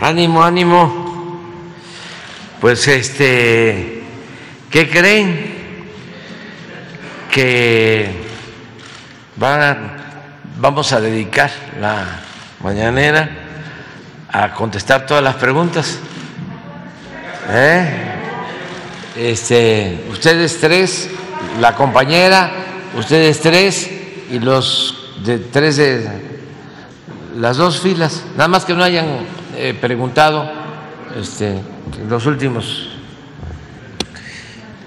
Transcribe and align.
Ánimo, 0.00 0.42
ánimo. 0.42 1.40
Pues 2.60 2.86
este, 2.86 4.02
¿qué 4.70 4.90
creen? 4.90 5.56
Que 7.30 8.10
van 9.36 9.96
vamos 10.58 10.92
a 10.92 11.00
dedicar 11.00 11.50
la 11.80 12.04
mañanera 12.62 13.30
a 14.30 14.52
contestar 14.52 15.06
todas 15.06 15.24
las 15.24 15.36
preguntas. 15.36 15.98
¿Eh? 17.48 17.88
Este, 19.16 20.04
ustedes 20.10 20.60
tres, 20.60 21.08
la 21.58 21.74
compañera, 21.74 22.50
ustedes 22.98 23.40
tres 23.40 23.90
y 24.30 24.40
los 24.40 25.14
de 25.24 25.38
tres 25.38 25.76
de 25.78 26.06
las 27.36 27.56
dos 27.56 27.80
filas, 27.80 28.24
nada 28.36 28.48
más 28.48 28.66
que 28.66 28.74
no 28.74 28.84
hayan 28.84 29.20
eh, 29.56 29.74
preguntado 29.80 30.50
este, 31.18 31.54
los 32.08 32.26
últimos 32.26 32.90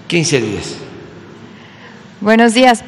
15 0.07 0.41
días. 0.41 0.75
Buenos 2.21 2.53
días, 2.53 2.83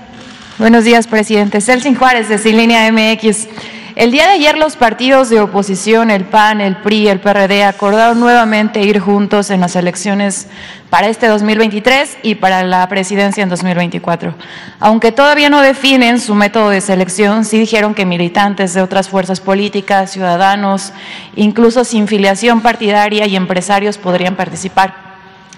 buenos 0.58 0.84
días, 0.84 1.08
presidente. 1.08 1.62
Celsin 1.62 1.96
Juárez, 1.96 2.30
de 2.30 2.38
Sin 2.38 2.58
Línea 2.58 2.92
MX. 2.92 3.48
El 3.96 4.12
día 4.12 4.28
de 4.28 4.34
ayer 4.34 4.58
los 4.58 4.78
partidos 4.78 5.30
de 5.30 5.42
oposición, 5.42 6.12
el 6.12 6.24
PAN, 6.24 6.62
el 6.62 6.78
PRI, 6.78 7.10
el 7.10 7.20
PRD, 7.20 7.66
acordaron 7.66 8.22
nuevamente 8.22 8.82
ir 8.82 9.00
juntos 9.00 9.50
en 9.50 9.60
las 9.60 9.76
elecciones 9.76 10.48
para 10.90 11.10
este 11.10 11.28
2023 11.28 12.20
y 12.24 12.36
para 12.36 12.64
la 12.64 12.88
presidencia 12.88 13.44
en 13.44 13.50
2024. 13.50 14.34
Aunque 14.80 15.12
todavía 15.12 15.50
no 15.50 15.62
definen 15.62 16.22
su 16.22 16.36
método 16.36 16.70
de 16.70 16.80
selección, 16.80 17.44
sí 17.44 17.60
dijeron 17.60 17.94
que 17.94 18.06
militantes 18.06 18.74
de 18.74 18.82
otras 18.82 19.10
fuerzas 19.10 19.42
políticas, 19.42 20.12
ciudadanos, 20.12 20.94
incluso 21.36 21.84
sin 21.84 22.08
filiación 22.08 22.62
partidaria 22.62 23.28
y 23.28 23.36
empresarios 23.36 23.98
podrían 23.98 24.38
participar. 24.38 25.11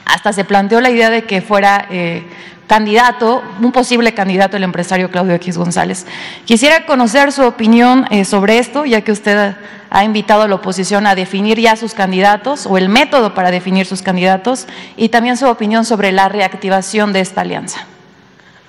Hasta 0.06 0.34
se 0.34 0.46
planteó 0.46 0.82
la 0.82 0.90
idea 0.90 1.10
de 1.10 1.24
que 1.24 1.42
fuera 1.42 1.88
eh, 1.90 2.24
candidato, 2.68 3.44
un 3.62 3.72
posible 3.72 4.14
candidato, 4.14 4.58
el 4.58 4.64
empresario 4.64 5.12
Claudio 5.12 5.36
X 5.36 5.58
González. 5.58 6.06
Quisiera 6.46 6.86
conocer 6.86 7.32
su 7.32 7.44
opinión 7.44 8.06
eh, 8.10 8.26
sobre 8.26 8.58
esto, 8.58 8.86
ya 8.86 9.02
que 9.02 9.12
usted 9.12 9.56
ha 9.90 10.04
invitado 10.04 10.42
a 10.42 10.48
la 10.48 10.56
oposición 10.56 11.06
a 11.06 11.14
definir 11.14 11.60
ya 11.60 11.76
sus 11.76 11.94
candidatos 11.94 12.66
o 12.66 12.78
el 12.78 12.90
método 12.90 13.36
para 13.36 13.52
definir 13.52 13.86
sus 13.86 14.02
candidatos 14.02 14.66
y 14.98 15.10
también 15.10 15.38
su 15.38 15.46
opinión 15.48 15.86
sobre 15.86 16.12
la 16.12 16.30
reactivación 16.30 17.14
de 17.14 17.20
esta 17.20 17.42
alianza. 17.42 17.86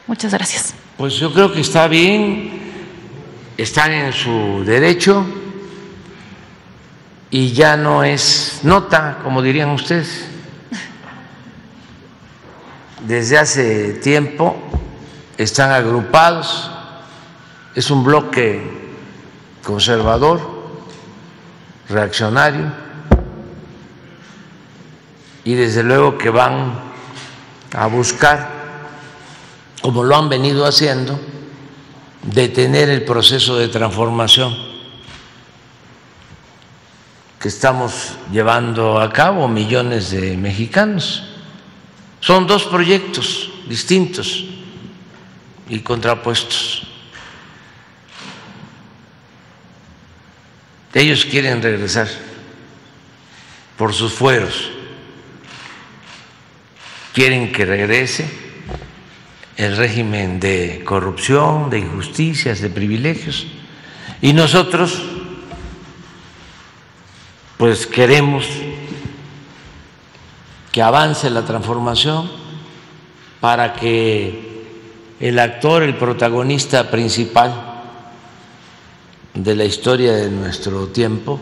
Muchas 0.06 0.32
gracias. 0.32 0.74
Pues 0.98 1.14
yo 1.14 1.32
creo 1.32 1.50
que 1.50 1.62
está 1.62 1.88
bien, 1.88 2.50
están 3.56 3.92
en 3.92 4.12
su 4.12 4.64
derecho 4.66 5.24
y 7.30 7.52
ya 7.52 7.76
no 7.76 8.04
es 8.04 8.60
nota, 8.62 9.18
como 9.24 9.40
dirían 9.40 9.70
ustedes 9.70 10.28
desde 13.06 13.38
hace 13.38 13.92
tiempo 13.94 14.56
están 15.36 15.70
agrupados, 15.70 16.70
es 17.74 17.90
un 17.90 18.02
bloque 18.02 18.62
conservador, 19.62 20.40
reaccionario, 21.88 22.72
y 25.44 25.54
desde 25.54 25.82
luego 25.82 26.16
que 26.16 26.30
van 26.30 26.80
a 27.76 27.86
buscar, 27.86 28.48
como 29.82 30.02
lo 30.02 30.16
han 30.16 30.30
venido 30.30 30.64
haciendo, 30.64 31.20
detener 32.22 32.88
el 32.88 33.04
proceso 33.04 33.56
de 33.56 33.68
transformación 33.68 34.56
que 37.38 37.48
estamos 37.48 38.14
llevando 38.32 38.98
a 38.98 39.12
cabo 39.12 39.46
millones 39.48 40.10
de 40.10 40.34
mexicanos. 40.38 41.33
Son 42.24 42.46
dos 42.46 42.64
proyectos 42.64 43.50
distintos 43.68 44.46
y 45.68 45.80
contrapuestos. 45.80 46.84
Ellos 50.94 51.26
quieren 51.26 51.60
regresar 51.60 52.08
por 53.76 53.92
sus 53.92 54.14
fueros, 54.14 54.70
quieren 57.12 57.52
que 57.52 57.66
regrese 57.66 58.26
el 59.58 59.76
régimen 59.76 60.40
de 60.40 60.82
corrupción, 60.82 61.68
de 61.68 61.80
injusticias, 61.80 62.62
de 62.62 62.70
privilegios. 62.70 63.46
Y 64.22 64.32
nosotros, 64.32 65.02
pues 67.58 67.86
queremos 67.86 68.46
que 70.74 70.82
avance 70.82 71.30
la 71.30 71.44
transformación 71.44 72.28
para 73.40 73.74
que 73.74 74.64
el 75.20 75.38
actor, 75.38 75.84
el 75.84 75.94
protagonista 75.94 76.90
principal 76.90 77.84
de 79.34 79.54
la 79.54 79.64
historia 79.64 80.14
de 80.14 80.32
nuestro 80.32 80.88
tiempo 80.88 81.40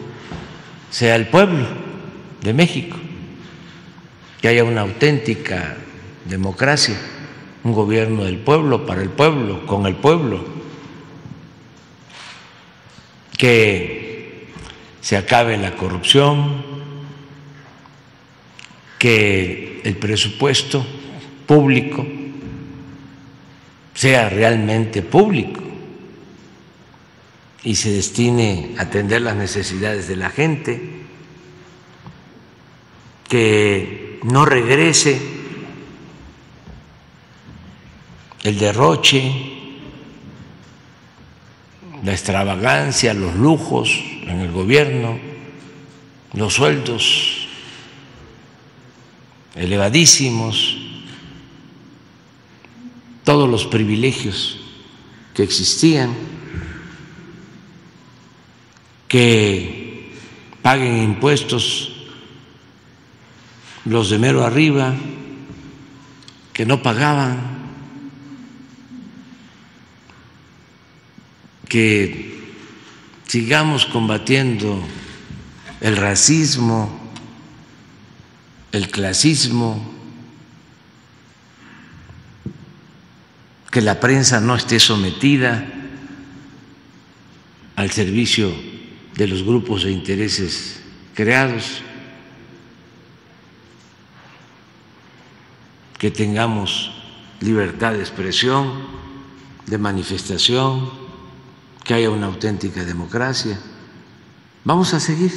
sea 0.91 1.16
el 1.16 1.28
pueblo 1.28 1.66
de 2.43 2.53
México, 2.53 2.98
que 4.43 4.48
haya 4.48 4.65
una 4.65 4.82
auténtica 4.82 5.78
democracia, 6.26 6.99
un 7.64 7.72
gobierno 7.72 8.25
del 8.25 8.37
pueblo, 8.37 8.84
para 8.84 9.00
el 9.00 9.09
pueblo, 9.09 9.64
con 9.64 9.87
el 9.87 9.94
pueblo, 9.94 10.44
que 13.38 14.50
se 15.00 15.16
acabe 15.16 15.56
la 15.56 15.75
corrupción, 15.75 16.72
que 19.03 19.81
el 19.83 19.97
presupuesto 19.97 20.87
público 21.45 22.07
sea 23.95 24.29
realmente 24.29 25.03
público 25.03 25.61
y 27.65 27.75
se 27.75 27.91
destine 27.91 28.77
a 28.79 28.83
atender 28.83 29.23
las 29.23 29.35
necesidades 29.35 30.07
de 30.07 30.15
la 30.15 30.31
gente, 30.31 30.81
que 33.29 34.21
no 34.23 34.45
regrese 34.45 35.21
el 38.45 38.57
derroche, 38.57 39.33
la 42.05 42.12
extravagancia, 42.12 43.15
los 43.15 43.35
lujos 43.35 44.01
en 44.29 44.39
el 44.39 44.53
gobierno, 44.53 45.19
los 46.35 46.55
sueldos 46.55 47.42
elevadísimos, 49.55 50.79
todos 53.25 53.49
los 53.49 53.67
privilegios 53.67 54.59
que 55.35 55.43
existían, 55.43 56.15
que 59.09 60.12
paguen 60.62 61.03
impuestos 61.03 61.93
los 63.85 64.11
de 64.11 64.19
mero 64.19 64.45
arriba, 64.45 64.95
que 66.53 66.67
no 66.67 66.83
pagaban, 66.83 67.53
que 71.69 72.55
sigamos 73.27 73.87
combatiendo 73.87 74.83
el 75.81 75.97
racismo, 75.97 77.02
el 78.72 78.91
clasismo, 78.91 79.93
que 83.71 83.81
la 83.81 84.00
prensa 84.00 84.41
no 84.41 84.56
esté 84.56 84.81
sometida 84.81 85.66
al 87.76 87.91
servicio 87.91 88.52
de 89.14 89.26
los 89.26 89.43
grupos 89.43 89.85
de 89.85 89.93
intereses 89.93 90.81
creados, 91.14 91.82
que 95.99 96.11
tengamos 96.11 96.91
libertad 97.41 97.93
de 97.93 98.00
expresión, 98.00 98.73
de 99.67 99.79
manifestación, 99.79 100.91
que 101.85 101.94
haya 101.94 102.11
una 102.11 102.26
auténtica 102.26 102.85
democracia. 102.85 103.58
Vamos 104.64 104.94
a 104.94 105.00
seguir 105.00 105.32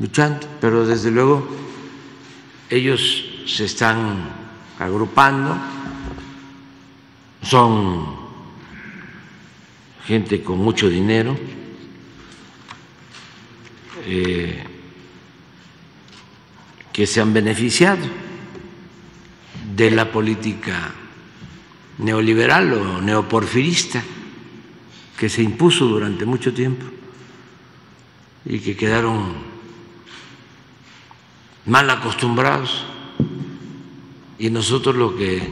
luchando, 0.00 0.46
pero 0.60 0.86
desde 0.86 1.10
luego 1.10 1.46
ellos 2.70 3.24
se 3.46 3.64
están 3.64 4.28
agrupando, 4.78 5.56
son 7.42 8.16
gente 10.06 10.42
con 10.42 10.58
mucho 10.58 10.88
dinero, 10.88 11.36
eh, 14.06 14.64
que 16.92 17.06
se 17.06 17.20
han 17.20 17.32
beneficiado 17.32 18.06
de 19.74 19.90
la 19.90 20.10
política 20.10 20.94
neoliberal 21.98 22.72
o 22.72 23.00
neoporfirista 23.00 24.02
que 25.16 25.28
se 25.28 25.42
impuso 25.42 25.86
durante 25.86 26.24
mucho 26.24 26.54
tiempo 26.54 26.86
y 28.44 28.60
que 28.60 28.76
quedaron 28.76 29.47
mal 31.68 31.88
acostumbrados 31.90 32.86
y 34.38 34.48
nosotros 34.50 34.96
lo 34.96 35.16
que 35.16 35.42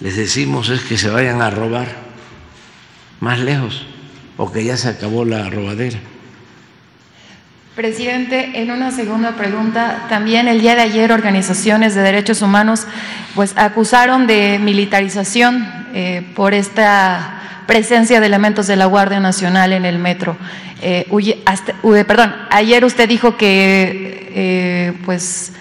les 0.00 0.16
decimos 0.16 0.70
es 0.70 0.80
que 0.80 0.96
se 0.96 1.10
vayan 1.10 1.42
a 1.42 1.50
robar 1.50 2.08
más 3.20 3.38
lejos 3.38 3.84
o 4.38 4.50
que 4.50 4.64
ya 4.64 4.76
se 4.76 4.88
acabó 4.88 5.24
la 5.24 5.50
robadera. 5.50 6.00
Presidente, 7.78 8.50
en 8.54 8.72
una 8.72 8.90
segunda 8.90 9.36
pregunta, 9.36 10.06
también 10.08 10.48
el 10.48 10.60
día 10.60 10.74
de 10.74 10.80
ayer 10.80 11.12
organizaciones 11.12 11.94
de 11.94 12.00
derechos 12.00 12.42
humanos 12.42 12.88
pues 13.36 13.52
acusaron 13.54 14.26
de 14.26 14.58
militarización 14.60 15.64
eh, 15.94 16.26
por 16.34 16.54
esta 16.54 17.62
presencia 17.68 18.18
de 18.18 18.26
elementos 18.26 18.66
de 18.66 18.74
la 18.74 18.86
Guardia 18.86 19.20
Nacional 19.20 19.72
en 19.72 19.84
el 19.84 20.00
metro. 20.00 20.36
Eh, 20.82 21.06
perdón, 22.04 22.34
ayer 22.50 22.84
usted 22.84 23.08
dijo 23.08 23.36
que 23.36 24.28
eh, 24.34 24.92
pues 25.04 25.52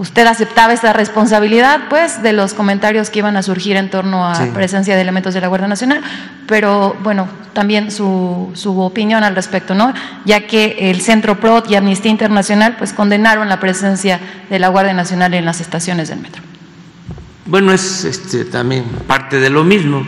usted 0.00 0.26
aceptaba 0.26 0.72
esa 0.72 0.94
responsabilidad, 0.94 1.80
pues, 1.90 2.22
de 2.22 2.32
los 2.32 2.54
comentarios 2.54 3.10
que 3.10 3.18
iban 3.18 3.36
a 3.36 3.42
surgir 3.42 3.76
en 3.76 3.90
torno 3.90 4.26
a 4.26 4.46
presencia 4.54 4.94
de 4.96 5.02
elementos 5.02 5.34
de 5.34 5.42
la 5.42 5.48
Guardia 5.48 5.68
Nacional, 5.68 6.00
pero 6.46 6.96
bueno, 7.02 7.28
también 7.52 7.90
su, 7.90 8.50
su, 8.54 8.80
opinión 8.80 9.24
al 9.24 9.34
respecto, 9.34 9.74
¿no? 9.74 9.92
Ya 10.24 10.46
que 10.46 10.90
el 10.90 11.02
Centro 11.02 11.38
PROT 11.38 11.70
y 11.70 11.74
Amnistía 11.74 12.10
Internacional, 12.10 12.76
pues, 12.78 12.94
condenaron 12.94 13.50
la 13.50 13.60
presencia 13.60 14.18
de 14.48 14.58
la 14.58 14.68
Guardia 14.68 14.94
Nacional 14.94 15.34
en 15.34 15.44
las 15.44 15.60
estaciones 15.60 16.08
del 16.08 16.20
metro. 16.20 16.42
Bueno, 17.44 17.70
es 17.70 18.04
este, 18.04 18.46
también 18.46 18.84
parte 19.06 19.38
de 19.38 19.50
lo 19.50 19.64
mismo. 19.64 20.02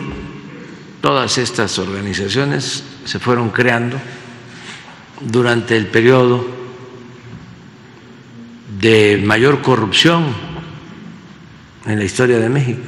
Todas 1.03 1.37
estas 1.37 1.79
organizaciones 1.79 2.83
se 3.05 3.19
fueron 3.19 3.51
creando 3.51 3.99
durante 5.21 5.77
el 5.77 5.87
periodo 5.89 6.62
de 8.83 9.17
mayor 9.25 9.63
corrupción 9.63 10.35
en 11.87 12.01
la 12.01 12.05
historia 12.05 12.41
de 12.41 12.49
México. 12.49 12.83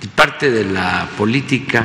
Y 0.00 0.06
parte 0.06 0.50
de 0.50 0.64
la 0.64 1.06
política 1.18 1.84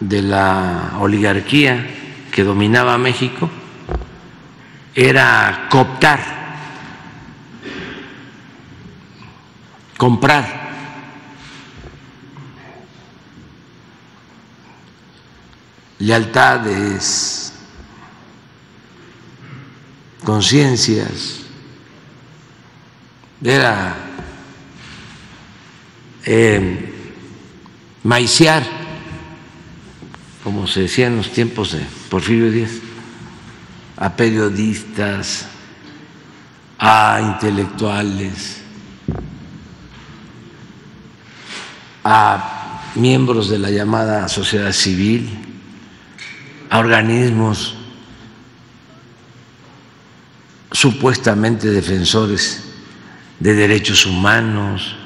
de 0.00 0.22
la 0.22 0.94
oligarquía 0.98 1.86
que 2.32 2.42
dominaba 2.42 2.98
México 2.98 3.48
era 4.96 5.68
cooptar, 5.70 6.18
comprar 9.96 10.70
lealtades, 16.00 17.49
conciencias, 20.24 21.40
era 23.42 23.96
eh, 26.24 26.92
maiciar, 28.02 28.62
como 30.44 30.66
se 30.66 30.82
decía 30.82 31.06
en 31.06 31.16
los 31.16 31.32
tiempos 31.32 31.72
de 31.72 31.80
Porfirio 32.10 32.50
Díaz, 32.50 32.72
a 33.96 34.14
periodistas, 34.16 35.46
a 36.78 37.20
intelectuales, 37.22 38.62
a 42.04 42.82
miembros 42.94 43.48
de 43.50 43.58
la 43.58 43.70
llamada 43.70 44.28
sociedad 44.28 44.72
civil, 44.72 45.28
a 46.70 46.78
organismos 46.78 47.79
supuestamente 50.80 51.68
defensores 51.68 52.62
de 53.38 53.52
derechos 53.52 54.06
humanos, 54.06 54.96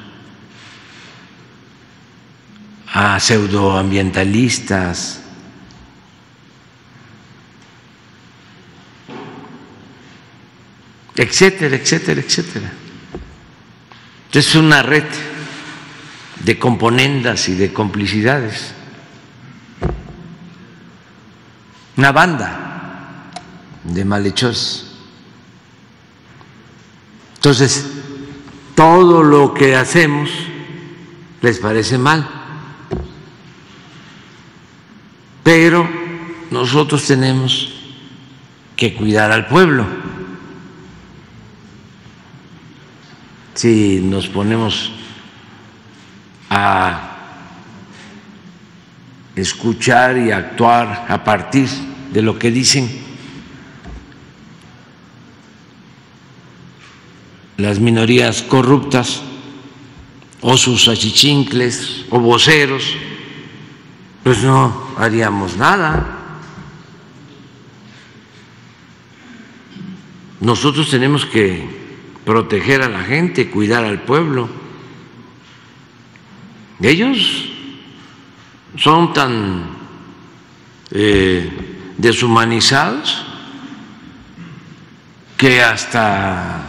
a 2.93 3.19
pseudoambientalistas, 3.19 5.21
etcétera, 11.17 11.75
etcétera, 11.75 12.21
etcétera. 12.21 12.73
Entonces 14.27 14.51
es 14.51 14.55
una 14.55 14.81
red 14.81 15.03
de 16.45 16.57
componendas 16.57 17.49
y 17.49 17.57
de 17.57 17.73
complicidades, 17.73 18.75
una 21.97 22.13
banda 22.13 23.33
de 23.83 24.05
malhechores. 24.05 24.94
Entonces, 27.45 27.85
todo 28.75 29.23
lo 29.23 29.53
que 29.53 29.77
hacemos 29.77 30.31
les 31.43 31.59
parece 31.59 31.99
mal, 31.99 32.27
pero 35.43 35.87
nosotros 36.51 37.07
tenemos 37.07 37.71
que 38.75 38.95
cuidar 38.95 39.31
al 39.31 39.47
pueblo. 39.47 39.85
Si 43.53 44.01
nos 44.01 44.27
ponemos 44.29 44.91
a 46.49 47.19
escuchar 49.37 50.17
y 50.17 50.31
actuar 50.31 51.05
a 51.11 51.23
partir 51.23 51.69
de 52.11 52.23
lo 52.23 52.39
que 52.39 52.51
dicen 52.51 53.04
las 57.57 57.79
minorías 57.79 58.43
corruptas 58.43 59.23
o 60.41 60.57
sus 60.57 60.89
achichincles 60.89 62.05
o 62.11 62.21
voceros, 62.21 62.95
pues 64.23 64.43
no 64.43 64.89
haríamos 64.99 65.57
nada. 65.57 66.21
Nosotros 70.41 70.91
tenemos 70.91 71.25
que 71.25 71.67
proteger 72.25 72.83
a 72.83 72.89
la 72.89 73.03
gente, 73.03 73.51
cuidar 73.51 73.85
al 73.85 74.03
pueblo. 74.03 74.49
Ellos 76.81 77.49
son 78.77 79.13
tan 79.13 79.65
eh, 80.91 81.51
deshumanizados 81.97 83.25
que 85.37 85.63
hasta 85.63 86.64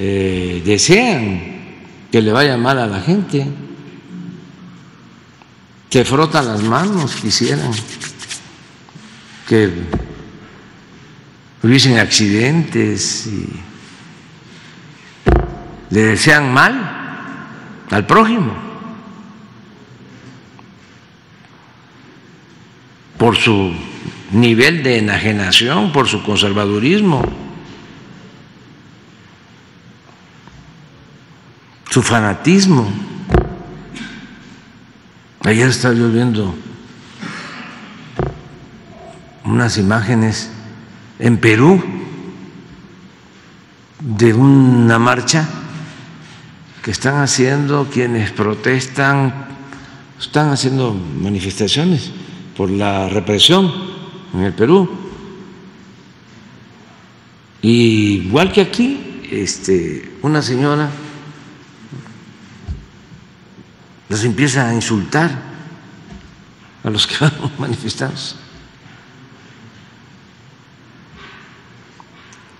eh, 0.00 0.62
desean 0.64 1.42
que 2.12 2.22
le 2.22 2.30
vaya 2.30 2.56
mal 2.56 2.78
a 2.78 2.86
la 2.86 3.00
gente, 3.00 3.44
que 5.90 6.04
frotan 6.04 6.46
las 6.46 6.62
manos, 6.62 7.16
quisieran 7.16 7.72
que 9.48 9.72
hubiesen 11.64 11.98
accidentes 11.98 13.26
y 13.26 13.48
le 15.90 16.02
desean 16.02 16.52
mal 16.52 17.84
al 17.90 18.06
prójimo 18.06 18.54
por 23.16 23.36
su 23.36 23.74
nivel 24.30 24.84
de 24.84 24.98
enajenación, 24.98 25.90
por 25.90 26.06
su 26.06 26.22
conservadurismo. 26.22 27.47
Su 31.98 32.02
fanatismo. 32.04 32.88
Ayer 35.40 35.68
estaba 35.68 35.94
yo 35.94 36.08
viendo 36.08 36.54
unas 39.44 39.78
imágenes 39.78 40.48
en 41.18 41.38
Perú 41.38 41.82
de 43.98 44.32
una 44.32 45.00
marcha 45.00 45.48
que 46.84 46.92
están 46.92 47.16
haciendo 47.16 47.88
quienes 47.92 48.30
protestan, 48.30 49.48
están 50.20 50.50
haciendo 50.50 50.94
manifestaciones 50.94 52.12
por 52.56 52.70
la 52.70 53.08
represión 53.08 53.72
en 54.34 54.42
el 54.44 54.52
Perú. 54.52 54.88
Y 57.60 58.22
igual 58.26 58.52
que 58.52 58.60
aquí, 58.60 59.20
este, 59.32 60.12
una 60.22 60.42
señora 60.42 60.88
los 64.08 64.24
empieza 64.24 64.68
a 64.68 64.74
insultar 64.74 65.30
a 66.82 66.90
los 66.90 67.06
que 67.06 67.16
van 67.20 67.32
manifestados. 67.58 68.36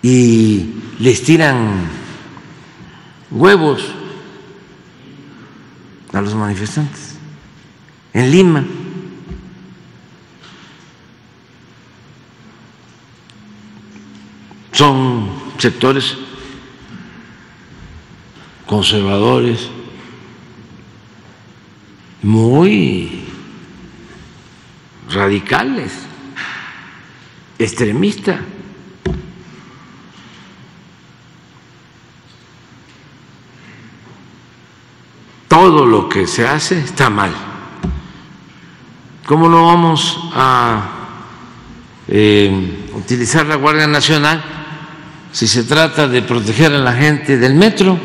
Y 0.02 0.74
les 1.00 1.22
tiran 1.22 1.88
huevos 3.30 3.82
a 6.12 6.20
los 6.20 6.34
manifestantes 6.34 7.16
en 8.12 8.30
Lima. 8.30 8.64
Son 14.72 15.30
sectores 15.58 16.16
conservadores 18.66 19.70
muy 22.22 23.24
radicales, 25.10 25.92
extremistas. 27.58 28.40
Todo 35.48 35.86
lo 35.86 36.08
que 36.08 36.26
se 36.26 36.46
hace 36.46 36.78
está 36.78 37.10
mal. 37.10 37.32
¿Cómo 39.26 39.48
no 39.48 39.66
vamos 39.66 40.30
a 40.34 40.88
eh, 42.06 42.88
utilizar 42.94 43.46
la 43.46 43.56
Guardia 43.56 43.86
Nacional 43.86 44.42
si 45.32 45.46
se 45.46 45.64
trata 45.64 46.06
de 46.08 46.22
proteger 46.22 46.72
a 46.72 46.78
la 46.78 46.92
gente 46.92 47.38
del 47.38 47.54
metro? 47.54 47.98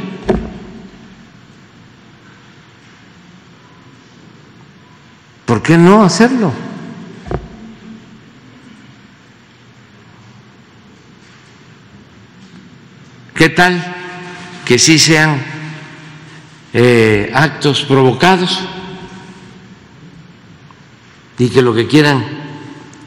¿Por 5.53 5.61
qué 5.61 5.77
no 5.77 6.03
hacerlo? 6.03 6.51
¿Qué 13.35 13.49
tal 13.49 13.79
que 14.65 14.79
sí 14.79 14.97
sean 14.97 15.39
eh, 16.73 17.31
actos 17.35 17.83
provocados 17.83 18.61
y 21.37 21.49
que 21.49 21.61
lo 21.61 21.75
que 21.75 21.85
quieran 21.85 22.25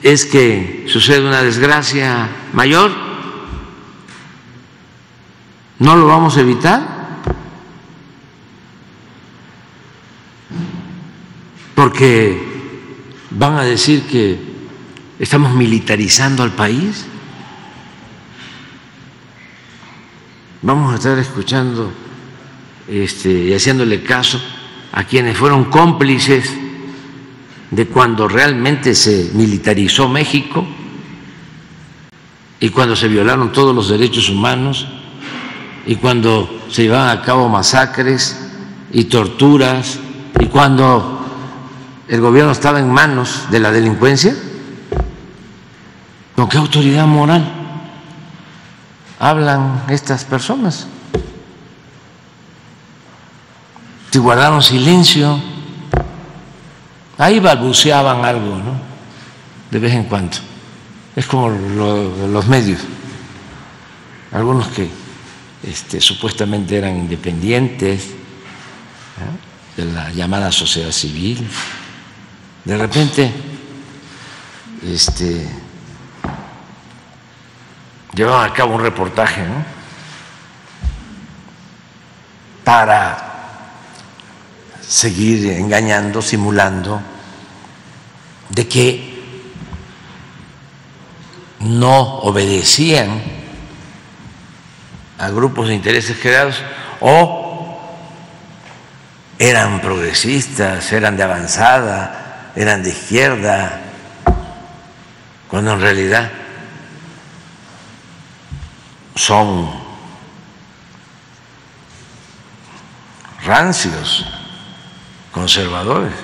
es 0.04 0.24
que 0.24 0.86
suceda 0.88 1.26
una 1.26 1.42
desgracia 1.42 2.28
mayor? 2.52 2.92
¿No 5.80 5.96
lo 5.96 6.06
vamos 6.06 6.36
a 6.36 6.42
evitar? 6.42 6.95
Porque 11.76 12.42
van 13.30 13.58
a 13.58 13.62
decir 13.62 14.04
que 14.06 14.38
estamos 15.18 15.54
militarizando 15.54 16.42
al 16.42 16.52
país. 16.52 17.04
Vamos 20.62 20.94
a 20.94 20.96
estar 20.96 21.18
escuchando 21.18 21.92
este, 22.88 23.30
y 23.30 23.52
haciéndole 23.52 24.02
caso 24.02 24.40
a 24.90 25.04
quienes 25.04 25.36
fueron 25.36 25.64
cómplices 25.66 26.50
de 27.70 27.86
cuando 27.88 28.26
realmente 28.26 28.94
se 28.94 29.32
militarizó 29.34 30.08
México 30.08 30.66
y 32.58 32.70
cuando 32.70 32.96
se 32.96 33.06
violaron 33.06 33.52
todos 33.52 33.74
los 33.74 33.90
derechos 33.90 34.30
humanos 34.30 34.86
y 35.86 35.96
cuando 35.96 36.62
se 36.70 36.84
llevaban 36.84 37.18
a 37.18 37.20
cabo 37.20 37.50
masacres 37.50 38.48
y 38.94 39.04
torturas 39.04 39.98
y 40.40 40.46
cuando 40.46 41.15
el 42.08 42.20
gobierno 42.20 42.52
estaba 42.52 42.78
en 42.78 42.90
manos 42.90 43.46
de 43.50 43.60
la 43.60 43.70
delincuencia? 43.72 44.34
¿Con 46.34 46.48
qué 46.48 46.58
autoridad 46.58 47.06
moral 47.06 47.44
hablan 49.18 49.84
estas 49.88 50.24
personas? 50.24 50.86
Si 54.10 54.18
guardaron 54.18 54.62
silencio, 54.62 55.38
ahí 57.18 57.40
balbuceaban 57.40 58.24
algo, 58.24 58.56
¿no? 58.56 58.80
De 59.70 59.78
vez 59.78 59.92
en 59.92 60.04
cuando. 60.04 60.36
Es 61.14 61.26
como 61.26 61.48
los 61.50 62.46
medios, 62.46 62.80
algunos 64.32 64.68
que 64.68 64.88
este, 65.62 66.00
supuestamente 66.00 66.76
eran 66.76 66.96
independientes 66.96 68.10
de 69.76 69.84
la 69.84 70.10
llamada 70.12 70.52
sociedad 70.52 70.92
civil 70.92 71.46
de 72.66 72.76
repente 72.76 73.32
este, 74.84 75.46
llevaban 78.12 78.50
a 78.50 78.52
cabo 78.52 78.74
un 78.74 78.82
reportaje 78.82 79.40
para 82.64 83.16
seguir 84.80 85.52
engañando, 85.52 86.20
simulando 86.20 87.00
de 88.48 88.66
que 88.66 89.16
no 91.60 92.18
obedecían 92.18 93.22
a 95.18 95.28
grupos 95.30 95.68
de 95.68 95.74
intereses 95.74 96.18
creados 96.20 96.56
o 97.00 97.78
eran 99.38 99.80
progresistas, 99.80 100.92
eran 100.92 101.16
de 101.16 101.22
avanzada, 101.22 102.25
eran 102.56 102.82
de 102.82 102.88
izquierda, 102.88 103.82
cuando 105.46 105.74
en 105.74 105.80
realidad 105.80 106.32
son 109.14 109.70
rancios, 113.44 114.24
conservadores. 115.32 116.14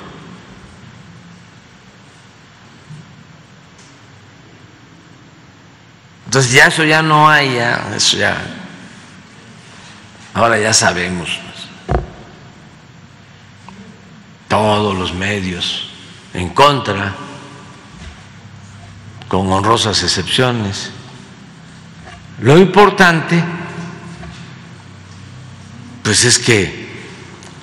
Entonces 6.25 6.53
ya 6.53 6.69
eso 6.69 6.83
ya 6.85 7.03
no 7.03 7.29
hay, 7.29 7.57
ya, 7.57 7.93
eso 7.95 8.17
ya, 8.17 8.43
ahora 10.33 10.59
ya 10.59 10.73
sabemos, 10.73 11.29
todos 14.49 14.97
los 14.97 15.13
medios 15.13 15.92
en 16.35 16.49
contra, 16.51 17.15
con 19.29 19.51
honrosas 19.53 20.03
excepciones. 20.03 20.91
Lo 22.41 22.59
importante, 22.59 23.43
pues 26.03 26.25
es 26.25 26.39
que 26.39 26.83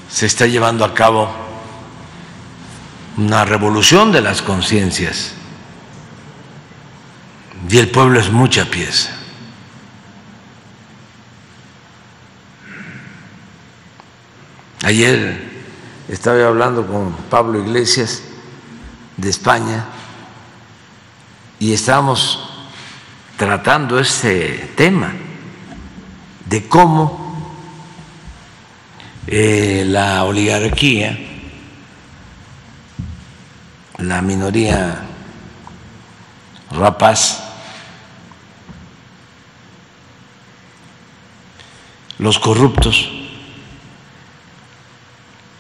se 0.10 0.26
está 0.26 0.48
llevando 0.48 0.86
a 0.86 0.94
cabo 0.94 1.30
una 3.18 3.46
revolución 3.46 4.12
de 4.12 4.22
las 4.22 4.42
conciencias 4.42 5.34
y 7.70 7.78
el 7.78 7.90
pueblo 7.90 8.20
es 8.20 8.32
mucha 8.32 8.66
pieza. 8.66 9.16
Ayer 14.84 15.50
estaba 16.08 16.48
hablando 16.48 16.88
con 16.88 17.14
Pablo 17.30 17.60
Iglesias 17.60 18.24
de 19.20 19.30
España 19.30 19.86
y 21.60 21.74
estamos 21.74 22.50
tratando 23.38 24.00
ese 24.00 24.72
tema 24.76 25.14
de 26.46 26.68
cómo 26.68 27.30
eh, 29.28 29.84
la 29.86 30.24
oligarquía, 30.24 31.18
la 33.98 34.22
minoría 34.22 35.02
rapaz, 36.72 37.44
los 42.18 42.40
corruptos 42.40 43.12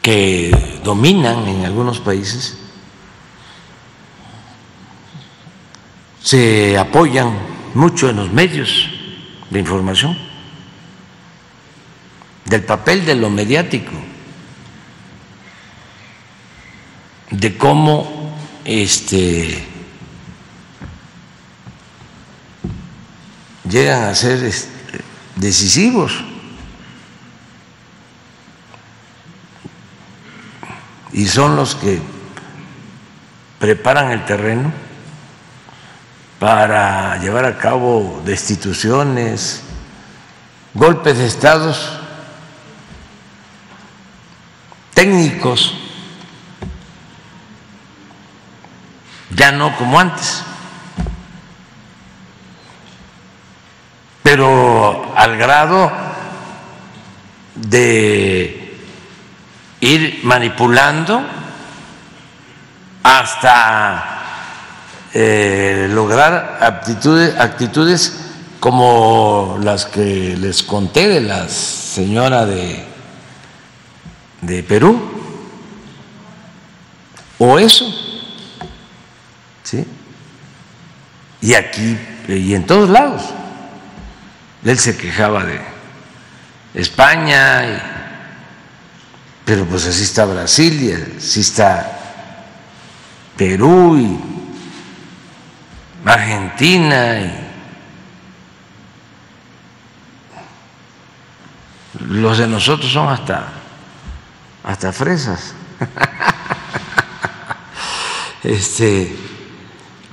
que 0.01 0.79
dominan 0.83 1.47
en 1.47 1.65
algunos 1.65 1.99
países, 1.99 2.57
se 6.21 6.77
apoyan 6.77 7.37
mucho 7.73 8.09
en 8.09 8.17
los 8.17 8.31
medios 8.31 8.89
de 9.49 9.59
información, 9.59 10.17
del 12.45 12.63
papel 12.63 13.05
de 13.05 13.15
lo 13.15 13.29
mediático, 13.29 13.91
de 17.31 17.57
cómo 17.57 18.35
este, 18.65 19.65
llegan 23.69 24.03
a 24.03 24.15
ser 24.15 24.51
decisivos. 25.35 26.23
Y 31.11 31.25
son 31.25 31.55
los 31.55 31.75
que 31.75 31.99
preparan 33.59 34.11
el 34.11 34.25
terreno 34.25 34.71
para 36.39 37.17
llevar 37.17 37.45
a 37.45 37.57
cabo 37.57 38.21
destituciones, 38.25 39.61
golpes 40.73 41.17
de 41.17 41.25
estados 41.27 41.99
técnicos, 44.93 45.75
ya 49.31 49.51
no 49.51 49.75
como 49.77 49.99
antes. 49.99 50.43
pero 54.29 55.11
al 55.15 55.37
grado 55.37 55.91
de 57.55 58.77
ir 59.81 60.19
manipulando 60.21 61.19
hasta 63.01 64.18
eh, 65.13 65.87
lograr 65.91 66.59
aptitudes, 66.61 67.35
actitudes 67.39 68.13
como 68.59 69.57
las 69.61 69.85
que 69.85 70.35
les 70.37 70.63
conté 70.63 71.07
de 71.07 71.21
la 71.21 71.47
señora 71.47 72.45
de, 72.45 72.83
de 74.41 74.63
Perú, 74.63 74.99
o 77.37 77.57
eso, 77.57 77.85
¿sí? 79.63 79.85
Y 81.41 81.53
aquí 81.53 81.97
y 82.27 82.53
en 82.53 82.65
todos 82.65 82.89
lados. 82.89 83.23
Él 84.63 84.77
se 84.77 84.97
quejaba 84.97 85.45
de 85.45 85.59
España, 86.73 87.81
pero 89.45 89.65
pues 89.65 89.85
así 89.87 90.03
está 90.03 90.25
Brasil 90.25 90.81
y 90.81 91.17
así 91.17 91.39
está 91.39 91.97
Perú 93.37 93.97
y 93.97 94.38
Argentina 96.05 97.19
y 97.19 97.49
los 101.99 102.37
de 102.37 102.47
nosotros 102.47 102.91
son 102.91 103.09
hasta 103.09 103.53
hasta 104.63 104.91
fresas. 104.91 105.53
Este 108.41 109.17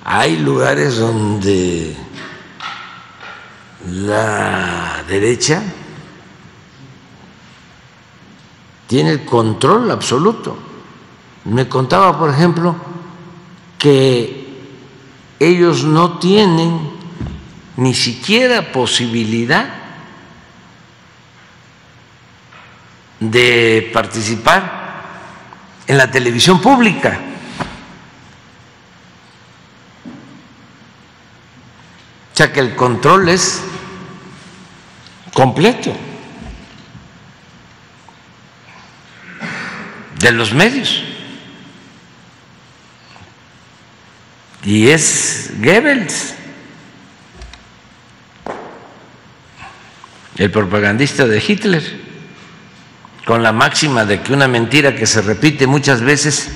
hay 0.04 0.38
lugares 0.38 0.98
donde 0.98 1.96
la 3.86 5.04
derecha 5.08 5.62
tiene 8.86 9.10
el 9.10 9.24
control 9.24 9.90
absoluto. 9.90 10.56
Me 11.44 11.68
contaba, 11.68 12.18
por 12.18 12.30
ejemplo, 12.30 12.74
que 13.78 14.45
ellos 15.38 15.84
no 15.84 16.18
tienen 16.18 16.78
ni 17.76 17.94
siquiera 17.94 18.72
posibilidad 18.72 19.68
de 23.20 23.90
participar 23.92 25.02
en 25.86 25.98
la 25.98 26.10
televisión 26.10 26.60
pública. 26.60 27.20
O 32.32 32.36
sea 32.36 32.52
que 32.52 32.60
el 32.60 32.76
control 32.76 33.28
es 33.30 33.62
completo 35.32 35.92
de 40.18 40.32
los 40.32 40.52
medios. 40.52 41.15
Y 44.66 44.88
es 44.88 45.52
Goebbels, 45.62 46.34
el 50.38 50.50
propagandista 50.50 51.24
de 51.24 51.38
Hitler, 51.38 51.84
con 53.24 53.44
la 53.44 53.52
máxima 53.52 54.04
de 54.04 54.20
que 54.22 54.32
una 54.32 54.48
mentira 54.48 54.96
que 54.96 55.06
se 55.06 55.22
repite 55.22 55.68
muchas 55.68 56.00
veces 56.00 56.48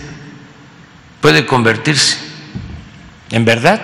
puede 1.21 1.47
convertirse 1.47 2.19
en 3.31 3.45
verdad. 3.45 3.81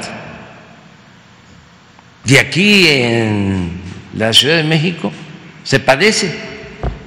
Y 2.25 2.39
aquí 2.39 2.89
en 2.89 3.81
la 4.13 4.33
Ciudad 4.33 4.57
de 4.57 4.65
México 4.65 5.13
se 5.63 5.79
padece, 5.79 6.35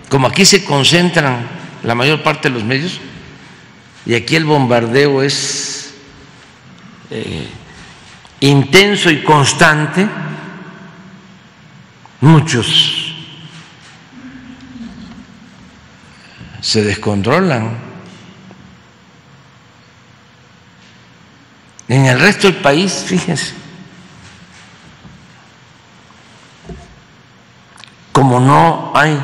como 0.08 0.28
aquí 0.28 0.46
se 0.46 0.64
concentran 0.64 1.46
la 1.84 1.96
mayor 1.96 2.24
parte 2.24 2.48
de 2.48 2.56
los 2.56 2.64
medios, 2.64 3.02
y 4.06 4.16
aquí 4.16 4.38
el 4.38 4.46
bombardeo 4.46 5.22
es 5.22 5.69
eh, 7.12 7.48
intenso 8.42 9.10
y 9.10 9.24
constante, 9.24 10.08
muchos 12.22 13.16
se 16.62 16.84
descontrolan. 16.84 17.78
En 21.88 22.06
el 22.06 22.20
resto 22.20 22.48
del 22.48 22.58
país, 22.58 23.04
fíjense, 23.06 23.54
como 28.12 28.40
no 28.40 28.92
hay 28.94 29.20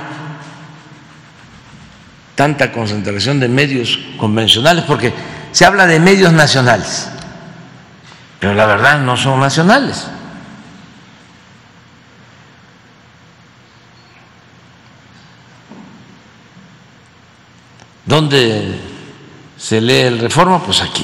tanta 2.34 2.72
concentración 2.72 3.40
de 3.40 3.48
medios 3.48 4.00
convencionales, 4.18 4.84
porque 4.86 5.14
se 5.52 5.66
habla 5.66 5.86
de 5.86 6.00
medios 6.00 6.34
nacionales, 6.34 7.10
pero 8.46 8.54
la 8.54 8.68
verdad 8.68 9.00
no 9.00 9.18
son 9.18 9.40
nacionales. 9.40 10.06
¿Dónde 18.06 18.80
se 19.58 19.82
lee 19.82 20.02
el 20.02 20.20
reforma? 20.20 20.62
Pues 20.62 20.80
aquí. 20.84 21.04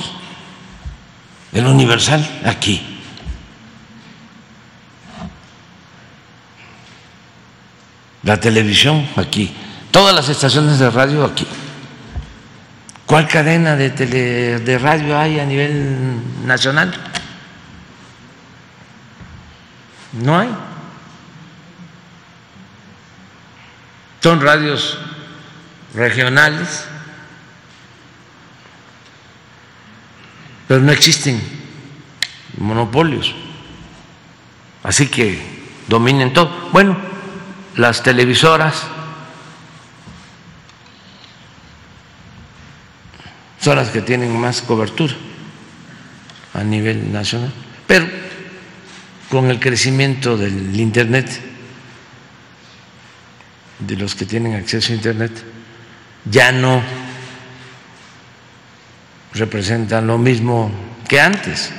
El 1.51 1.65
universal, 1.65 2.41
aquí. 2.45 2.99
la 8.21 8.39
televisión 8.39 9.07
aquí, 9.15 9.51
todas 9.89 10.13
las 10.13 10.29
estaciones 10.29 10.77
de 10.77 10.91
radio 10.91 11.25
aquí. 11.25 11.47
¿Cuál 13.07 13.27
cadena 13.27 13.75
de, 13.75 13.89
de 13.89 14.77
radio 14.77 15.17
hay 15.17 15.39
a 15.39 15.45
nivel 15.45 16.45
nacional? 16.45 17.10
No 20.13 20.37
hay. 20.37 20.49
Son 24.21 24.39
radios 24.39 24.97
regionales, 25.95 26.85
pero 30.67 30.81
no 30.81 30.91
existen 30.91 31.41
monopolios. 32.57 33.33
Así 34.83 35.07
que 35.07 35.41
dominen 35.87 36.33
todo. 36.33 36.69
Bueno, 36.71 36.97
las 37.75 38.03
televisoras 38.03 38.83
son 43.59 43.75
las 43.75 43.89
que 43.89 44.01
tienen 44.01 44.39
más 44.39 44.61
cobertura 44.61 45.13
a 46.53 46.63
nivel 46.63 47.11
nacional, 47.11 47.51
pero 47.87 48.20
con 49.31 49.49
el 49.49 49.61
crecimiento 49.61 50.35
del 50.35 50.77
Internet, 50.77 51.39
de 53.79 53.95
los 53.95 54.13
que 54.13 54.25
tienen 54.25 54.55
acceso 54.55 54.91
a 54.91 54.95
Internet, 54.97 55.31
ya 56.25 56.51
no 56.51 56.83
representan 59.33 60.05
lo 60.05 60.17
mismo 60.17 60.69
que 61.07 61.21
antes, 61.21 61.71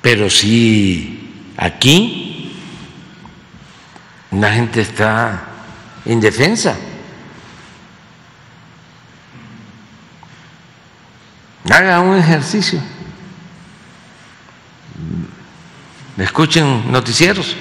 pero 0.00 0.28
sí 0.28 1.52
aquí 1.56 2.52
una 4.32 4.52
gente 4.52 4.80
está 4.80 5.44
indefensa. 6.04 6.76
Haga 11.70 12.00
un 12.00 12.18
ejercicio. 12.18 12.80
Escuchen 16.16 16.92
noticieros. 16.92 17.56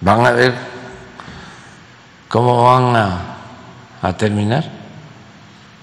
Van 0.00 0.26
a 0.26 0.30
ver 0.32 0.54
cómo 2.28 2.64
van 2.64 2.96
a, 2.96 3.32
terminar. 4.16 4.64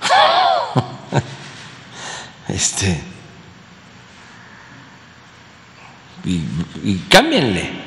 este 2.48 3.04
y, 6.24 6.46
y 6.84 6.98
cámbienle. 7.10 7.84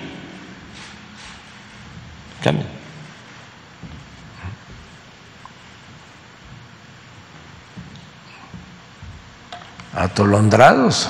Atolondrados. 9.96 11.08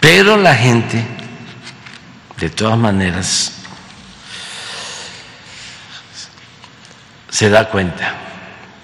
Pero 0.00 0.36
la 0.36 0.54
gente, 0.54 1.04
de 2.38 2.50
todas 2.50 2.76
maneras, 2.76 3.52
se 7.30 7.48
da 7.48 7.68
cuenta. 7.68 8.14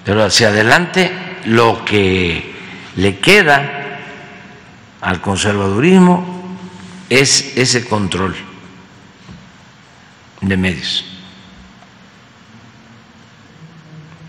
Pero 0.05 0.25
hacia 0.25 0.49
adelante 0.49 1.13
lo 1.45 1.85
que 1.85 2.55
le 2.97 3.19
queda 3.19 4.01
al 5.01 5.21
conservadurismo 5.21 6.57
es 7.09 7.57
ese 7.57 7.85
control 7.87 8.37
de 10.41 10.57
medios. 10.57 11.18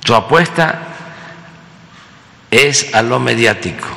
Su 0.10 0.16
apuesta 0.16 0.80
es 2.50 2.96
a 2.96 3.04
lo 3.04 3.20
mediático. 3.20 3.88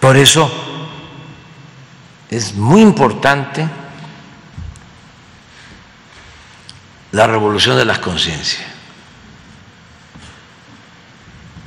Por 0.00 0.16
eso 0.16 0.50
es 2.30 2.56
muy 2.56 2.80
importante 2.80 3.64
la 7.12 7.28
revolución 7.28 7.76
de 7.76 7.84
las 7.84 8.00
conciencias. 8.00 8.66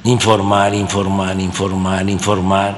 Informar, 0.04 0.74
informar, 0.74 1.40
informar, 1.40 2.10
informar. 2.10 2.78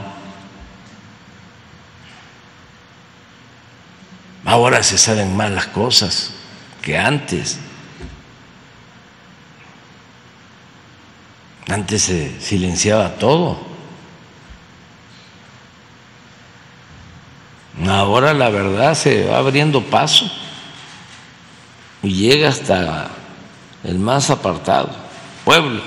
Ahora 4.45 4.84
se 4.84 5.00
saben 5.00 5.36
más 5.36 5.50
las 5.50 5.65
cosas 5.65 6.44
que 6.86 6.98
antes. 6.98 7.60
Antes 11.67 12.04
se 12.04 12.39
silenciaba 12.39 13.15
todo. 13.15 13.60
Ahora 17.88 18.34
la 18.34 18.50
verdad 18.50 18.93
se 18.93 19.26
va 19.26 19.39
abriendo 19.39 19.82
paso 19.84 20.32
y 22.04 22.13
llega 22.13 22.50
hasta 22.50 23.10
el 23.84 23.98
más 23.98 24.30
apartado 24.30 24.95
pueblo 25.43 25.82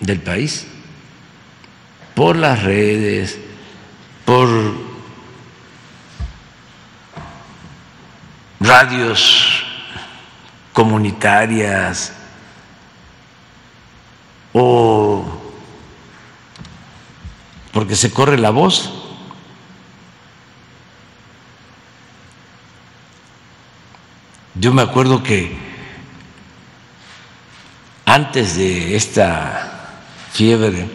del 0.00 0.20
país 0.20 0.66
por 2.14 2.36
las 2.36 2.62
redes, 2.62 3.38
por 4.24 4.83
radios 8.64 9.62
comunitarias 10.72 12.12
o 14.52 15.24
porque 17.72 17.94
se 17.96 18.10
corre 18.10 18.38
la 18.38 18.50
voz. 18.50 18.90
Yo 24.54 24.72
me 24.72 24.82
acuerdo 24.82 25.22
que 25.22 25.56
antes 28.06 28.56
de 28.56 28.96
esta 28.96 29.98
fiebre 30.32 30.88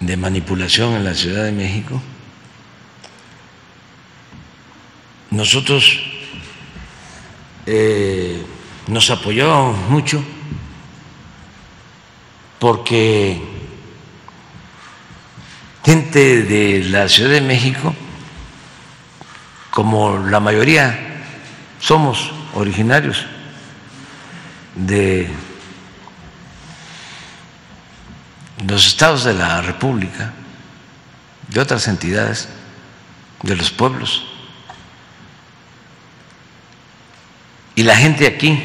de 0.00 0.16
manipulación 0.16 0.92
en 0.94 1.04
la 1.04 1.14
Ciudad 1.14 1.44
de 1.44 1.52
México, 1.52 2.00
nosotros 5.34 6.00
eh, 7.66 8.40
nos 8.86 9.10
apoyábamos 9.10 9.76
mucho 9.90 10.22
porque 12.60 13.42
gente 15.84 16.42
de 16.44 16.84
la 16.84 17.08
Ciudad 17.08 17.30
de 17.30 17.40
México, 17.40 17.94
como 19.70 20.18
la 20.18 20.38
mayoría 20.38 21.24
somos 21.80 22.30
originarios 22.54 23.26
de 24.76 25.28
los 28.68 28.86
estados 28.86 29.24
de 29.24 29.34
la 29.34 29.60
República, 29.62 30.32
de 31.48 31.60
otras 31.60 31.88
entidades, 31.88 32.48
de 33.42 33.56
los 33.56 33.72
pueblos. 33.72 34.33
Y 37.76 37.82
la 37.82 37.96
gente 37.96 38.26
aquí 38.26 38.58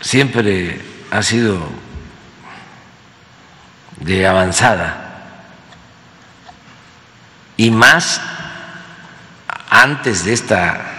siempre 0.00 0.80
ha 1.10 1.22
sido 1.22 1.68
de 3.98 4.26
avanzada. 4.26 5.02
Y 7.56 7.70
más 7.70 8.20
antes 9.68 10.24
de 10.24 10.32
esta 10.32 10.92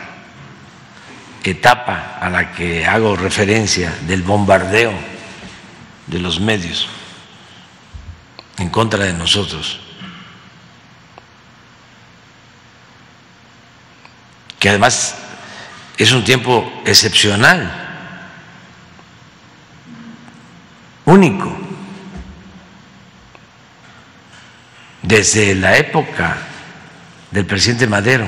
etapa 1.43 2.17
a 2.19 2.29
la 2.29 2.51
que 2.51 2.85
hago 2.85 3.15
referencia 3.15 3.93
del 4.07 4.23
bombardeo 4.23 4.91
de 6.07 6.19
los 6.19 6.39
medios 6.39 6.87
en 8.57 8.69
contra 8.69 9.05
de 9.05 9.13
nosotros, 9.13 9.79
que 14.59 14.69
además 14.69 15.15
es 15.97 16.11
un 16.11 16.23
tiempo 16.23 16.71
excepcional, 16.85 17.71
único, 21.05 21.57
desde 25.01 25.55
la 25.55 25.77
época 25.77 26.37
del 27.31 27.45
presidente 27.45 27.87
Madero 27.87 28.27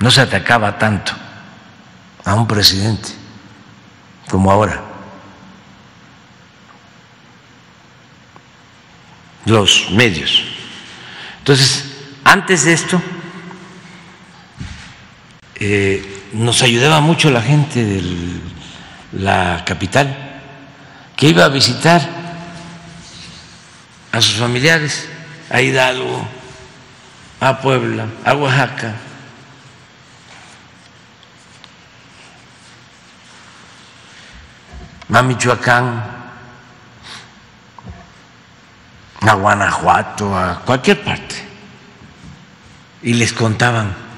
no 0.00 0.10
se 0.10 0.20
atacaba 0.20 0.78
tanto 0.78 1.12
a 2.24 2.34
un 2.34 2.46
presidente 2.46 3.08
como 4.28 4.50
ahora. 4.50 4.82
Los 9.46 9.90
medios. 9.90 10.44
Entonces, 11.38 11.84
antes 12.24 12.64
de 12.64 12.72
esto, 12.72 13.02
eh, 15.54 16.19
nos 16.32 16.62
ayudaba 16.62 17.00
mucho 17.00 17.30
la 17.30 17.42
gente 17.42 17.84
de 17.84 18.02
la 19.12 19.64
capital 19.64 20.16
que 21.16 21.28
iba 21.28 21.44
a 21.44 21.48
visitar 21.48 22.00
a 24.12 24.20
sus 24.20 24.34
familiares, 24.34 25.08
a 25.50 25.60
Hidalgo, 25.60 26.26
a 27.40 27.60
Puebla, 27.60 28.06
a 28.24 28.34
Oaxaca, 28.34 28.94
a 35.12 35.22
Michoacán, 35.22 36.04
a 39.20 39.34
Guanajuato, 39.34 40.36
a 40.36 40.60
cualquier 40.60 41.02
parte, 41.02 41.36
y 43.02 43.14
les 43.14 43.32
contaban 43.32 44.09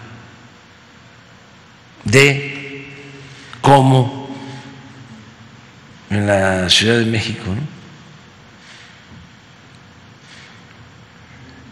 de 2.04 2.86
cómo 3.60 4.28
en 6.10 6.26
la 6.26 6.68
Ciudad 6.68 6.98
de 6.98 7.06
México 7.06 7.44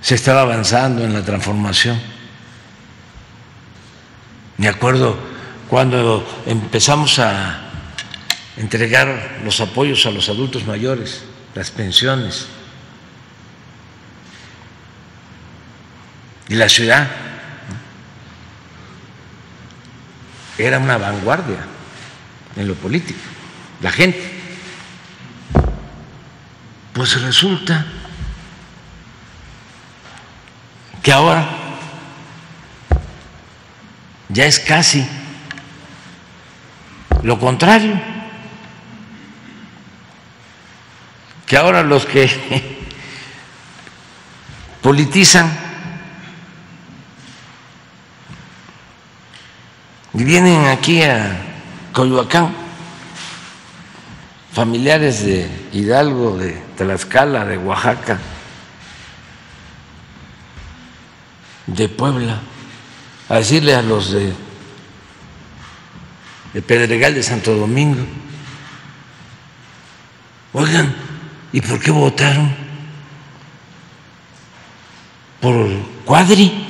se 0.01 0.15
estaba 0.15 0.43
avanzando 0.43 1.05
en 1.05 1.13
la 1.13 1.23
transformación. 1.25 2.01
Me 4.57 4.69
acuerdo 4.69 5.19
cuando 5.69 6.43
empezamos 6.47 7.19
a 7.19 7.71
entregar 8.57 9.41
los 9.45 9.61
apoyos 9.61 10.05
a 10.07 10.11
los 10.11 10.29
adultos 10.29 10.67
mayores, 10.67 11.23
las 11.55 11.71
pensiones. 11.71 12.47
Y 16.49 16.55
la 16.55 16.69
ciudad 16.69 17.09
era 20.67 20.79
una 20.79 20.99
vanguardia 20.99 21.65
en 22.57 22.69
lo 22.69 22.75
político, 22.75 23.21
la 23.81 23.91
gente. 23.91 24.39
Pues 26.93 27.21
resulta 27.23 27.87
que 31.03 31.13
ahora 31.13 31.49
ya 34.29 34.45
es 34.45 34.59
casi 34.61 35.07
lo 37.23 37.39
contrario. 37.39 38.11
que 41.51 41.57
ahora 41.57 41.83
los 41.83 42.07
que 42.07 42.31
politizan 44.83 45.51
vienen 50.31 50.65
aquí 50.67 51.03
a 51.03 51.43
Coyoacán, 51.93 52.55
familiares 54.53 55.27
de 55.27 55.51
Hidalgo, 55.73 56.39
de 56.39 56.53
Tlaxcala, 56.77 57.45
de 57.45 57.59
Oaxaca, 57.59 58.17
de 61.67 61.89
Puebla, 61.89 62.39
a 63.29 63.39
decirle 63.39 63.75
a 63.75 63.83
los 63.83 64.13
de, 64.13 64.33
de 66.55 66.63
Pedregal 66.63 67.13
de 67.13 67.25
Santo 67.25 67.57
Domingo, 67.57 68.07
oigan, 70.53 70.95
¿y 71.53 71.61
por 71.61 71.81
qué 71.81 71.91
votaron 71.91 72.55
por 75.41 75.67
Cuadri? 76.05 76.70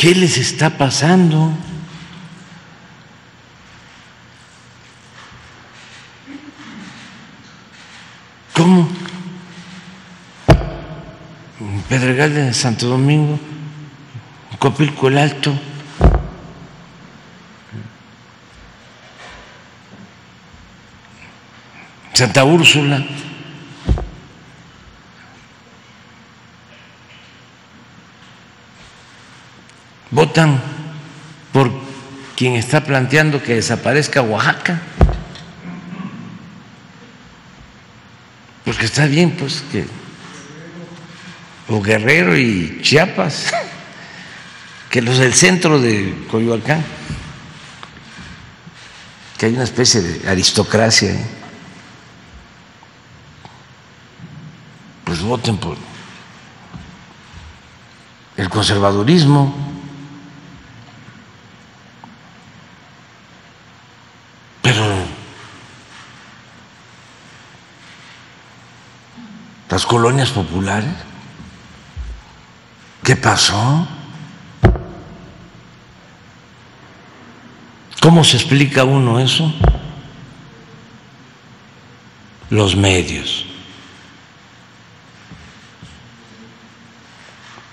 ¿Qué 0.00 0.14
les 0.14 0.38
está 0.38 0.70
pasando? 0.78 1.52
¿Cómo? 8.54 8.88
Pedregal 11.90 12.32
de 12.32 12.54
Santo 12.54 12.86
Domingo, 12.86 13.38
Copilco 14.58 15.08
el 15.08 15.18
Alto. 15.18 15.52
Santa 22.14 22.44
Úrsula. 22.46 23.04
Votan 30.20 30.60
por 31.50 31.72
quien 32.36 32.52
está 32.56 32.84
planteando 32.84 33.42
que 33.42 33.54
desaparezca 33.54 34.20
Oaxaca. 34.20 34.78
Porque 38.62 38.84
está 38.84 39.06
bien, 39.06 39.30
pues, 39.30 39.64
que. 39.72 39.86
O 41.68 41.80
Guerrero 41.80 42.36
y 42.36 42.80
Chiapas, 42.82 43.46
que 44.90 45.00
los 45.00 45.16
del 45.16 45.32
centro 45.32 45.80
de 45.80 46.26
Coyoacán, 46.30 46.84
que 49.38 49.46
hay 49.46 49.54
una 49.54 49.64
especie 49.64 50.02
de 50.02 50.28
aristocracia, 50.28 51.16
pues 55.02 55.22
voten 55.22 55.56
por 55.56 55.78
el 58.36 58.50
conservadurismo. 58.50 59.70
Pero 64.62 64.84
las 69.80 69.86
colonias 69.86 70.28
populares, 70.28 70.92
¿qué 73.02 73.16
pasó? 73.16 73.88
¿Cómo 78.02 78.22
se 78.22 78.36
explica 78.36 78.84
uno 78.84 79.18
eso? 79.18 79.50
Los 82.50 82.76
medios. 82.76 83.46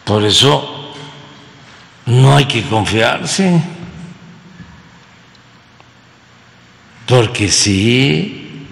Por 0.06 0.24
eso 0.24 0.94
no 2.06 2.38
hay 2.38 2.46
que 2.46 2.64
confiarse, 2.70 3.62
porque 7.06 7.50
sí 7.50 8.66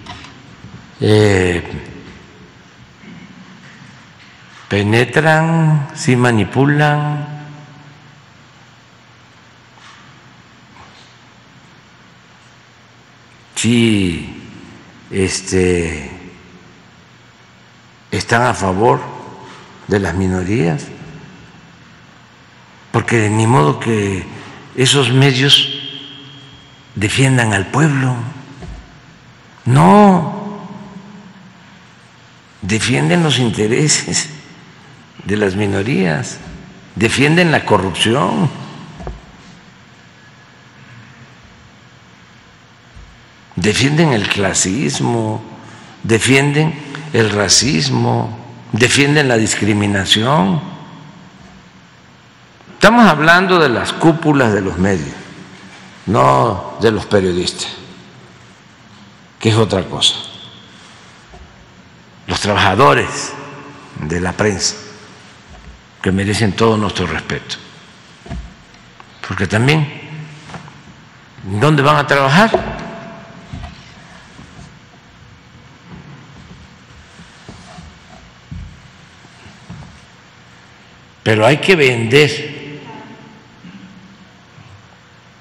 eh, 1.02 1.86
penetran, 4.68 5.88
sí 5.94 6.16
manipulan. 6.16 7.36
Sí, 13.54 14.42
este, 15.10 16.10
están 18.10 18.42
a 18.42 18.54
favor 18.54 19.00
de 19.88 19.98
las 19.98 20.14
minorías 20.14 20.86
porque 22.96 23.28
ni 23.28 23.46
modo 23.46 23.78
que 23.78 24.24
esos 24.74 25.12
medios 25.12 25.68
defiendan 26.94 27.52
al 27.52 27.66
pueblo. 27.66 28.16
No, 29.66 30.66
defienden 32.62 33.22
los 33.22 33.38
intereses 33.38 34.30
de 35.26 35.36
las 35.36 35.56
minorías, 35.56 36.38
defienden 36.94 37.52
la 37.52 37.64
corrupción. 37.64 38.48
Defienden 43.56 44.12
el 44.12 44.28
clasismo, 44.28 45.42
defienden 46.02 46.74
el 47.12 47.30
racismo, 47.30 48.38
defienden 48.72 49.28
la 49.28 49.36
discriminación. 49.36 50.60
Estamos 52.74 53.06
hablando 53.06 53.58
de 53.58 53.68
las 53.68 53.92
cúpulas 53.92 54.52
de 54.52 54.60
los 54.60 54.78
medios, 54.78 55.14
no 56.06 56.76
de 56.80 56.92
los 56.92 57.06
periodistas, 57.06 57.68
que 59.40 59.48
es 59.48 59.56
otra 59.56 59.82
cosa. 59.84 60.14
Los 62.26 62.38
trabajadores 62.40 63.32
de 64.02 64.20
la 64.20 64.32
prensa, 64.32 64.76
que 66.06 66.12
merecen 66.12 66.52
todo 66.52 66.76
nuestro 66.76 67.04
respeto. 67.04 67.56
Porque 69.26 69.48
también, 69.48 69.84
¿dónde 71.42 71.82
van 71.82 71.96
a 71.96 72.06
trabajar? 72.06 72.48
Pero 81.24 81.44
hay 81.44 81.56
que 81.56 81.74
vender 81.74 82.78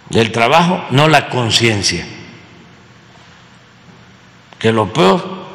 del 0.10 0.32
trabajo, 0.32 0.84
no 0.90 1.08
la 1.08 1.30
conciencia. 1.30 2.08
Que 4.58 4.72
lo 4.72 4.92
peor 4.92 5.46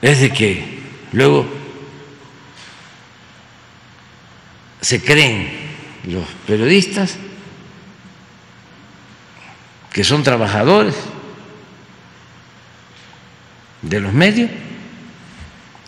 es 0.00 0.22
de 0.22 0.32
que 0.32 0.80
luego 1.12 1.53
se 4.84 5.02
creen 5.02 5.50
los 6.04 6.24
periodistas 6.46 7.16
que 9.90 10.04
son 10.04 10.22
trabajadores 10.22 10.94
de 13.80 14.00
los 14.00 14.12
medios, 14.12 14.50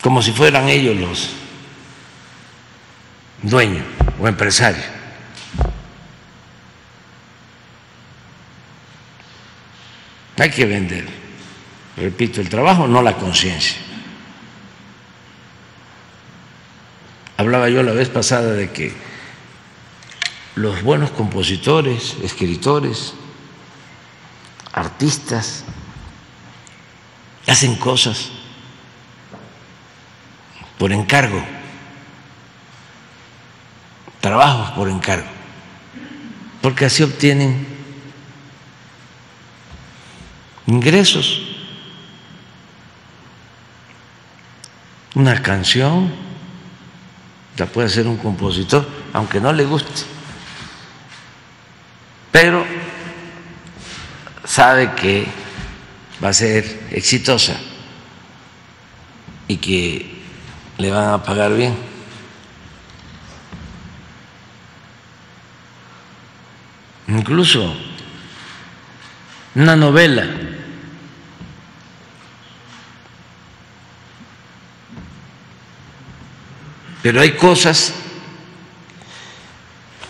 como 0.01 0.23
si 0.23 0.31
fueran 0.31 0.67
ellos 0.67 0.97
los 0.97 1.29
dueños 3.43 3.85
o 4.19 4.27
empresarios. 4.27 4.85
Hay 10.39 10.49
que 10.49 10.65
vender, 10.65 11.05
repito, 11.97 12.41
el 12.41 12.49
trabajo, 12.49 12.87
no 12.87 13.03
la 13.03 13.13
conciencia. 13.13 13.86
Hablaba 17.37 17.69
yo 17.69 17.83
la 17.83 17.93
vez 17.93 18.09
pasada 18.09 18.53
de 18.53 18.71
que 18.71 18.93
los 20.55 20.81
buenos 20.81 21.11
compositores, 21.11 22.17
escritores, 22.23 23.13
artistas, 24.73 25.63
hacen 27.45 27.75
cosas 27.75 28.29
por 30.79 30.91
encargo, 30.91 31.43
trabajos 34.19 34.71
por 34.71 34.89
encargo, 34.89 35.27
porque 36.63 36.85
así 36.85 37.03
obtienen 37.03 37.67
ingresos. 40.65 41.43
Una 45.13 45.41
canción 45.41 46.26
la 47.57 47.65
puede 47.65 47.87
hacer 47.87 48.07
un 48.07 48.17
compositor, 48.17 48.87
aunque 49.13 49.41
no 49.41 49.51
le 49.51 49.65
guste, 49.65 50.03
pero 52.31 52.63
sabe 54.45 54.93
que 54.93 55.25
va 56.23 56.29
a 56.29 56.33
ser 56.33 56.87
exitosa 56.91 57.57
y 59.47 59.57
que 59.57 60.21
le 60.77 60.91
van 60.91 61.13
a 61.13 61.23
pagar 61.23 61.55
bien. 61.55 61.75
Incluso 67.07 67.73
una 69.55 69.75
novela 69.75 70.27
Pero 77.07 77.21
hay 77.21 77.37
cosas 77.37 77.93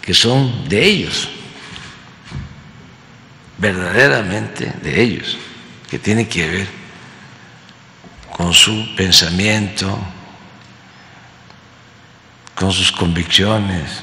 que 0.01 0.15
son 0.15 0.67
de 0.67 0.83
ellos, 0.83 1.29
verdaderamente 3.59 4.73
de 4.81 5.03
ellos, 5.03 5.37
que 5.91 5.99
tienen 5.99 6.25
que 6.25 6.49
ver 6.49 6.67
con 8.35 8.51
su 8.51 8.95
pensamiento, 8.95 9.95
con 12.55 12.71
sus 12.71 12.91
convicciones, 12.91 14.01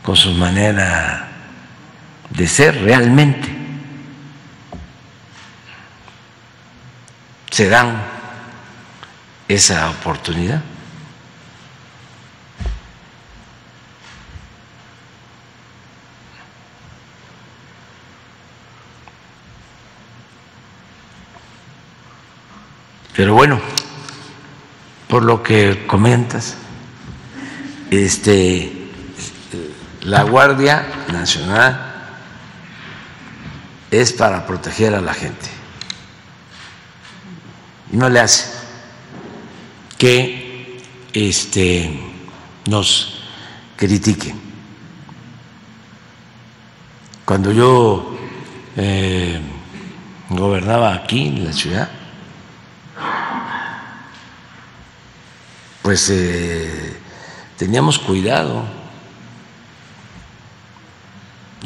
con 0.00 0.14
su 0.14 0.30
manera 0.30 1.28
de 2.30 2.46
ser 2.46 2.80
realmente. 2.84 3.48
Se 7.50 7.68
dan 7.68 8.00
esa 9.48 9.90
oportunidad. 9.90 10.69
Pero 23.20 23.34
bueno, 23.34 23.60
por 25.06 25.22
lo 25.24 25.42
que 25.42 25.84
comentas, 25.86 26.56
este, 27.90 28.88
la 30.00 30.22
Guardia 30.22 30.86
Nacional 31.12 32.16
es 33.90 34.14
para 34.14 34.46
proteger 34.46 34.94
a 34.94 35.02
la 35.02 35.12
gente. 35.12 35.50
No 37.92 38.08
le 38.08 38.20
hace 38.20 38.46
que 39.98 40.80
este, 41.12 42.00
nos 42.68 43.20
critiquen. 43.76 44.40
Cuando 47.26 47.52
yo 47.52 48.16
eh, 48.78 49.38
gobernaba 50.30 50.94
aquí 50.94 51.26
en 51.26 51.44
la 51.44 51.52
ciudad, 51.52 51.99
pues 55.90 56.08
eh, 56.08 56.96
teníamos 57.56 57.98
cuidado 57.98 58.62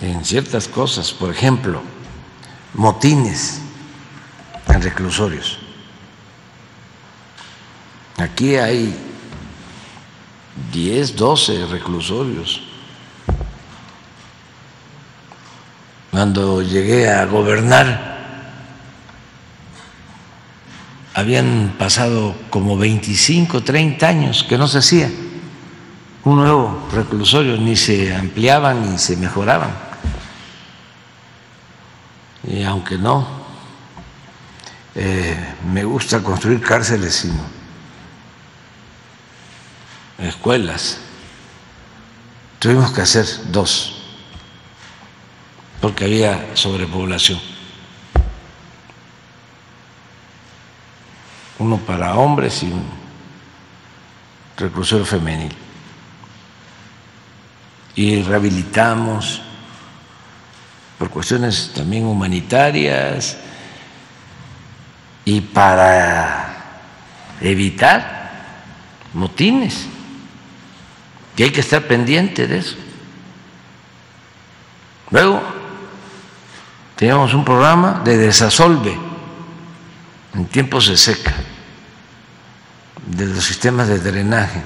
en 0.00 0.24
ciertas 0.24 0.66
cosas, 0.66 1.12
por 1.12 1.30
ejemplo, 1.30 1.82
motines 2.72 3.60
en 4.66 4.80
reclusorios. 4.80 5.58
Aquí 8.16 8.56
hay 8.56 8.96
10, 10.72 11.16
12 11.16 11.66
reclusorios. 11.66 12.62
Cuando 16.10 16.62
llegué 16.62 17.10
a 17.10 17.26
gobernar, 17.26 18.13
habían 21.14 21.76
pasado 21.78 22.34
como 22.50 22.76
25, 22.76 23.62
30 23.62 24.06
años 24.06 24.44
que 24.44 24.58
no 24.58 24.66
se 24.66 24.78
hacía 24.78 25.10
un 26.24 26.36
nuevo 26.36 26.88
reclusorio, 26.92 27.56
ni 27.56 27.76
se 27.76 28.14
ampliaban 28.14 28.90
ni 28.90 28.98
se 28.98 29.16
mejoraban. 29.16 29.70
Y 32.42 32.62
aunque 32.62 32.98
no 32.98 33.26
eh, 34.94 35.54
me 35.72 35.84
gusta 35.84 36.22
construir 36.22 36.60
cárceles, 36.60 37.14
sino 37.14 37.42
escuelas, 40.18 40.98
tuvimos 42.58 42.90
que 42.92 43.02
hacer 43.02 43.26
dos, 43.50 44.02
porque 45.80 46.04
había 46.04 46.54
sobrepoblación. 46.54 47.53
Uno 51.58 51.78
para 51.78 52.14
hombres 52.16 52.62
y 52.62 52.66
un 52.66 52.82
reclusorio 54.56 55.04
femenil. 55.04 55.52
Y 57.94 58.22
rehabilitamos 58.22 59.40
por 60.98 61.10
cuestiones 61.10 61.72
también 61.74 62.06
humanitarias 62.06 63.36
y 65.24 65.40
para 65.40 66.56
evitar 67.40 68.32
motines. 69.12 69.86
Y 71.36 71.42
hay 71.42 71.50
que 71.50 71.60
estar 71.60 71.82
pendiente 71.82 72.46
de 72.46 72.58
eso. 72.58 72.76
Luego, 75.10 75.42
teníamos 76.96 77.34
un 77.34 77.44
programa 77.44 78.02
de 78.04 78.16
desasolve 78.16 79.13
en 80.34 80.46
tiempos 80.46 80.88
de 80.88 80.96
seca 80.96 81.32
de 83.06 83.26
los 83.26 83.44
sistemas 83.44 83.88
de 83.88 83.98
drenaje, 83.98 84.62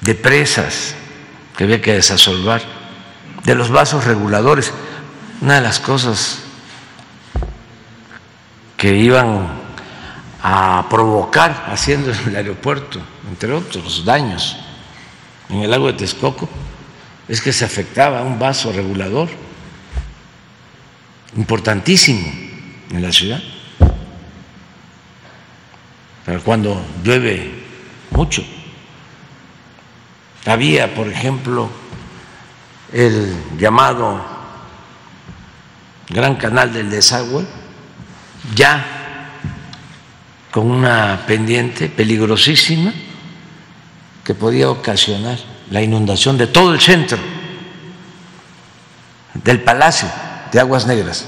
de 0.00 0.14
presas 0.14 0.94
que 1.56 1.64
había 1.64 1.80
que 1.80 1.94
desasolvar, 1.94 2.62
de 3.44 3.54
los 3.54 3.70
vasos 3.70 4.04
reguladores. 4.04 4.72
Una 5.40 5.56
de 5.56 5.60
las 5.60 5.80
cosas 5.80 6.40
que 8.76 8.94
iban 8.96 9.48
a 10.42 10.86
provocar 10.90 11.66
haciendo 11.68 12.10
el 12.26 12.36
aeropuerto, 12.36 13.00
entre 13.28 13.52
otros 13.52 14.04
daños, 14.04 14.56
en 15.48 15.62
el 15.62 15.70
lago 15.70 15.86
de 15.86 15.94
Texcoco, 15.94 16.48
es 17.28 17.40
que 17.40 17.52
se 17.52 17.64
afectaba 17.64 18.22
un 18.22 18.38
vaso 18.38 18.72
regulador 18.72 19.28
importantísimo 21.36 22.26
en 22.90 23.02
la 23.02 23.12
ciudad 23.12 23.42
cuando 26.44 26.84
llueve 27.04 27.54
mucho. 28.10 28.44
Había, 30.44 30.94
por 30.94 31.08
ejemplo, 31.08 31.70
el 32.92 33.36
llamado 33.58 34.24
Gran 36.08 36.36
Canal 36.36 36.72
del 36.72 36.90
Desagüe, 36.90 37.44
ya 38.54 38.84
con 40.50 40.70
una 40.70 41.24
pendiente 41.26 41.88
peligrosísima 41.88 42.92
que 44.24 44.34
podía 44.34 44.70
ocasionar 44.70 45.38
la 45.70 45.82
inundación 45.82 46.38
de 46.38 46.46
todo 46.46 46.72
el 46.72 46.80
centro 46.80 47.18
del 49.34 49.60
Palacio 49.60 50.08
de 50.52 50.60
Aguas 50.60 50.86
Negras. 50.86 51.26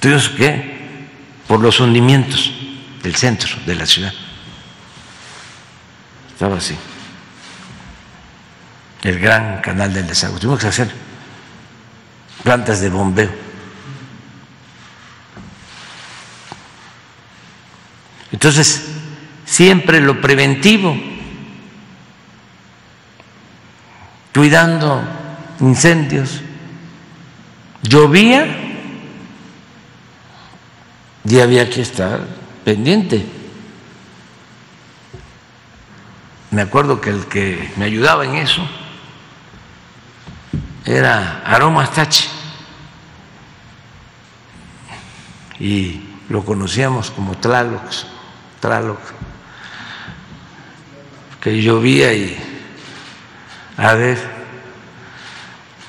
Tuvimos 0.00 0.28
que 0.28 0.74
por 1.46 1.60
los 1.60 1.80
hundimientos 1.80 2.52
del 3.02 3.14
centro 3.16 3.50
de 3.66 3.74
la 3.74 3.86
ciudad. 3.86 4.12
Estaba 6.30 6.56
así. 6.56 6.76
El 9.02 9.18
gran 9.18 9.60
canal 9.60 9.92
del 9.92 10.06
desagüe. 10.06 10.40
Tuvimos 10.40 10.60
que 10.60 10.66
hacer 10.66 10.90
plantas 12.42 12.80
de 12.80 12.90
bombeo. 12.90 13.30
Entonces, 18.32 18.84
siempre 19.46 20.00
lo 20.00 20.20
preventivo, 20.20 20.96
cuidando 24.34 25.02
incendios. 25.60 26.43
Llovía 27.86 28.46
y 31.22 31.38
había 31.38 31.68
que 31.68 31.82
estar 31.82 32.20
pendiente. 32.64 33.24
Me 36.50 36.62
acuerdo 36.62 37.00
que 37.00 37.10
el 37.10 37.26
que 37.26 37.72
me 37.76 37.84
ayudaba 37.84 38.24
en 38.24 38.36
eso 38.36 38.66
era 40.86 41.42
Aroma 41.44 41.86
Tachi 41.90 42.26
y 45.60 46.00
lo 46.30 46.42
conocíamos 46.42 47.10
como 47.10 47.36
Tlaloc, 47.36 47.82
Tlaloc, 48.60 49.00
que 51.40 51.60
llovía 51.60 52.14
y 52.14 52.36
a 53.76 53.92
ver, 53.94 54.18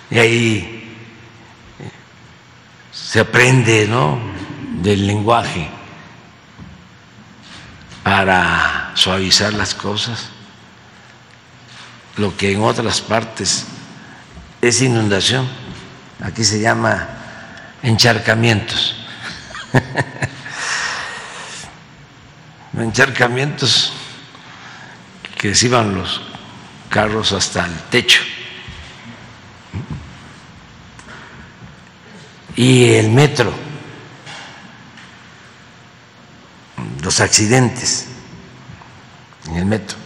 y 0.10 0.20
ahí 0.20 0.75
se 3.16 3.22
aprende, 3.22 3.88
¿no? 3.88 4.20
del 4.82 5.08
lenguaje 5.08 5.70
para 8.04 8.92
suavizar 8.94 9.54
las 9.54 9.74
cosas, 9.74 10.26
lo 12.18 12.36
que 12.36 12.52
en 12.52 12.62
otras 12.62 13.00
partes 13.00 13.68
es 14.62 14.82
inundación, 14.82 15.48
aquí 16.22 16.44
se 16.44 16.60
llama 16.60 17.08
encharcamientos. 17.84 18.98
encharcamientos 22.78 23.94
que 25.38 25.56
se 25.56 25.68
iban 25.68 25.96
los 25.96 26.20
carros 26.90 27.32
hasta 27.32 27.66
el 27.66 27.76
techo. 27.90 28.20
Y 32.56 32.94
el 32.94 33.10
metro, 33.10 33.52
los 37.04 37.20
accidentes 37.20 38.08
en 39.48 39.56
el 39.58 39.66
metro, 39.66 39.98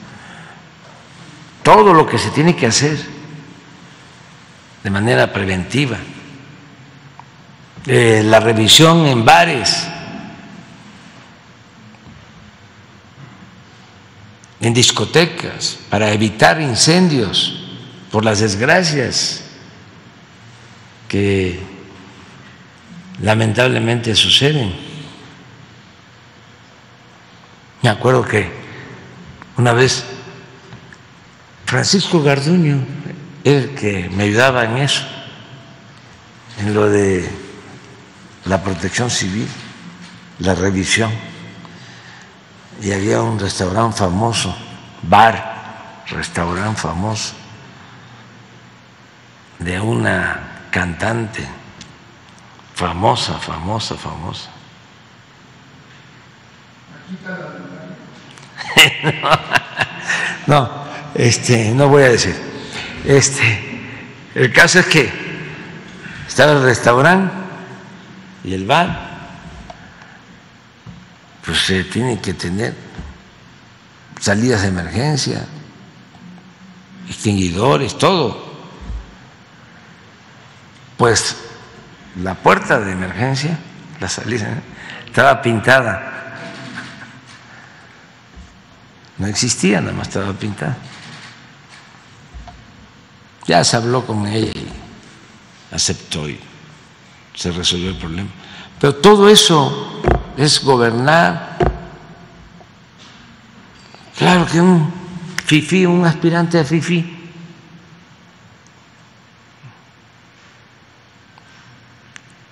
todo 1.62 1.94
lo 1.94 2.08
que 2.08 2.18
se 2.18 2.32
tiene 2.32 2.56
que 2.56 2.66
hacer 2.66 2.98
de 4.84 4.90
manera 4.90 5.32
preventiva, 5.32 5.98
eh, 7.86 8.24
la 8.26 8.40
revisión 8.40 9.06
en 9.06 9.24
bares, 9.24 9.88
en 14.60 14.74
discotecas, 14.74 15.78
para 15.90 16.12
evitar 16.12 16.60
incendios 16.60 17.60
por 18.12 18.26
las 18.26 18.40
desgracias 18.40 19.44
que 21.08 21.69
lamentablemente 23.22 24.16
suceden. 24.16 24.74
Me 27.82 27.90
acuerdo 27.90 28.24
que 28.24 28.52
una 29.58 29.74
vez 29.74 30.04
Francisco 31.66 32.22
Garduño, 32.22 32.84
el 33.44 33.76
que 33.76 34.10
me 34.10 34.24
ayudaba 34.24 34.66
en 34.66 34.78
eso, 34.78 35.04
en 36.60 36.74
lo 36.74 36.90
de 36.90 37.30
la 38.46 38.62
protección 38.62 39.10
civil, 39.10 39.48
la 40.40 40.56
revisión, 40.56 41.12
y 42.82 42.92
había 42.92 43.22
un 43.22 43.40
restaurante 43.40 43.98
famoso, 43.98 44.56
bar, 45.04 46.04
restaurante 46.08 46.82
famoso, 46.82 47.34
de 49.60 49.80
una 49.80 50.68
cantante 50.72 51.46
famosa, 52.80 53.38
famosa, 53.40 53.98
famosa. 53.98 54.50
no, 60.48 60.70
este, 61.14 61.72
no 61.72 61.90
voy 61.90 62.04
a 62.04 62.10
decir. 62.10 62.38
Este, 63.04 63.82
el 64.34 64.54
caso 64.54 64.80
es 64.80 64.86
que 64.86 65.12
estaba 66.26 66.54
el 66.54 66.64
restaurante 66.64 67.34
y 68.46 68.54
el 68.54 68.66
bar 68.66 69.10
pues 71.46 71.58
se 71.58 71.84
tiene 71.84 72.22
que 72.22 72.34
tener 72.34 72.74
salidas 74.22 74.62
de 74.62 74.70
emergencia, 74.70 75.46
extinguidores, 77.10 77.98
todo. 77.98 78.48
Pues 80.96 81.49
la 82.22 82.36
puerta 82.36 82.80
de 82.80 82.92
emergencia, 82.92 83.58
la 84.00 84.10
salida, 84.10 84.50
¿eh? 84.50 84.62
estaba 85.06 85.42
pintada. 85.42 86.16
No 89.18 89.28
existía, 89.28 89.82
nada 89.82 89.94
más 89.94 90.08
estaba 90.08 90.34
pintada. 90.34 90.78
Ya 93.46 93.64
se 93.64 93.76
habló 93.76 94.06
con 94.06 94.26
ella 94.28 94.52
y 94.54 95.76
aceptó 95.76 96.30
y 96.30 96.40
se 97.34 97.52
resolvió 97.52 97.90
el 97.90 97.98
problema. 97.98 98.30
Pero 98.80 98.96
todo 98.96 99.30
eso 99.30 100.02
es 100.38 100.64
gobernar. 100.64 101.58
Claro 104.18 104.46
que 104.46 104.62
un 104.62 104.94
FIFI, 105.46 105.86
un 105.86 106.06
aspirante 106.06 106.60
a 106.60 106.64
FIFI, 106.64 107.19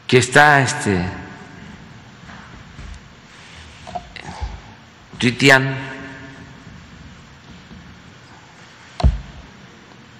que 0.07 0.17
está 0.17 0.61
este 0.61 1.05
tuiteando 5.17 5.75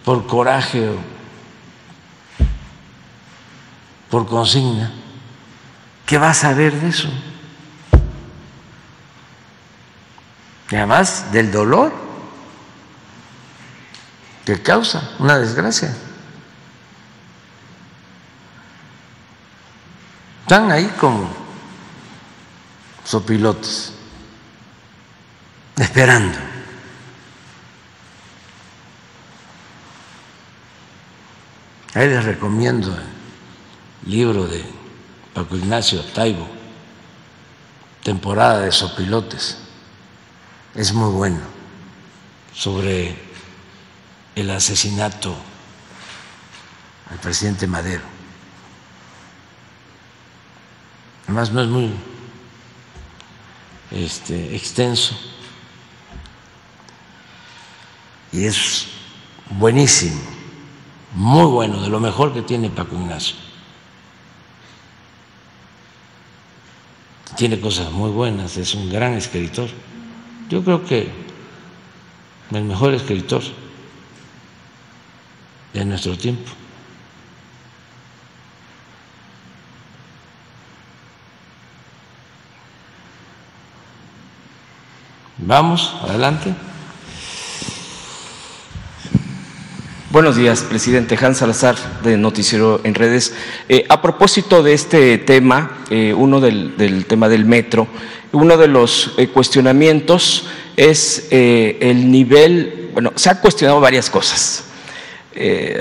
por 0.03 0.27
coraje 0.27 0.89
o 0.89 0.97
por 4.09 4.27
consigna, 4.27 4.91
¿qué 6.05 6.17
va 6.17 6.29
a 6.29 6.33
saber 6.33 6.73
de 6.73 6.89
eso? 6.89 7.09
y 10.69 10.75
además 10.75 11.31
del 11.31 11.51
dolor 11.51 11.93
que 14.45 14.61
causa 14.61 15.11
una 15.19 15.37
desgracia. 15.37 15.95
Están 20.47 20.71
ahí 20.71 20.85
como 20.97 21.27
sopilotes, 23.03 23.91
esperando. 25.75 26.39
Ahí 31.93 32.07
les 32.07 32.23
recomiendo 32.23 32.95
el 32.95 34.09
libro 34.09 34.47
de 34.47 34.63
Paco 35.33 35.57
Ignacio 35.57 36.01
Taibo, 36.13 36.47
temporada 38.01 38.61
de 38.61 38.71
sopilotes 38.71 39.57
es 40.75 40.93
muy 40.93 41.11
bueno 41.11 41.41
sobre 42.53 43.17
el 44.33 44.49
asesinato 44.49 45.35
al 47.11 47.17
presidente 47.17 47.67
Madero. 47.67 48.16
Además 51.37 51.53
no 51.53 51.61
es 51.61 51.67
muy 51.67 51.91
este, 53.91 54.55
extenso 54.55 55.15
y 58.31 58.45
es 58.45 58.87
buenísimo, 59.51 60.19
muy 61.13 61.45
bueno, 61.45 61.79
de 61.79 61.89
lo 61.89 61.99
mejor 61.99 62.33
que 62.33 62.41
tiene 62.41 62.71
Paco 62.71 62.95
Ignacio. 62.95 63.35
Tiene 67.35 67.59
cosas 67.59 67.91
muy 67.91 68.09
buenas, 68.09 68.57
es 68.57 68.73
un 68.73 68.89
gran 68.89 69.13
escritor. 69.13 69.69
Yo 70.49 70.63
creo 70.63 70.83
que 70.83 71.11
el 72.49 72.63
mejor 72.63 72.95
escritor 72.95 73.43
de 75.71 75.85
nuestro 75.85 76.17
tiempo. 76.17 76.49
Vamos, 85.47 85.95
adelante. 86.01 86.53
Buenos 90.09 90.35
días, 90.35 90.59
presidente 90.63 91.17
Hans 91.21 91.37
Salazar 91.37 91.77
de 92.03 92.17
Noticiero 92.17 92.81
en 92.83 92.93
Redes. 92.93 93.33
Eh, 93.69 93.85
a 93.87 94.01
propósito 94.01 94.61
de 94.61 94.73
este 94.73 95.17
tema, 95.19 95.85
eh, 95.89 96.13
uno 96.13 96.41
del, 96.41 97.05
tema 97.07 97.29
del 97.29 97.45
metro, 97.45 97.87
uno 98.33 98.57
de 98.57 98.67
los 98.67 99.13
eh, 99.17 99.29
cuestionamientos 99.29 100.49
es 100.75 101.27
el 101.31 102.11
nivel, 102.11 102.89
bueno, 102.91 103.13
se 103.15 103.29
han 103.29 103.37
cuestionado 103.37 103.79
varias 103.79 104.09
cosas 104.09 104.65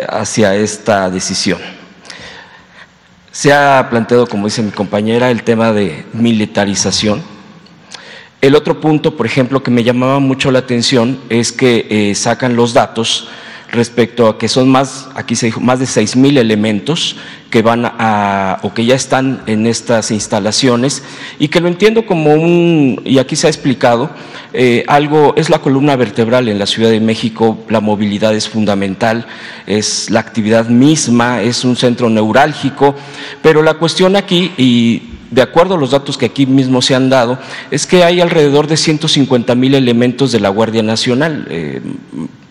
hacia 0.09 0.55
esta 0.55 1.11
decisión. 1.11 1.59
Se 3.33 3.53
ha 3.53 3.85
planteado, 3.91 4.29
como 4.29 4.47
dice 4.47 4.63
mi 4.63 4.71
compañera, 4.71 5.33
el 5.33 5.43
tema 5.43 5.73
de 5.73 6.05
militarización. 6.13 7.36
El 8.41 8.55
otro 8.55 8.81
punto, 8.81 9.17
por 9.17 9.27
ejemplo, 9.27 9.63
que 9.63 9.71
me 9.71 9.83
llamaba 9.83 10.21
mucho 10.21 10.51
la 10.51 10.61
atención 10.61 11.19
es 11.31 11.53
que 11.53 12.13
sacan 12.15 12.55
los 12.55 12.75
datos 12.75 13.29
respecto 13.71 14.29
a 14.29 14.39
que 14.39 14.49
son 14.49 14.69
más, 14.69 15.09
aquí 15.15 15.35
se 15.37 15.47
dijo, 15.47 15.61
más 15.61 15.79
de 15.79 15.87
seis 15.87 16.17
mil 16.17 16.39
elementos 16.39 17.17
que 17.51 17.63
van 17.63 17.85
a, 17.85 18.59
o 18.63 18.75
que 18.75 18.85
ya 18.85 18.95
están 18.95 19.43
en 19.47 19.67
estas 19.67 20.11
instalaciones 20.11 21.03
y 21.39 21.49
que 21.49 21.61
lo 21.61 21.69
entiendo 21.69 22.07
como 22.07 22.35
un, 22.35 23.01
y 23.05 23.19
aquí 23.19 23.37
se 23.37 23.47
ha 23.47 23.51
explicado, 23.51 24.11
eh, 24.53 24.85
algo, 24.89 25.35
es 25.37 25.51
la 25.51 25.61
columna 25.61 25.97
vertebral 25.97 26.49
en 26.49 26.59
la 26.59 26.67
Ciudad 26.67 26.91
de 26.91 27.01
México, 27.01 27.59
la 27.69 27.81
movilidad 27.81 28.35
es 28.35 28.49
fundamental, 28.49 29.27
es 29.67 30.11
la 30.11 30.21
actividad 30.21 30.69
misma, 30.69 31.43
es 31.43 31.65
un 31.65 31.77
centro 31.77 32.09
neurálgico, 32.09 32.95
pero 33.43 33.63
la 33.63 33.75
cuestión 33.75 34.17
aquí, 34.17 34.53
y 34.57 35.16
de 35.37 35.43
acuerdo 35.43 35.75
a 35.75 35.79
los 35.79 35.91
datos 35.91 36.17
que 36.17 36.25
aquí 36.25 36.47
mismo 36.47 36.81
se 36.81 36.95
han 36.95 37.11
dado, 37.11 37.39
es 37.71 37.87
que 37.87 38.03
hay 38.03 38.23
alrededor 38.23 38.69
de 38.69 38.79
150 38.79 39.55
mil 39.55 39.75
elementos 39.75 40.33
de 40.33 40.41
la 40.41 40.49
Guardia 40.49 40.83
Nacional, 40.83 41.47
eh, 41.51 41.83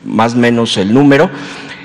más 0.06 0.36
o 0.36 0.38
menos 0.38 0.78
el 0.78 0.94
número. 0.94 1.32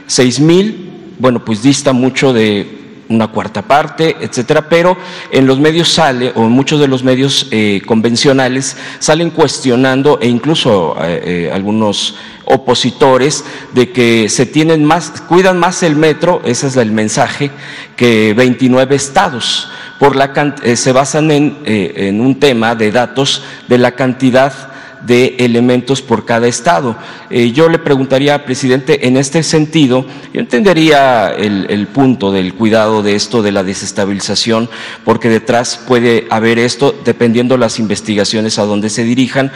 6 0.08 0.40
mil, 0.40 0.90
bueno, 1.18 1.42
pues 1.42 1.62
dista 1.62 1.94
mucho 1.94 2.34
de 2.34 2.79
una 3.10 3.26
cuarta 3.26 3.62
parte, 3.62 4.16
etcétera, 4.20 4.68
pero 4.68 4.96
en 5.32 5.46
los 5.46 5.58
medios 5.58 5.88
sale, 5.92 6.32
o 6.34 6.44
en 6.44 6.52
muchos 6.52 6.80
de 6.80 6.88
los 6.88 7.02
medios 7.02 7.48
eh, 7.50 7.82
convencionales, 7.84 8.76
salen 9.00 9.30
cuestionando 9.30 10.18
e 10.22 10.28
incluso 10.28 10.96
eh, 11.02 11.22
eh, 11.24 11.50
algunos 11.52 12.16
opositores 12.44 13.44
de 13.74 13.90
que 13.90 14.28
se 14.28 14.46
tienen 14.46 14.84
más, 14.84 15.10
cuidan 15.28 15.58
más 15.58 15.82
el 15.82 15.96
metro, 15.96 16.40
ese 16.44 16.68
es 16.68 16.76
el 16.76 16.92
mensaje, 16.92 17.50
que 17.96 18.32
29 18.32 18.94
estados. 18.94 19.68
Por 19.98 20.16
la, 20.16 20.32
se 20.76 20.92
basan 20.92 21.30
en, 21.30 21.58
en 21.66 22.22
un 22.22 22.40
tema 22.40 22.74
de 22.74 22.90
datos 22.90 23.42
de 23.68 23.76
la 23.76 23.92
cantidad 23.92 24.69
de 25.06 25.36
elementos 25.38 26.02
por 26.02 26.24
cada 26.24 26.46
estado. 26.46 26.96
Eh, 27.30 27.52
yo 27.52 27.68
le 27.68 27.78
preguntaría, 27.78 28.44
presidente, 28.44 29.06
en 29.06 29.16
este 29.16 29.42
sentido, 29.42 30.06
yo 30.32 30.40
entendería 30.40 31.30
el, 31.30 31.66
el, 31.70 31.86
punto 31.86 32.32
del 32.32 32.54
cuidado 32.54 33.02
de 33.02 33.14
esto, 33.14 33.42
de 33.42 33.52
la 33.52 33.64
desestabilización, 33.64 34.68
porque 35.04 35.28
detrás 35.28 35.80
puede 35.86 36.26
haber 36.30 36.58
esto, 36.58 36.94
dependiendo 37.04 37.56
las 37.56 37.78
investigaciones 37.78 38.58
a 38.58 38.64
dónde 38.64 38.90
se 38.90 39.04
dirijan. 39.04 39.52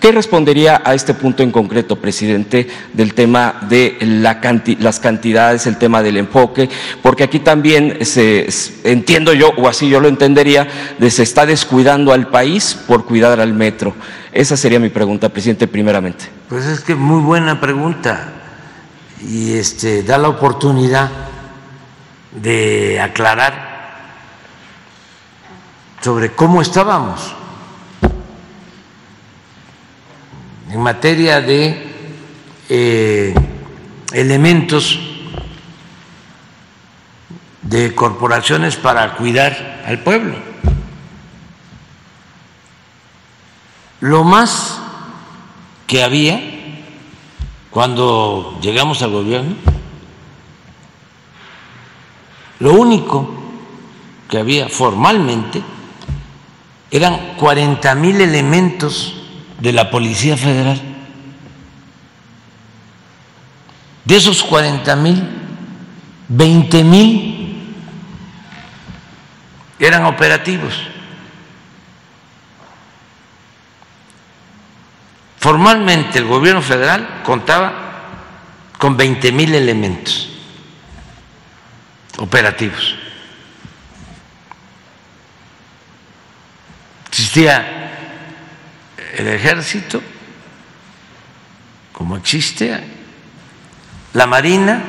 ¿Qué 0.00 0.12
respondería 0.12 0.80
a 0.84 0.94
este 0.94 1.12
punto 1.12 1.42
en 1.42 1.50
concreto, 1.50 1.96
presidente, 1.96 2.68
del 2.92 3.14
tema 3.14 3.54
de 3.68 3.98
la 4.00 4.40
las 4.78 5.00
cantidades, 5.00 5.66
el 5.66 5.76
tema 5.76 6.02
del 6.04 6.18
enfoque? 6.18 6.68
Porque 7.02 7.24
aquí 7.24 7.40
también 7.40 8.04
se, 8.04 8.48
entiendo 8.84 9.32
yo, 9.32 9.50
o 9.56 9.68
así 9.68 9.88
yo 9.88 9.98
lo 10.00 10.06
entendería, 10.06 10.68
de 10.98 11.10
se 11.10 11.24
está 11.24 11.46
descuidando 11.46 12.12
al 12.12 12.28
país 12.28 12.78
por 12.86 13.06
cuidar 13.06 13.40
al 13.40 13.52
metro. 13.54 13.92
Esa 14.32 14.56
sería 14.56 14.78
mi 14.78 14.88
pregunta, 14.88 15.28
presidente, 15.30 15.66
primeramente. 15.66 16.26
Pues 16.48 16.66
es 16.66 16.80
que 16.80 16.94
muy 16.94 17.20
buena 17.20 17.60
pregunta 17.60 18.34
y 19.20 19.54
este, 19.54 20.04
da 20.04 20.16
la 20.16 20.28
oportunidad 20.28 21.10
de 22.40 23.00
aclarar 23.00 23.68
sobre 26.00 26.30
cómo 26.30 26.62
estábamos 26.62 27.34
en 30.70 30.80
materia 30.80 31.40
de 31.40 31.92
eh, 32.68 33.34
elementos 34.12 34.98
de 37.62 37.94
corporaciones 37.94 38.76
para 38.76 39.14
cuidar 39.16 39.82
al 39.86 40.00
pueblo. 40.00 40.36
Lo 44.00 44.24
más 44.24 44.80
que 45.86 46.02
había 46.02 46.40
cuando 47.70 48.58
llegamos 48.62 49.02
al 49.02 49.10
gobierno, 49.10 49.56
lo 52.60 52.72
único 52.72 53.28
que 54.28 54.38
había 54.38 54.68
formalmente 54.68 55.62
eran 56.90 57.34
40 57.36 57.94
mil 57.96 58.20
elementos 58.20 59.17
de 59.58 59.72
la 59.72 59.90
Policía 59.90 60.36
Federal. 60.36 60.80
De 64.04 64.16
esos 64.16 64.42
40 64.42 64.96
mil, 64.96 65.28
20 66.28 66.84
mil 66.84 67.74
eran 69.78 70.04
operativos. 70.06 70.74
Formalmente 75.38 76.18
el 76.18 76.24
gobierno 76.24 76.62
federal 76.62 77.20
contaba 77.24 77.72
con 78.78 78.96
20 78.96 79.32
mil 79.32 79.54
elementos 79.54 80.28
operativos. 82.18 82.96
Existía 87.08 87.77
el 89.18 89.26
ejército, 89.28 90.00
como 91.92 92.16
existe, 92.16 92.78
la 94.14 94.26
marina, 94.26 94.82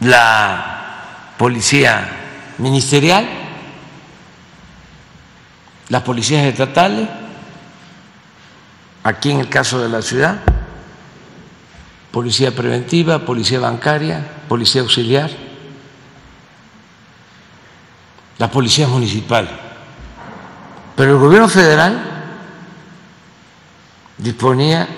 la 0.00 1.34
policía 1.36 2.08
ministerial, 2.56 3.28
las 5.90 6.02
policías 6.02 6.44
estatales, 6.46 7.06
aquí 9.04 9.30
en 9.30 9.40
el 9.40 9.50
caso 9.50 9.82
de 9.82 9.90
la 9.90 10.00
ciudad, 10.00 10.40
policía 12.10 12.56
preventiva, 12.56 13.26
policía 13.26 13.60
bancaria, 13.60 14.26
policía 14.48 14.80
auxiliar, 14.80 15.30
la 18.38 18.50
policía 18.50 18.88
municipal. 18.88 19.65
Pero 20.96 21.12
el 21.12 21.18
gobierno 21.18 21.48
federal 21.48 22.16
disponía 24.16 24.88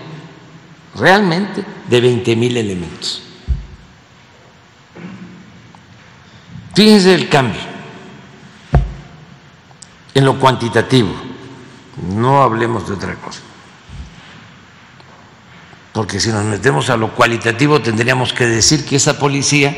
realmente 0.94 1.64
de 1.88 2.00
20 2.00 2.36
mil 2.36 2.56
elementos. 2.56 3.22
Fíjense 6.74 7.12
el 7.12 7.28
cambio 7.28 7.60
en 10.14 10.24
lo 10.24 10.38
cuantitativo, 10.38 11.10
no 12.08 12.42
hablemos 12.42 12.86
de 12.88 12.94
otra 12.94 13.14
cosa, 13.16 13.40
porque 15.92 16.20
si 16.20 16.30
nos 16.30 16.44
metemos 16.44 16.90
a 16.90 16.96
lo 16.96 17.12
cualitativo 17.14 17.80
tendríamos 17.80 18.32
que 18.32 18.46
decir 18.46 18.84
que 18.84 18.96
esa 18.96 19.18
policía 19.18 19.76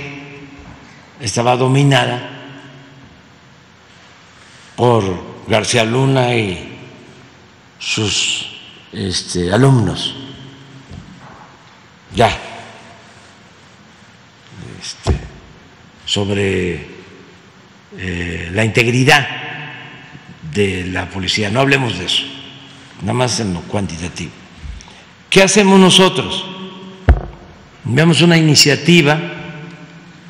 estaba 1.21 1.57
dominada 1.57 2.29
por 4.77 5.30
García 5.51 5.83
Luna 5.83 6.33
y 6.37 6.79
sus 7.77 8.47
este, 8.93 9.53
alumnos. 9.53 10.15
Ya. 12.15 12.29
Este, 14.81 15.19
sobre 16.07 16.87
eh, 17.99 18.49
la 18.53 18.65
integridad 18.65 19.27
de 20.55 20.85
la 20.87 21.11
policía. 21.11 21.51
No 21.51 21.59
hablemos 21.59 21.99
de 21.99 22.05
eso, 22.05 22.23
nada 23.01 23.15
más 23.15 23.41
en 23.41 23.53
lo 23.53 23.61
cuantitativo. 23.63 24.31
¿Qué 25.29 25.43
hacemos 25.43 25.81
nosotros? 25.81 26.45
Enviamos 27.85 28.23
una 28.23 28.39
iniciativa 28.39 29.19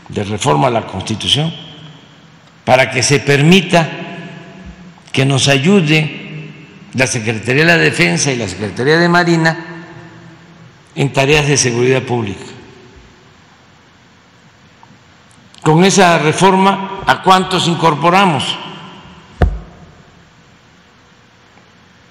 de 0.09 0.25
reforma 0.25 0.69
a 0.69 0.71
la 0.71 0.87
Constitución 0.87 1.53
para 2.65 2.91
que 2.91 3.03
se 3.03 3.21
permita 3.21 4.10
que 5.13 5.25
nos 5.25 5.49
ayude 5.49 6.51
la 6.95 7.07
Secretaría 7.07 7.63
de 7.63 7.73
la 7.73 7.79
Defensa 7.79 8.33
y 8.33 8.37
la 8.37 8.49
Secretaría 8.49 8.99
de 8.99 9.09
Marina 9.09 9.67
en 10.95 11.13
tareas 11.13 11.47
de 11.47 11.57
seguridad 11.57 12.03
pública. 12.03 12.45
Con 15.63 15.85
esa 15.85 16.19
reforma, 16.19 17.03
¿a 17.07 17.23
cuántos 17.23 17.69
incorporamos? 17.69 18.59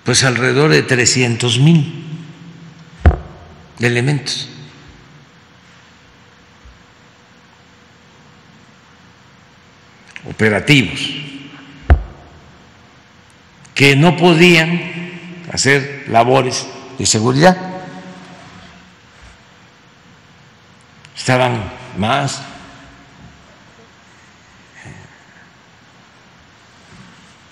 Pues 0.04 0.24
alrededor 0.24 0.72
de 0.72 0.84
300 0.84 1.60
mil 1.60 2.06
elementos. 3.80 4.50
operativos 10.30 11.29
que 13.80 13.96
no 13.96 14.18
podían 14.18 14.92
hacer 15.54 16.04
labores 16.10 16.68
de 16.98 17.06
seguridad. 17.06 17.56
Estaban 21.16 21.72
más 21.98 22.42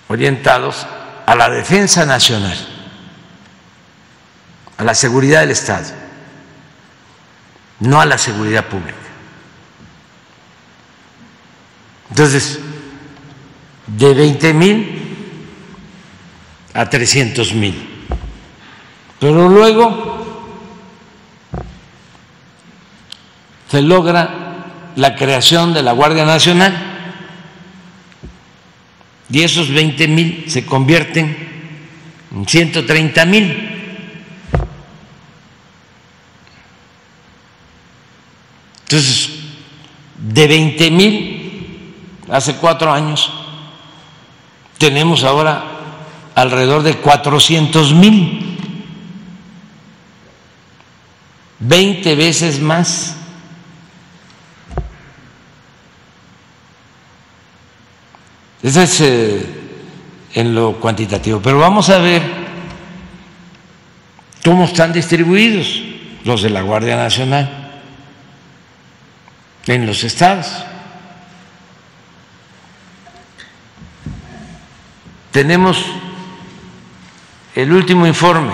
orientados 0.10 0.86
a 1.26 1.34
la 1.34 1.50
defensa 1.50 2.06
nacional, 2.06 2.58
a 4.78 4.84
la 4.84 4.96
seguridad 4.96 5.40
del 5.40 5.52
Estado, 5.52 5.94
no 7.80 8.02
a 8.02 8.06
la 8.06 8.18
seguridad 8.18 8.66
pública. 8.66 8.98
Entonces, 12.10 12.60
de 13.88 14.14
20 14.14 14.54
mil 14.54 15.07
a 16.78 16.88
300 16.88 17.54
mil. 17.56 17.74
Pero 19.20 19.50
luego 19.50 20.54
se 23.68 23.82
logra 23.82 24.94
la 24.96 25.16
creación 25.16 25.74
de 25.74 25.82
la 25.82 25.94
Guardia 25.94 26.24
Nacional 26.24 26.76
y 29.28 29.42
esos 29.42 29.74
20 29.74 30.08
mil 30.08 30.46
se 30.48 30.68
convierten 30.68 31.36
en 32.32 32.48
130 32.48 33.26
mil. 33.26 33.74
Entonces, 38.84 39.32
de 40.16 40.48
20 40.48 40.92
mil 40.92 41.96
hace 42.30 42.56
cuatro 42.58 42.94
años, 42.94 43.32
tenemos 44.78 45.24
ahora 45.24 45.77
alrededor 46.38 46.84
de 46.84 46.96
400 46.98 47.96
mil, 47.96 48.60
20 51.58 52.16
veces 52.16 52.62
más. 52.62 53.16
Eso 58.62 58.82
es 58.84 59.02
eh, 59.02 59.46
en 60.36 60.54
lo 60.54 60.80
cuantitativo. 60.80 61.42
Pero 61.42 61.58
vamos 61.58 61.90
a 61.90 61.98
ver 61.98 62.22
cómo 64.46 64.66
están 64.66 64.94
distribuidos 64.94 65.82
los 66.24 66.44
de 66.44 66.52
la 66.52 66.62
Guardia 66.62 66.98
Nacional 66.98 67.82
en 69.66 69.88
los 69.88 70.04
estados. 70.04 70.46
Tenemos 75.32 75.84
el 77.58 77.72
último 77.72 78.06
informe 78.06 78.54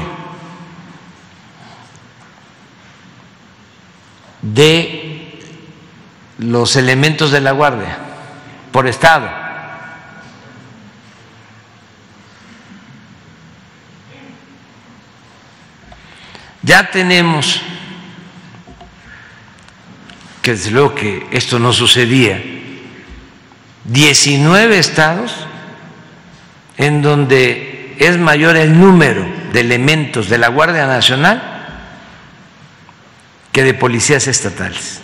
de 4.41 5.41
los 6.37 6.77
elementos 6.77 7.29
de 7.29 7.41
la 7.41 7.51
Guardia 7.51 7.97
por 8.71 8.87
estado. 8.87 9.29
Ya 16.61 16.89
tenemos, 16.89 17.61
que 20.41 20.51
desde 20.51 20.71
luego 20.71 20.95
que 20.95 21.27
esto 21.31 21.59
no 21.59 21.73
sucedía, 21.73 22.41
19 23.83 24.79
estados 24.79 25.45
en 26.77 27.01
donde 27.01 27.72
es 27.99 28.17
mayor 28.17 28.55
el 28.55 28.79
número 28.79 29.25
de 29.51 29.59
elementos 29.59 30.29
de 30.29 30.37
la 30.37 30.47
Guardia 30.49 30.87
Nacional 30.87 31.41
que 33.51 33.63
de 33.63 33.73
policías 33.73 34.27
estatales. 34.27 35.01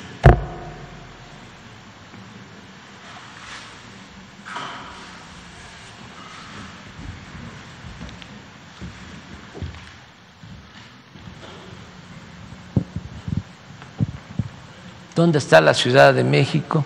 ¿Dónde 15.16 15.38
está 15.38 15.60
la 15.60 15.74
Ciudad 15.74 16.14
de 16.14 16.24
México? 16.24 16.86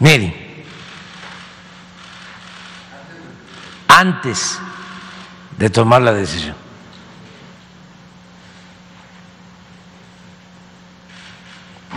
Miren, 0.00 0.32
antes 3.88 4.60
de 5.56 5.68
tomar 5.70 6.00
la 6.02 6.12
decisión. 6.12 6.54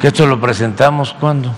Que 0.02 0.08
esto 0.08 0.26
lo 0.26 0.42
presentamos 0.42 1.14
cuando. 1.14 1.54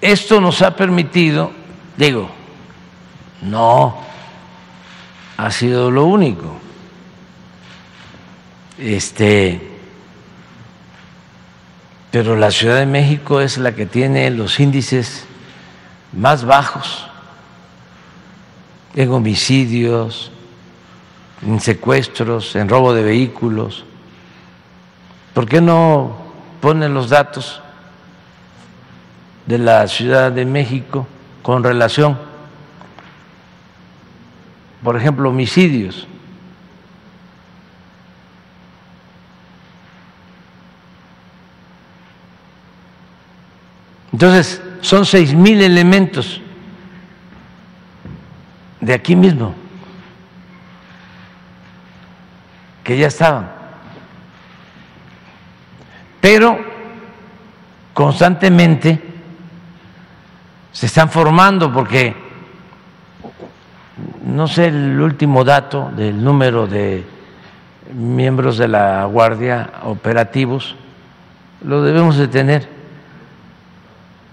Esto 0.00 0.40
nos 0.40 0.62
ha 0.62 0.74
permitido, 0.74 1.52
digo, 1.98 2.39
no 3.42 3.96
ha 5.36 5.50
sido 5.50 5.90
lo 5.90 6.04
único. 6.04 6.56
Este, 8.78 9.78
pero 12.10 12.36
la 12.36 12.50
Ciudad 12.50 12.76
de 12.76 12.86
México 12.86 13.40
es 13.40 13.58
la 13.58 13.72
que 13.72 13.86
tiene 13.86 14.30
los 14.30 14.58
índices 14.58 15.26
más 16.12 16.44
bajos 16.44 17.06
en 18.94 19.10
homicidios, 19.12 20.32
en 21.42 21.60
secuestros, 21.60 22.56
en 22.56 22.68
robo 22.68 22.92
de 22.92 23.02
vehículos. 23.02 23.84
¿Por 25.34 25.46
qué 25.46 25.60
no 25.60 26.16
ponen 26.60 26.92
los 26.92 27.08
datos 27.08 27.62
de 29.46 29.58
la 29.58 29.86
Ciudad 29.88 30.32
de 30.32 30.44
México 30.44 31.06
con 31.42 31.64
relación, 31.64 32.18
por 34.82 34.96
ejemplo, 34.96 35.28
homicidios. 35.30 36.06
Entonces, 44.12 44.62
son 44.80 45.06
seis 45.06 45.34
mil 45.34 45.60
elementos 45.62 46.40
de 48.80 48.94
aquí 48.94 49.14
mismo 49.14 49.54
que 52.82 52.96
ya 52.96 53.06
estaban. 53.06 53.50
Pero 56.20 56.58
constantemente 57.94 59.02
se 60.72 60.86
están 60.86 61.10
formando 61.10 61.72
porque 61.72 62.29
no 64.24 64.46
sé 64.48 64.66
el 64.66 65.00
último 65.00 65.44
dato 65.44 65.90
del 65.96 66.22
número 66.22 66.66
de 66.66 67.04
miembros 67.94 68.58
de 68.58 68.68
la 68.68 69.04
Guardia 69.04 69.70
operativos, 69.84 70.76
lo 71.62 71.82
debemos 71.82 72.16
de 72.16 72.28
tener, 72.28 72.68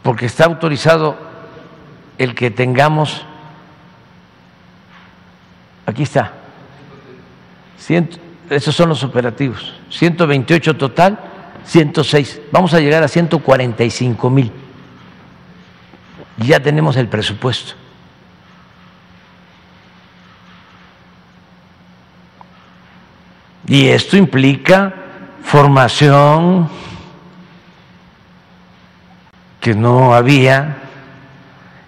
porque 0.03 0.25
está 0.25 0.45
autorizado 0.45 1.17
el 2.17 2.35
que 2.35 2.51
tengamos, 2.51 3.25
aquí 5.85 6.03
está, 6.03 6.33
esos 8.49 8.75
son 8.75 8.89
los 8.89 9.03
operativos, 9.03 9.73
128 9.89 10.77
total, 10.77 11.19
106, 11.63 12.41
vamos 12.51 12.73
a 12.73 12.79
llegar 12.79 13.03
a 13.03 13.07
145 13.07 14.29
mil 14.29 14.51
ya 16.37 16.59
tenemos 16.59 16.95
el 16.97 17.07
presupuesto. 17.07 17.73
Y 23.67 23.89
esto 23.89 24.15
implica 24.15 24.93
formación 25.43 26.69
que 29.59 29.75
no 29.75 30.15
había, 30.15 30.77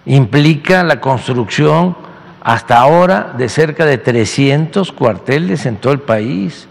implica 0.04 0.82
la 0.82 1.00
construcción 1.00 1.96
hasta 2.42 2.78
ahora 2.78 3.32
de 3.36 3.48
cerca 3.48 3.86
de 3.86 3.96
300 3.96 4.92
cuarteles 4.92 5.64
en 5.64 5.76
todo 5.76 5.94
el 5.94 6.00
país. 6.00 6.68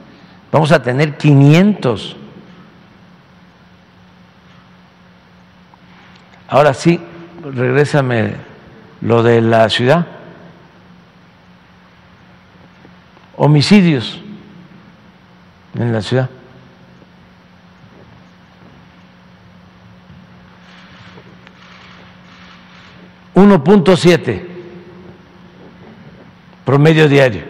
Vamos 0.52 0.72
a 0.72 0.84
tener 0.84 1.18
500. 1.18 2.16
Ahora 6.48 6.76
sí, 6.76 7.00
regrésame 7.44 8.36
lo 9.02 9.24
de 9.24 9.42
la 9.42 9.70
ciudad. 9.70 10.06
Homicidios 13.38 14.22
en 15.80 15.92
la 15.92 16.02
ciudad. 16.02 16.30
Uno 23.34 23.64
punto 23.64 23.96
siete 23.98 24.48
promedio 26.66 27.08
diario. 27.08 27.44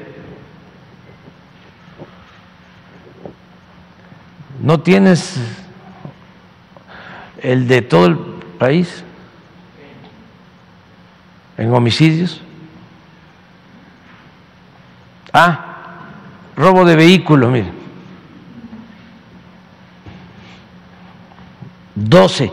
¿No 4.61 4.80
tienes 4.82 5.38
el 7.41 7.67
de 7.67 7.82
todo 7.82 8.05
el 8.05 8.17
país? 8.57 9.03
en 11.59 11.73
homicidios. 11.73 12.41
Ah, 15.34 16.05
robo 16.55 16.86
de 16.86 16.95
vehículos, 16.95 17.51
mire. 17.51 17.78
12. 22.08 22.52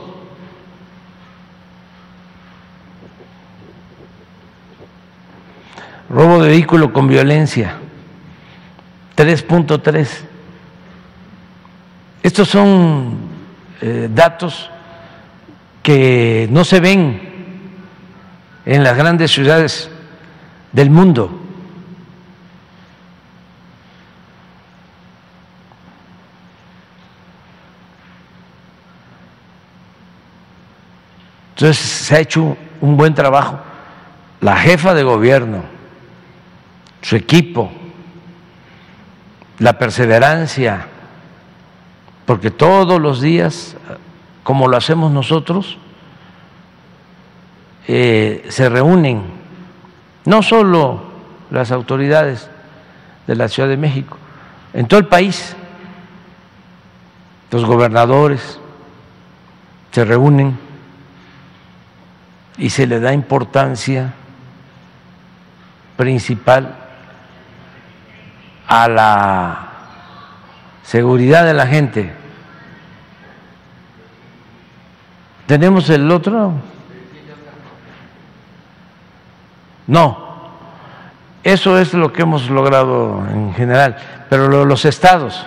Robo 6.09 6.43
de 6.43 6.49
vehículo 6.51 6.93
con 6.93 7.09
violencia, 7.09 7.79
3.3. 9.17 10.09
Estos 12.23 12.49
son 12.49 13.17
eh, 13.81 14.09
datos 14.13 14.71
que 15.83 16.49
no 16.51 16.65
se 16.65 16.81
ven 16.81 17.21
en 18.65 18.83
las 18.83 18.97
grandes 18.97 19.31
ciudades 19.31 19.91
del 20.73 20.91
mundo. 20.91 21.46
Entonces 31.57 31.79
se 31.79 32.15
ha 32.15 32.21
hecho 32.21 32.55
un 32.83 32.99
buen 32.99 33.15
trabajo. 33.15 33.59
La 34.43 34.59
jefa 34.59 34.93
de 34.93 35.03
gobierno, 35.03 35.63
su 37.01 37.17
equipo, 37.17 37.71
la 39.59 39.79
perseverancia, 39.79 40.87
porque 42.27 42.51
todos 42.51 43.01
los 43.01 43.23
días, 43.23 43.75
como 44.43 44.69
lo 44.69 44.77
hacemos 44.77 45.11
nosotros, 45.13 45.79
eh, 47.89 48.45
se 48.51 48.69
reúnen 48.69 49.23
no 50.27 50.43
solo 50.43 51.05
las 51.51 51.73
autoridades 51.73 52.51
de 53.27 53.35
la 53.35 53.49
Ciudad 53.49 53.71
de 53.71 53.79
México, 53.79 54.19
en 54.75 54.87
todo 54.87 55.01
el 55.01 55.07
país, 55.07 55.57
los 57.51 57.65
gobernadores 57.65 58.61
se 59.91 60.05
reúnen 60.05 60.66
y 62.59 62.71
se 62.71 62.87
le 62.87 63.01
da 63.01 63.13
importancia 63.13 64.13
principal 65.97 66.75
a 68.67 68.89
la 68.89 69.69
seguridad 70.83 71.45
de 71.45 71.55
la 71.55 71.67
gente. 71.67 72.13
¿Tenemos 75.47 75.89
el 75.91 76.11
otro? 76.11 76.53
No. 79.87 80.27
Eso 81.45 81.79
es 81.79 81.95
lo 81.95 82.13
que 82.13 82.23
hemos 82.23 82.51
logrado 82.51 83.25
en 83.29 83.55
general, 83.55 83.97
pero 84.29 84.65
los 84.65 84.85
estados. 84.85 85.47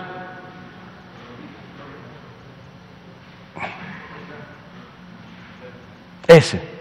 Ese. 6.26 6.78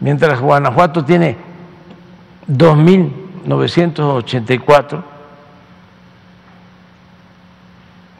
Mientras 0.00 0.40
Guanajuato 0.40 1.04
tiene 1.04 1.36
2.984 2.48 5.02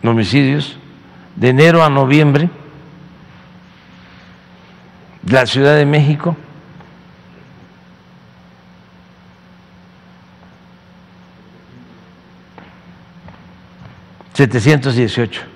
homicidios 0.04 0.76
de 1.36 1.48
enero 1.48 1.82
a 1.82 1.88
noviembre, 1.88 2.50
la 5.26 5.46
Ciudad 5.46 5.76
de 5.76 5.86
México 5.86 6.36
setecientos 14.34 14.96
dieciocho. 14.96 15.53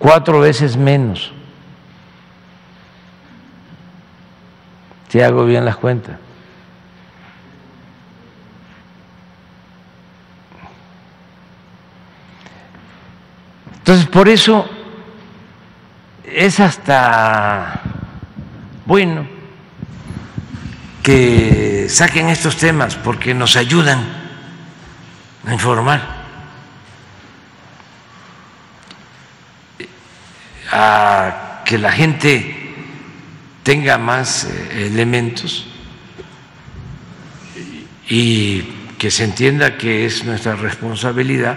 Cuatro 0.00 0.40
veces 0.40 0.76
menos. 0.76 1.30
Si 5.08 5.20
hago 5.20 5.44
bien 5.44 5.64
las 5.64 5.76
cuentas. 5.76 6.16
Entonces, 13.78 14.06
por 14.06 14.28
eso 14.28 14.68
es 16.24 16.60
hasta 16.60 17.80
bueno 18.86 19.26
que 21.02 21.88
saquen 21.90 22.28
estos 22.28 22.56
temas 22.56 22.94
porque 22.94 23.34
nos 23.34 23.56
ayudan 23.56 23.98
a 25.46 25.52
informar. 25.52 26.19
A 30.70 31.62
que 31.64 31.78
la 31.78 31.92
gente 31.92 32.56
tenga 33.62 33.98
más 33.98 34.44
eh, 34.44 34.86
elementos 34.86 35.66
y 38.08 38.62
que 38.98 39.10
se 39.10 39.24
entienda 39.24 39.78
que 39.78 40.04
es 40.04 40.24
nuestra 40.24 40.56
responsabilidad 40.56 41.56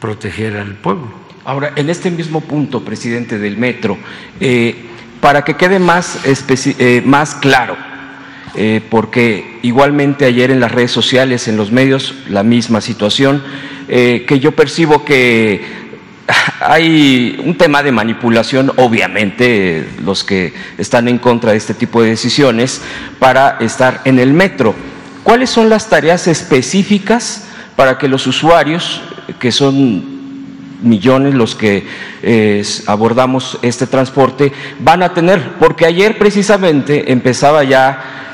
proteger 0.00 0.56
al 0.56 0.74
pueblo. 0.74 1.10
Ahora, 1.44 1.72
en 1.76 1.88
este 1.90 2.10
mismo 2.10 2.42
punto, 2.42 2.84
presidente 2.84 3.38
del 3.38 3.56
Metro, 3.56 3.96
eh, 4.38 4.76
para 5.20 5.42
que 5.44 5.56
quede 5.56 5.78
más, 5.78 6.18
eh, 6.26 7.02
más 7.04 7.34
claro, 7.34 7.76
porque 8.90 9.60
igualmente 9.62 10.24
ayer 10.24 10.50
en 10.50 10.58
las 10.58 10.72
redes 10.72 10.90
sociales, 10.90 11.46
en 11.46 11.56
los 11.56 11.70
medios, 11.70 12.14
la 12.28 12.42
misma 12.42 12.80
situación, 12.80 13.42
que 13.86 14.38
yo 14.40 14.52
percibo 14.52 15.04
que 15.04 15.64
hay 16.60 17.40
un 17.44 17.56
tema 17.56 17.82
de 17.82 17.92
manipulación, 17.92 18.72
obviamente, 18.76 19.88
los 20.04 20.24
que 20.24 20.52
están 20.76 21.08
en 21.08 21.18
contra 21.18 21.52
de 21.52 21.58
este 21.58 21.74
tipo 21.74 22.02
de 22.02 22.10
decisiones, 22.10 22.80
para 23.18 23.56
estar 23.60 24.02
en 24.04 24.18
el 24.18 24.32
metro. 24.32 24.74
¿Cuáles 25.22 25.50
son 25.50 25.68
las 25.68 25.88
tareas 25.88 26.26
específicas 26.26 27.44
para 27.76 27.98
que 27.98 28.08
los 28.08 28.26
usuarios, 28.26 29.02
que 29.38 29.52
son 29.52 30.18
millones 30.82 31.34
los 31.34 31.54
que 31.54 31.86
abordamos 32.86 33.58
este 33.62 33.86
transporte, 33.86 34.52
van 34.80 35.02
a 35.02 35.14
tener? 35.14 35.54
Porque 35.58 35.86
ayer 35.86 36.18
precisamente 36.18 37.12
empezaba 37.12 37.64
ya 37.64 38.27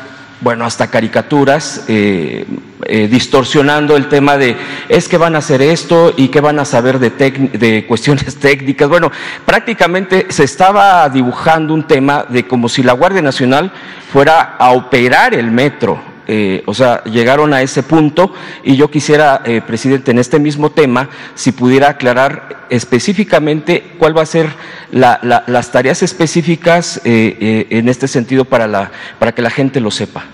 bueno, 0.45 0.67
hasta 0.67 0.91
caricaturas, 0.91 1.87
eh, 1.89 2.45
eh, 2.85 3.09
distorsionando 3.09 3.97
el 3.97 4.09
tema 4.11 4.37
de 4.37 4.57
es 4.91 5.09
que 5.09 5.17
van 5.17 5.35
a 5.35 5.39
hacer 5.39 5.63
esto 5.63 6.13
y 6.17 6.29
que 6.29 6.43
van 6.43 6.59
a 6.59 6.67
saber 6.67 6.99
de, 6.99 7.11
de, 7.11 7.87
cuestiones 7.89 8.37
técnicas. 8.37 8.89
Bueno, 8.91 9.11
prácticamente 9.47 10.27
se 10.29 10.45
estaba 10.45 11.09
dibujando 11.09 11.73
un 11.73 11.87
tema 11.87 12.27
de 12.29 12.47
como 12.47 12.69
si 12.69 12.83
la 12.83 12.93
Guardia 12.93 13.23
Nacional 13.23 13.73
fuera 14.13 14.57
a 14.59 14.73
operar 14.73 15.35
el 15.35 15.51
metro. 15.51 16.14
Eh, 16.27 16.63
o 16.67 16.75
sea, 16.75 17.05
llegaron 17.05 17.53
a 17.53 17.63
ese 17.63 17.83
punto 17.83 18.33
y 18.63 18.77
yo 18.77 18.91
quisiera, 18.91 19.43
presidente, 19.67 20.11
en 20.11 20.19
este 20.19 20.39
mismo 20.39 20.71
tema, 20.71 21.09
si 21.35 21.53
pudiera 21.53 21.91
aclarar 21.91 22.67
específicamente 22.71 23.95
cuál 23.99 24.17
va 24.17 24.23
a 24.23 24.27
ser 24.27 24.49
las 24.91 25.73
tareas 25.73 26.03
específicas 26.03 27.01
en 27.05 27.89
este 27.89 28.09
sentido 28.09 28.45
para, 28.45 28.67
la, 28.67 28.91
para 29.19 29.33
que 29.33 29.43
la 29.43 29.51
gente 29.51 29.81
lo 29.81 29.91
sepa. 29.91 30.25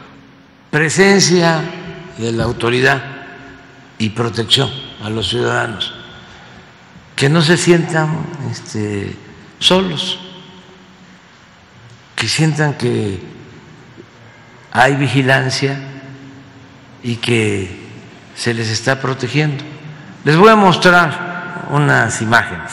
Presencia 0.71 1.61
de 2.19 2.33
la 2.33 2.45
autoridad 2.45 3.03
y 3.99 4.11
protección 4.11 4.71
a 5.03 5.11
los 5.11 5.29
ciudadanos, 5.29 5.93
que 7.17 7.29
no 7.29 7.43
se 7.43 7.57
sientan 7.57 8.25
este, 8.51 9.15
solos, 9.59 10.19
que 12.17 12.29
sientan 12.29 12.75
que 12.75 13.21
hay 14.73 14.97
vigilancia 14.97 15.79
y 17.03 17.17
que 17.17 17.89
se 18.37 18.55
les 18.55 18.69
está 18.71 19.01
protegiendo. 19.01 19.65
Les 20.25 20.37
voy 20.37 20.51
a 20.51 20.57
mostrar 20.57 21.67
unas 21.71 22.21
imágenes. 22.23 22.73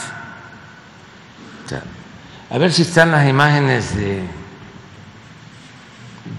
A 2.50 2.58
ver 2.58 2.72
si 2.72 2.84
están 2.84 3.12
las 3.12 3.28
imágenes 3.28 3.94
de, 3.94 4.24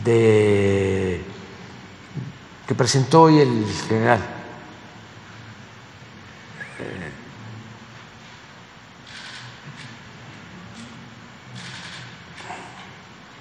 de 0.04 1.22
que 2.66 2.74
presentó 2.74 3.24
hoy 3.24 3.40
el 3.40 3.66
general. 3.88 4.20
Eh, 6.78 7.12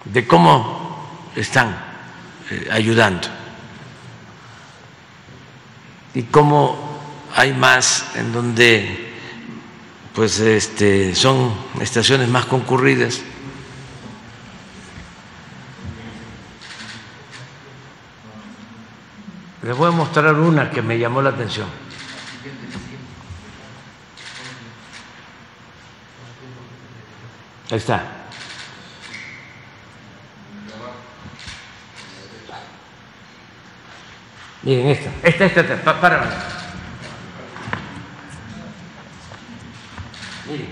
de 0.06 0.28
cómo 0.28 1.32
están 1.38 1.87
eh, 2.52 2.68
ayudando 2.72 3.28
y 6.14 6.24
cómo 6.24 7.00
hay 7.36 7.54
más 7.54 8.16
en 8.16 8.32
donde 8.32 9.14
pues 10.14 10.40
este 10.40 11.14
son 11.14 11.54
estaciones 11.80 12.28
más 12.30 12.46
concurridas 12.46 13.22
Les 19.68 19.76
voy 19.76 19.90
a 19.90 19.92
mostrar 19.92 20.34
una 20.36 20.72
que 20.72 20.82
me 20.82 20.98
llamó 20.98 21.22
la 21.22 21.32
atención. 21.32 21.68
Ahí 27.70 27.78
está. 27.78 28.17
Miren, 34.68 34.88
esta, 34.90 35.10
esta, 35.24 35.46
esta, 35.46 35.62
esta 35.62 35.76
pa- 35.82 36.02
párame. 36.02 36.28
Miren. 40.48 40.68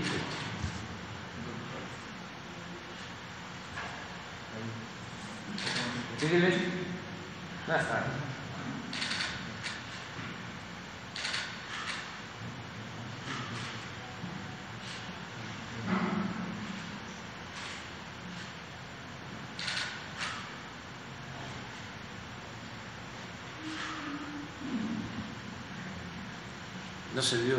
No 27.16 27.22
se 27.22 27.38
vio. 27.38 27.56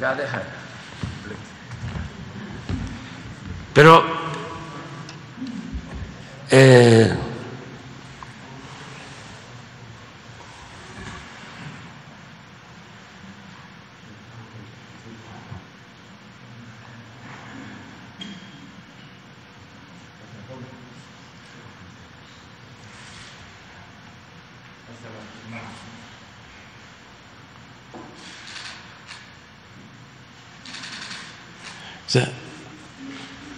Ya 0.00 0.14
deja. 0.14 0.40
Pero 3.74 4.04
eh, 6.48 7.17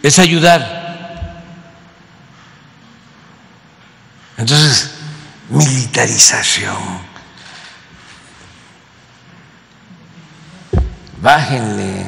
es 0.03 0.19
ayudar. 0.19 1.43
Entonces, 4.37 4.95
militarización. 5.51 7.11
Bájenle. 11.21 12.07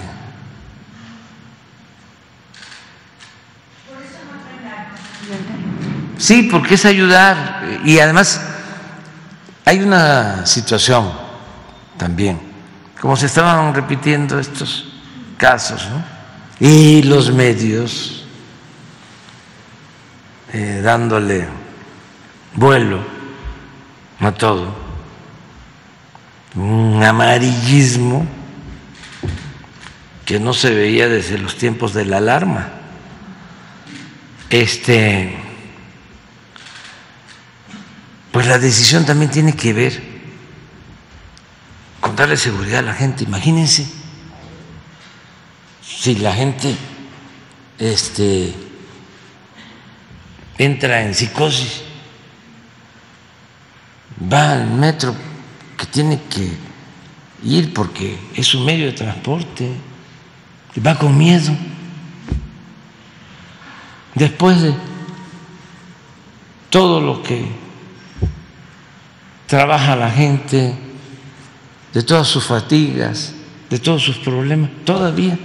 Sí, 6.16 6.44
porque 6.44 6.74
es 6.76 6.84
ayudar. 6.86 7.62
Y 7.84 7.98
además 7.98 8.40
hay 9.64 9.80
una 9.80 10.46
situación 10.46 11.12
también, 11.98 12.40
como 13.00 13.16
se 13.16 13.26
estaban 13.26 13.74
repitiendo 13.74 14.38
estos 14.38 14.86
casos, 15.36 15.86
¿no? 15.90 16.21
Y 16.64 17.02
los 17.02 17.32
medios 17.32 18.24
eh, 20.52 20.80
dándole 20.80 21.48
vuelo 22.54 23.00
a 24.20 24.30
todo, 24.30 24.72
un 26.54 27.02
amarillismo 27.02 28.24
que 30.24 30.38
no 30.38 30.54
se 30.54 30.72
veía 30.72 31.08
desde 31.08 31.36
los 31.36 31.56
tiempos 31.56 31.94
de 31.94 32.04
la 32.04 32.18
alarma. 32.18 32.68
Este, 34.48 35.34
pues 38.30 38.46
la 38.46 38.60
decisión 38.60 39.04
también 39.04 39.32
tiene 39.32 39.56
que 39.56 39.72
ver 39.72 40.00
con 41.98 42.14
darle 42.14 42.36
seguridad 42.36 42.78
a 42.78 42.82
la 42.82 42.94
gente. 42.94 43.24
Imagínense 43.24 44.01
si 46.02 46.16
la 46.16 46.34
gente 46.34 46.74
este, 47.78 48.52
entra 50.58 51.02
en 51.02 51.14
psicosis, 51.14 51.82
va 54.20 54.50
al 54.50 54.66
metro 54.66 55.14
que 55.78 55.86
tiene 55.86 56.20
que 56.22 56.50
ir 57.44 57.72
porque 57.72 58.18
es 58.34 58.52
un 58.52 58.64
medio 58.64 58.86
de 58.86 58.94
transporte, 58.94 59.70
va 60.84 60.98
con 60.98 61.16
miedo. 61.16 61.56
Después 64.16 64.60
de 64.60 64.74
todo 66.68 67.00
lo 67.00 67.22
que 67.22 67.46
trabaja 69.46 69.94
la 69.94 70.10
gente, 70.10 70.74
de 71.94 72.02
todas 72.02 72.26
sus 72.26 72.44
fatigas, 72.44 73.34
de 73.70 73.78
todos 73.78 74.02
sus 74.02 74.18
problemas, 74.18 74.68
todavía 74.84 75.38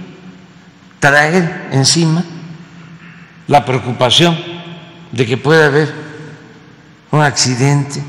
traer 0.98 1.68
encima 1.72 2.24
la 3.46 3.64
preocupación 3.64 4.38
de 5.12 5.26
que 5.26 5.36
puede 5.36 5.64
haber 5.64 5.92
un 7.10 7.22
accidente, 7.22 8.02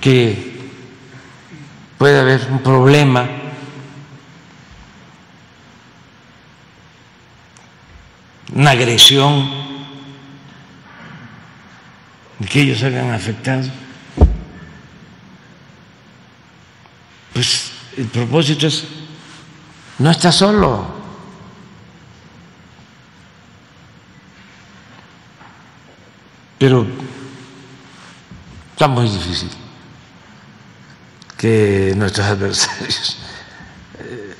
que 0.00 0.70
puede 1.98 2.20
haber 2.20 2.46
un 2.50 2.62
problema. 2.62 3.40
una 8.52 8.72
agresión, 8.72 9.48
que 12.50 12.62
ellos 12.62 12.82
hayan 12.82 13.10
afectado. 13.10 13.68
Pues 17.32 17.72
el 17.96 18.06
propósito 18.06 18.66
es, 18.66 18.84
no 19.98 20.10
está 20.10 20.32
solo. 20.32 20.99
Pero 26.60 26.86
está 28.72 28.86
muy 28.86 29.08
difícil 29.08 29.48
que 31.38 31.94
nuestros 31.96 32.26
adversarios, 32.26 33.16
eh, 33.98 34.34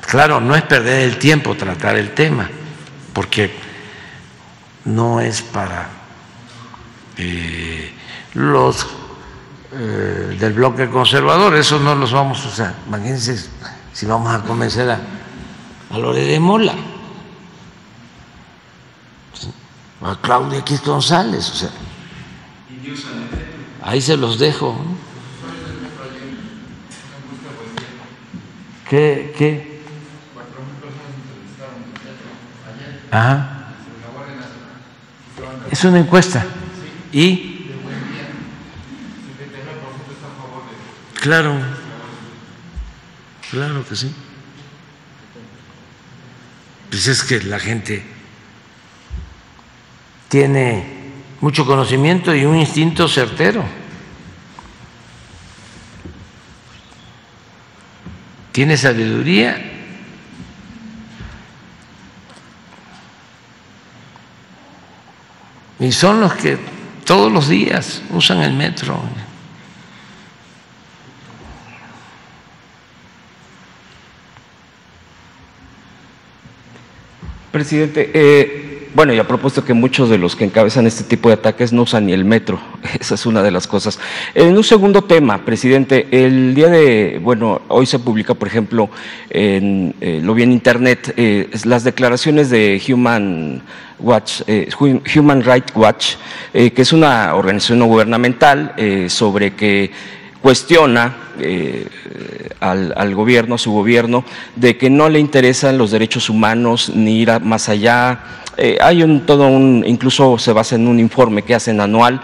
claro, 0.00 0.40
no 0.40 0.56
es 0.56 0.62
perder 0.62 1.02
el 1.02 1.16
tiempo 1.16 1.54
tratar 1.54 1.94
el 1.94 2.14
tema, 2.14 2.50
porque 3.12 3.54
no 4.86 5.20
es 5.20 5.40
para 5.40 5.88
eh, 7.16 7.92
los 8.34 8.84
eh, 9.72 10.36
del 10.40 10.52
bloque 10.52 10.90
conservador, 10.90 11.54
eso 11.54 11.78
no 11.78 11.94
los 11.94 12.10
vamos 12.10 12.44
a 12.44 12.48
usar. 12.48 12.74
Imagínense 12.88 13.48
si 13.92 14.04
vamos 14.04 14.34
a 14.34 14.40
convencer 14.40 14.90
a, 14.90 14.98
a 15.92 15.96
Lore 15.96 16.24
de 16.24 16.40
Mola, 16.40 16.74
a 20.04 20.16
Claudia 20.20 20.58
X 20.58 20.82
González, 20.84 21.50
o 21.50 21.54
sea, 21.54 21.70
ahí 23.82 24.02
se 24.02 24.18
los 24.18 24.38
dejo. 24.38 24.78
¿Qué? 28.88 29.34
¿Qué? 29.38 29.82
Ajá. 33.10 33.68
Es 35.70 35.82
una 35.84 36.00
encuesta. 36.00 36.44
¿Y? 37.10 37.70
Claro, 41.22 41.58
claro 43.50 43.86
que 43.88 43.96
sí. 43.96 44.14
Pues 46.90 47.06
es 47.06 47.24
que 47.24 47.40
la 47.40 47.58
gente 47.58 48.13
tiene 50.34 50.82
mucho 51.40 51.64
conocimiento 51.64 52.34
y 52.34 52.44
un 52.44 52.56
instinto 52.56 53.06
certero. 53.06 53.62
Tiene 58.50 58.76
sabiduría 58.76 59.56
y 65.78 65.92
son 65.92 66.20
los 66.20 66.34
que 66.34 66.58
todos 67.04 67.30
los 67.30 67.48
días 67.48 68.02
usan 68.10 68.42
el 68.42 68.54
metro. 68.54 69.00
Presidente, 77.52 78.10
eh, 78.12 78.63
bueno, 78.94 79.12
y 79.12 79.18
a 79.18 79.26
propósito 79.26 79.64
que 79.64 79.74
muchos 79.74 80.08
de 80.08 80.18
los 80.18 80.36
que 80.36 80.44
encabezan 80.44 80.86
este 80.86 81.04
tipo 81.04 81.28
de 81.28 81.34
ataques 81.34 81.72
no 81.72 81.82
usan 81.82 82.06
ni 82.06 82.12
el 82.12 82.24
metro, 82.24 82.60
esa 83.00 83.16
es 83.16 83.26
una 83.26 83.42
de 83.42 83.50
las 83.50 83.66
cosas. 83.66 83.98
En 84.34 84.56
un 84.56 84.64
segundo 84.64 85.02
tema, 85.02 85.44
presidente, 85.44 86.06
el 86.10 86.54
día 86.54 86.68
de, 86.68 87.20
bueno, 87.22 87.62
hoy 87.68 87.86
se 87.86 87.98
publica, 87.98 88.34
por 88.34 88.48
ejemplo, 88.48 88.88
en, 89.30 89.94
eh, 90.00 90.20
lo 90.22 90.34
vi 90.34 90.44
en 90.44 90.52
internet, 90.52 91.12
eh, 91.16 91.50
las 91.64 91.84
declaraciones 91.84 92.50
de 92.50 92.80
Human 92.88 93.62
Watch, 93.98 94.42
eh, 94.46 94.68
Human 95.16 95.42
Rights 95.42 95.72
Watch, 95.74 96.14
que 96.52 96.72
es 96.76 96.92
una 96.92 97.34
organización 97.34 97.80
no 97.80 97.86
gubernamental 97.86 98.74
sobre 99.08 99.54
que 99.54 99.90
cuestiona 100.44 101.16
eh, 101.40 101.86
al, 102.60 103.14
gobierno, 103.14 103.54
a 103.54 103.58
su 103.58 103.72
gobierno, 103.72 104.26
de 104.56 104.76
que 104.76 104.90
no 104.90 105.08
le 105.08 105.18
interesan 105.18 105.78
los 105.78 105.90
derechos 105.90 106.28
humanos 106.28 106.92
ni 106.94 107.22
ir 107.22 107.40
más 107.40 107.70
allá. 107.70 108.20
Eh, 108.56 108.78
hay 108.80 109.02
un, 109.02 109.26
todo 109.26 109.46
un, 109.46 109.84
incluso 109.86 110.38
se 110.38 110.52
basa 110.52 110.76
en 110.76 110.86
un 110.86 110.98
informe 111.00 111.42
que 111.42 111.54
hacen 111.54 111.80
anual. 111.80 112.20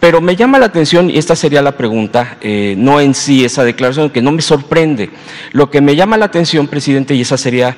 Pero 0.00 0.20
me 0.20 0.36
llama 0.36 0.58
la 0.58 0.66
atención, 0.66 1.10
y 1.10 1.18
esta 1.18 1.34
sería 1.34 1.60
la 1.60 1.76
pregunta, 1.76 2.38
eh, 2.40 2.74
no 2.78 3.00
en 3.00 3.14
sí 3.14 3.44
esa 3.44 3.64
declaración, 3.64 4.10
que 4.10 4.22
no 4.22 4.30
me 4.30 4.42
sorprende. 4.42 5.10
Lo 5.50 5.70
que 5.70 5.80
me 5.80 5.96
llama 5.96 6.16
la 6.16 6.26
atención, 6.26 6.68
presidente, 6.68 7.14
y 7.14 7.22
esa 7.22 7.36
sería 7.36 7.76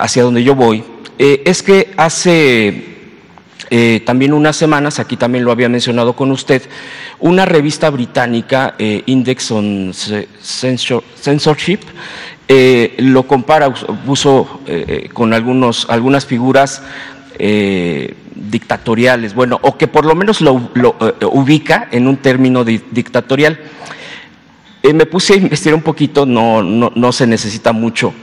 hacia 0.00 0.22
donde 0.22 0.44
yo 0.44 0.54
voy, 0.54 0.84
es 1.18 1.64
que 1.64 1.92
hace 1.96 2.96
eh, 3.70 4.02
también 4.06 4.32
unas 4.32 4.56
semanas, 4.56 5.00
aquí 5.00 5.16
también 5.16 5.44
lo 5.44 5.50
había 5.50 5.68
mencionado 5.68 6.14
con 6.14 6.30
usted, 6.30 6.62
una 7.18 7.44
revista 7.46 7.90
británica, 7.90 8.74
eh, 8.78 9.02
Index 9.06 9.50
on 9.50 9.92
Censorship, 9.92 11.80
eh, 12.48 12.94
lo 12.98 13.24
compara, 13.24 13.74
puso 13.74 14.60
con 15.12 15.32
algunos, 15.32 15.86
algunas 15.90 16.26
figuras 16.26 16.82
dictatoriales, 17.38 19.34
bueno, 19.34 19.58
o 19.62 19.76
que 19.76 19.88
por 19.88 20.04
lo 20.04 20.14
menos 20.14 20.40
lo, 20.40 20.70
ubica 21.32 21.88
en 21.90 22.06
un 22.06 22.16
término 22.16 22.64
dictatorial. 22.64 23.58
me 24.94 25.06
puse 25.06 25.34
a 25.34 25.36
investigar 25.36 25.74
un 25.74 25.82
poquito, 25.82 26.26
no, 26.26 26.62
no, 26.62 26.92
no 26.94 27.12
se 27.12 27.26
necesita 27.26 27.72
mucho 27.72 28.14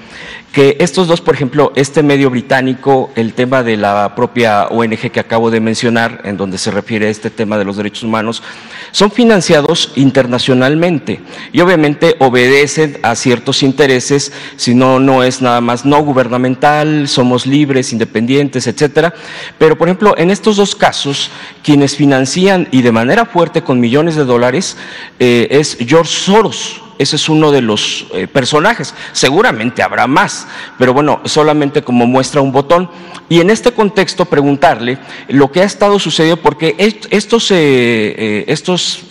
que 0.54 0.78
estos 0.80 1.08
dos, 1.08 1.20
por 1.20 1.34
ejemplo, 1.34 1.74
este 1.76 2.04
medio 2.04 2.30
británico, 2.30 3.12
el 3.16 3.34
tema 3.34 3.64
de 3.64 3.76
la 3.76 4.14
propia 4.16 4.68
ONG 4.68 5.10
que 5.12 5.20
acabo 5.20 5.50
de 5.50 5.60
mencionar, 5.60 6.22
en 6.26 6.38
donde 6.38 6.60
se 6.60 6.70
refiere 6.70 7.08
a 7.08 7.10
este 7.10 7.32
tema 7.32 7.58
de 7.58 7.66
los 7.66 7.76
derechos 7.76 8.04
humanos, 8.04 8.44
son 8.92 9.10
financiados 9.10 9.92
internacionalmente 9.96 11.22
y 11.52 11.60
obviamente 11.62 12.16
obedecen 12.20 13.00
a 13.02 13.16
ciertos 13.16 13.64
intereses, 13.64 14.32
si 14.56 14.76
no, 14.76 15.00
no 15.00 15.24
es 15.24 15.42
nada 15.42 15.60
más 15.60 15.86
no 15.86 16.04
gubernamental, 16.04 17.08
somos 17.08 17.48
libres, 17.48 17.92
independientes, 17.92 18.68
etcétera. 18.68 19.12
Pero, 19.58 19.76
por 19.76 19.88
ejemplo, 19.88 20.14
en 20.20 20.30
estos 20.30 20.58
dos 20.58 20.76
casos, 20.76 21.32
quienes 21.64 21.96
financian 21.96 22.68
y 22.70 22.84
de 22.84 22.92
manera 22.92 23.26
fuerte 23.26 23.64
con 23.64 23.80
millones 23.80 24.16
de 24.16 24.26
dólares 24.26 24.78
eh, 25.20 25.48
es 25.50 25.78
George 25.80 26.12
Soros 26.12 26.84
ese 26.98 27.16
es 27.16 27.30
uno 27.30 27.52
de 27.52 27.62
los 27.62 28.08
eh, 28.14 28.28
personajes. 28.28 28.94
Seguramente 29.12 29.82
habrá 29.82 30.08
más, 30.08 30.48
pero 30.78 30.94
bueno, 30.94 31.22
solamente 31.26 31.82
como 31.82 32.06
muestra 32.06 32.42
un 32.42 32.52
botón. 32.52 32.90
Y 33.30 33.40
en 33.40 33.50
este 33.50 33.72
contexto 33.72 34.26
preguntarle 34.26 34.98
lo 35.30 35.52
que 35.52 35.62
ha 35.62 35.66
estado 35.66 35.98
sucediendo, 36.00 36.42
porque 36.42 36.76
estos, 36.78 37.52
eh, 37.52 37.56
eh, 37.58 38.46
estos 38.48 39.06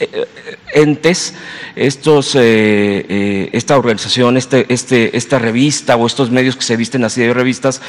entes, 0.73 1.35
estos, 1.77 2.35
esta 2.35 3.77
organización, 3.77 4.37
este, 4.37 4.67
este, 4.73 5.17
esta 5.17 5.39
revista 5.39 5.97
o 5.97 6.07
estos 6.07 6.31
medios 6.31 6.57
que 6.57 6.63
se 6.63 6.77
visten 6.77 7.05
así 7.05 7.21
de 7.21 7.33
revistas, 7.33 7.81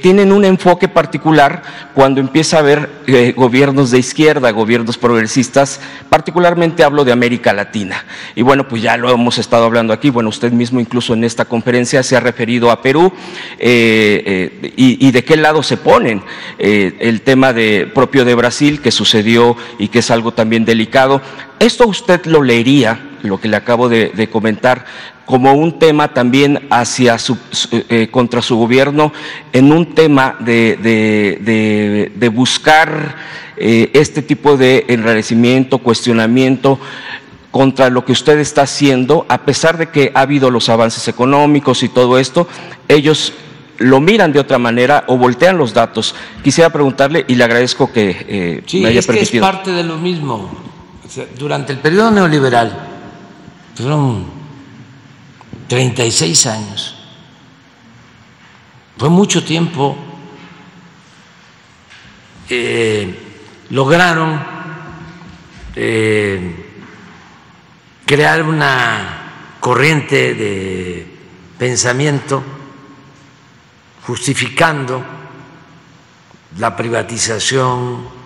tienen 0.00 0.32
un 0.32 0.44
enfoque 0.44 0.88
particular 0.88 1.62
cuando 1.94 2.20
empieza 2.20 2.56
a 2.56 2.60
haber 2.60 2.88
gobiernos 3.36 3.90
de 3.90 3.98
izquierda, 3.98 4.50
gobiernos 4.50 4.98
progresistas, 4.98 5.80
particularmente 6.08 6.84
hablo 6.84 7.04
de 7.04 7.12
América 7.12 7.52
Latina. 7.52 8.04
Y 8.34 8.42
bueno, 8.42 8.68
pues 8.68 8.82
ya 8.82 8.96
lo 8.96 9.10
hemos 9.10 9.38
estado 9.38 9.64
hablando 9.64 9.92
aquí, 9.92 10.10
bueno, 10.10 10.28
usted 10.28 10.52
mismo 10.52 10.80
incluso 10.80 11.14
en 11.14 11.24
esta 11.24 11.44
conferencia 11.44 12.02
se 12.02 12.16
ha 12.16 12.20
referido 12.20 12.70
a 12.70 12.82
Perú 12.82 13.12
eh, 13.58 14.22
eh, 14.62 14.72
y, 14.76 15.10
de 15.10 15.24
qué 15.24 15.36
lado 15.36 15.62
se 15.62 15.76
ponen 15.76 16.22
eh, 16.58 16.94
el 17.00 17.22
tema 17.22 17.54
propio 17.94 18.24
de 18.24 18.34
Brasil 18.34 18.80
que 18.80 18.90
sucedió 18.90 19.56
y 19.78 19.88
que 19.88 20.00
es 20.00 20.10
algo 20.10 20.32
también 20.32 20.64
delicado. 20.64 21.20
Esto 21.62 21.86
usted 21.86 22.26
lo 22.26 22.42
leería, 22.42 22.98
lo 23.22 23.40
que 23.40 23.46
le 23.46 23.56
acabo 23.56 23.88
de, 23.88 24.28
comentar, 24.30 24.84
como 25.24 25.52
un 25.52 25.78
tema 25.78 26.12
también 26.12 26.66
hacia 26.70 27.18
su, 27.18 27.38
contra 28.10 28.42
su 28.42 28.56
gobierno, 28.56 29.12
en 29.52 29.70
un 29.72 29.94
tema 29.94 30.34
de, 30.40 32.10
de 32.12 32.28
buscar 32.30 33.14
este 33.56 34.22
tipo 34.22 34.56
de 34.56 34.86
enrarecimiento, 34.88 35.78
cuestionamiento, 35.78 36.80
contra 37.52 37.90
lo 37.90 38.04
que 38.04 38.10
usted 38.10 38.40
está 38.40 38.62
haciendo, 38.62 39.24
a 39.28 39.42
pesar 39.42 39.78
de 39.78 39.90
que 39.90 40.10
ha 40.14 40.22
habido 40.22 40.50
los 40.50 40.68
avances 40.68 41.06
económicos 41.06 41.84
y 41.84 41.88
todo 41.90 42.18
esto, 42.18 42.48
ellos 42.88 43.34
lo 43.78 44.00
miran 44.00 44.32
de 44.32 44.40
otra 44.40 44.58
manera 44.58 45.04
o 45.06 45.16
voltean 45.16 45.58
los 45.58 45.74
datos. 45.74 46.16
Quisiera 46.42 46.70
preguntarle 46.70 47.24
y 47.28 47.36
le 47.36 47.44
agradezco 47.44 47.92
que 47.92 48.16
eh, 48.28 48.80
me 48.80 48.88
haya 48.88 49.00
es 49.00 49.06
permitido. 49.06 49.30
Que 49.30 49.36
es 49.36 49.54
parte 49.54 49.70
de 49.70 49.84
lo 49.84 49.98
mismo. 49.98 50.50
Durante 51.38 51.72
el 51.72 51.78
periodo 51.78 52.10
neoliberal 52.10 52.88
fueron 53.74 54.26
36 55.68 56.46
años. 56.46 56.96
Fue 58.96 59.08
mucho 59.08 59.44
tiempo. 59.44 59.96
Eh, 62.48 63.18
lograron 63.70 64.40
eh, 65.74 66.72
crear 68.04 68.42
una 68.42 69.56
corriente 69.58 70.34
de 70.34 71.16
pensamiento 71.58 72.42
justificando 74.06 75.02
la 76.58 76.76
privatización. 76.76 78.21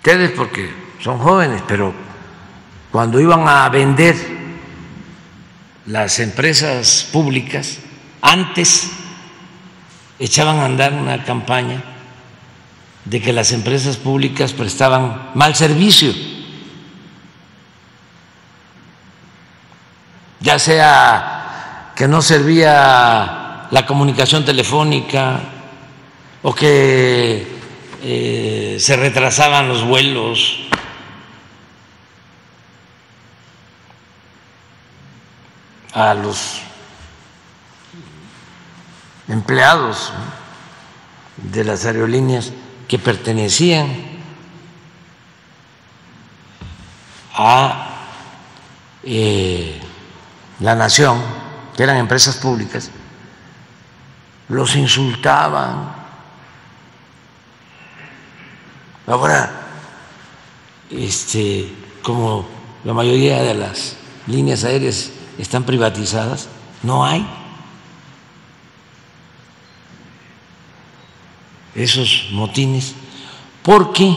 Ustedes 0.00 0.30
porque 0.30 0.72
son 0.98 1.18
jóvenes, 1.18 1.62
pero 1.68 1.92
cuando 2.90 3.20
iban 3.20 3.46
a 3.46 3.68
vender 3.68 4.16
las 5.84 6.20
empresas 6.20 7.06
públicas, 7.12 7.80
antes 8.22 8.92
echaban 10.18 10.56
a 10.56 10.64
andar 10.64 10.94
una 10.94 11.22
campaña 11.22 11.84
de 13.04 13.20
que 13.20 13.34
las 13.34 13.52
empresas 13.52 13.98
públicas 13.98 14.54
prestaban 14.54 15.32
mal 15.34 15.54
servicio. 15.54 16.14
Ya 20.40 20.58
sea 20.58 21.92
que 21.94 22.08
no 22.08 22.22
servía 22.22 23.68
la 23.70 23.84
comunicación 23.86 24.46
telefónica 24.46 25.40
o 26.40 26.54
que 26.54 27.59
eh, 28.02 28.76
se 28.80 28.96
retrasaban 28.96 29.68
los 29.68 29.84
vuelos. 29.84 30.66
a 35.92 36.14
los 36.14 36.60
empleados 39.28 40.12
de 41.36 41.64
las 41.64 41.84
aerolíneas 41.84 42.52
que 42.86 42.98
pertenecían 42.98 43.88
a 47.34 47.90
eh, 49.02 49.80
la 50.60 50.74
nación, 50.74 51.20
que 51.76 51.82
eran 51.82 51.96
empresas 51.96 52.36
públicas, 52.36 52.90
los 54.48 54.74
insultaban. 54.76 55.99
Ahora, 59.10 59.50
este, 60.88 61.66
como 62.00 62.46
la 62.84 62.94
mayoría 62.94 63.42
de 63.42 63.54
las 63.54 63.96
líneas 64.28 64.62
aéreas 64.62 65.10
están 65.36 65.64
privatizadas, 65.64 66.48
no 66.84 67.04
hay 67.04 67.26
esos 71.74 72.28
motines, 72.30 72.94
porque 73.64 74.16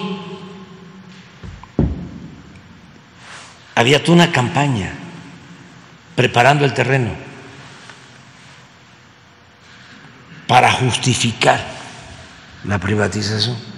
había 3.73 4.03
toda 4.03 4.13
una 4.13 4.31
campaña 4.31 4.93
preparando 6.15 6.65
el 6.65 6.73
terreno 6.75 7.09
para 10.45 10.71
justificar 10.71 11.65
la 12.63 12.77
privatización. 12.77 13.72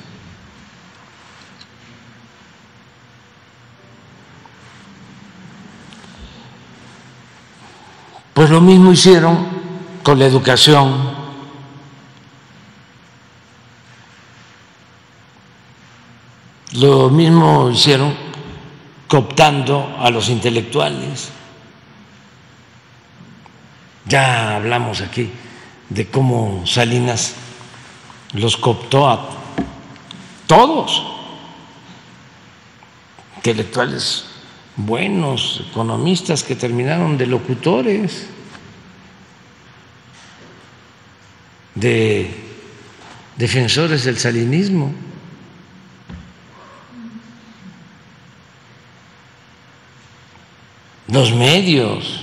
Pues 8.36 8.50
lo 8.50 8.60
mismo 8.60 8.92
hicieron 8.92 9.48
con 10.04 10.20
la 10.20 10.26
educación. 10.26 10.94
Lo 16.74 17.10
mismo 17.10 17.70
hicieron 17.72 18.14
cooptando 19.08 19.96
a 20.02 20.10
los 20.10 20.28
intelectuales. 20.28 21.30
Ya 24.04 24.58
hablamos 24.58 25.00
aquí 25.00 25.32
de 25.88 26.08
cómo 26.10 26.68
Salinas 26.68 27.36
los 28.34 28.58
cooptó 28.58 29.08
a 29.08 29.30
todos, 30.46 31.04
intelectuales 33.38 34.35
buenos, 34.78 35.64
economistas 35.70 36.44
que 36.44 36.56
terminaron 36.56 37.18
de 37.18 37.28
locutores, 37.28 38.28
de 41.76 42.30
defensores 43.38 44.04
del 44.04 44.18
salinismo. 44.18 44.94
Los 51.08 51.34
medios. 51.34 52.22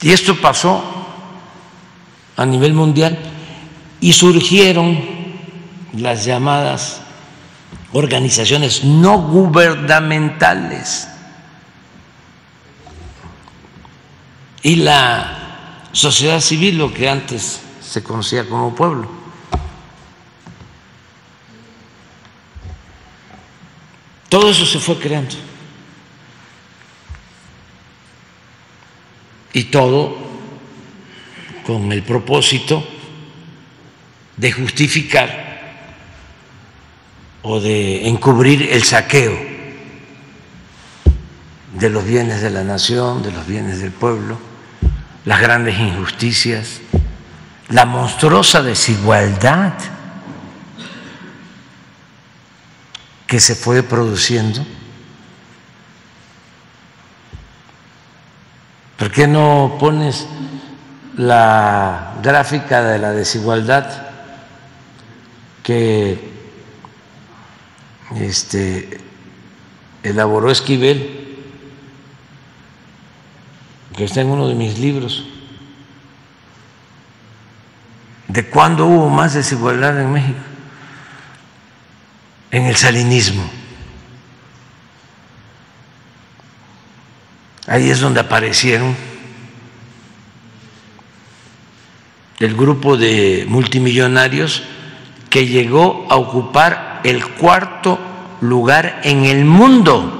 Y 0.00 0.10
esto 0.10 0.36
pasó 0.40 0.82
a 2.36 2.46
nivel 2.46 2.72
mundial 2.72 3.18
y 4.00 4.12
surgieron 4.12 5.17
las 5.92 6.24
llamadas 6.24 7.00
organizaciones 7.92 8.84
no 8.84 9.22
gubernamentales 9.22 11.08
y 14.62 14.76
la 14.76 15.88
sociedad 15.92 16.40
civil, 16.40 16.78
lo 16.78 16.92
que 16.92 17.08
antes 17.08 17.60
se 17.80 18.02
conocía 18.02 18.48
como 18.48 18.74
pueblo. 18.74 19.08
Todo 24.28 24.50
eso 24.50 24.66
se 24.66 24.78
fue 24.78 24.98
creando. 24.98 25.36
Y 29.54 29.64
todo 29.64 30.18
con 31.66 31.90
el 31.90 32.02
propósito 32.02 32.86
de 34.36 34.52
justificar 34.52 35.47
o 37.42 37.60
de 37.60 38.08
encubrir 38.08 38.68
el 38.70 38.82
saqueo 38.84 39.36
de 41.74 41.90
los 41.90 42.04
bienes 42.04 42.42
de 42.42 42.50
la 42.50 42.64
nación, 42.64 43.22
de 43.22 43.30
los 43.30 43.46
bienes 43.46 43.80
del 43.80 43.92
pueblo, 43.92 44.38
las 45.24 45.40
grandes 45.40 45.78
injusticias, 45.78 46.80
la 47.68 47.84
monstruosa 47.84 48.62
desigualdad 48.62 49.74
que 53.26 53.40
se 53.40 53.54
fue 53.54 53.82
produciendo. 53.82 54.64
¿Por 58.96 59.12
qué 59.12 59.28
no 59.28 59.76
pones 59.78 60.26
la 61.16 62.14
gráfica 62.22 62.82
de 62.82 62.98
la 62.98 63.12
desigualdad 63.12 64.08
que 65.62 66.37
este, 68.16 68.98
elaboró 70.02 70.50
Esquivel, 70.50 71.36
que 73.96 74.04
está 74.04 74.20
en 74.20 74.28
uno 74.28 74.48
de 74.48 74.54
mis 74.54 74.78
libros, 74.78 75.24
de 78.28 78.48
cuándo 78.48 78.86
hubo 78.86 79.08
más 79.08 79.34
desigualdad 79.34 80.00
en 80.00 80.12
México, 80.12 80.38
en 82.50 82.66
el 82.66 82.76
salinismo. 82.76 83.42
Ahí 87.66 87.90
es 87.90 88.00
donde 88.00 88.20
aparecieron 88.20 88.96
el 92.38 92.56
grupo 92.56 92.96
de 92.96 93.44
multimillonarios 93.48 94.62
que 95.28 95.46
llegó 95.46 96.06
a 96.08 96.16
ocupar 96.16 96.87
el 97.04 97.26
cuarto 97.26 97.98
lugar 98.40 99.00
en 99.04 99.24
el 99.24 99.44
mundo 99.44 100.18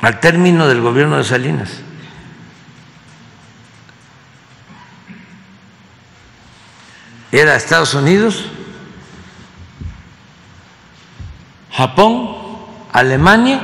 al 0.00 0.20
término 0.20 0.68
del 0.68 0.80
gobierno 0.80 1.16
de 1.16 1.24
Salinas. 1.24 1.80
Era 7.32 7.56
Estados 7.56 7.92
Unidos, 7.94 8.44
Japón, 11.72 12.36
Alemania 12.92 13.60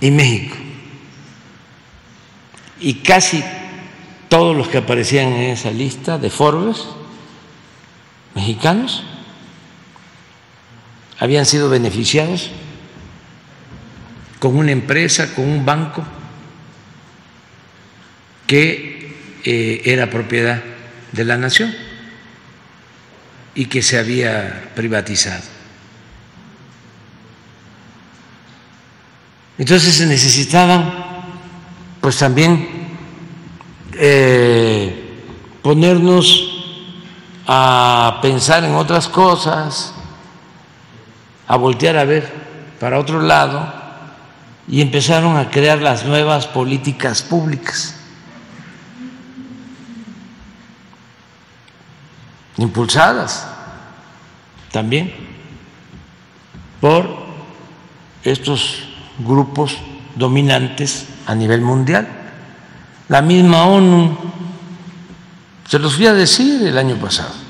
y 0.00 0.10
México. 0.10 0.56
Y 2.78 2.94
casi 2.94 3.44
todos 4.28 4.56
los 4.56 4.68
que 4.68 4.78
aparecían 4.78 5.28
en 5.32 5.50
esa 5.50 5.70
lista 5.70 6.18
de 6.18 6.30
Forbes 6.30 6.86
mexicanos 8.34 9.02
habían 11.18 11.46
sido 11.46 11.68
beneficiados 11.68 12.50
con 14.38 14.56
una 14.56 14.72
empresa, 14.72 15.34
con 15.34 15.48
un 15.48 15.64
banco 15.64 16.04
que 18.46 19.14
eh, 19.44 19.82
era 19.84 20.10
propiedad 20.10 20.62
de 21.12 21.24
la 21.24 21.36
nación 21.36 21.72
y 23.54 23.66
que 23.66 23.82
se 23.82 23.98
había 23.98 24.72
privatizado. 24.74 25.44
Entonces 29.58 29.94
se 29.94 30.06
necesitaban 30.06 30.92
pues 32.00 32.18
también 32.18 32.68
eh, 33.94 35.20
ponernos 35.62 36.51
a 37.46 38.18
pensar 38.22 38.64
en 38.64 38.74
otras 38.74 39.08
cosas, 39.08 39.94
a 41.48 41.56
voltear 41.56 41.96
a 41.96 42.04
ver 42.04 42.32
para 42.80 42.98
otro 42.98 43.20
lado 43.20 43.72
y 44.68 44.80
empezaron 44.80 45.36
a 45.36 45.50
crear 45.50 45.80
las 45.80 46.04
nuevas 46.04 46.46
políticas 46.46 47.22
públicas, 47.22 47.96
impulsadas 52.58 53.48
también 54.70 55.12
por 56.80 57.08
estos 58.24 58.84
grupos 59.18 59.76
dominantes 60.16 61.06
a 61.26 61.34
nivel 61.34 61.60
mundial. 61.60 62.08
La 63.08 63.20
misma 63.20 63.66
ONU 63.66 64.16
se 65.68 65.78
los 65.78 65.94
fui 65.96 66.06
a 66.06 66.12
decir 66.12 66.66
el 66.66 66.78
año 66.78 66.96
pasado. 66.96 67.41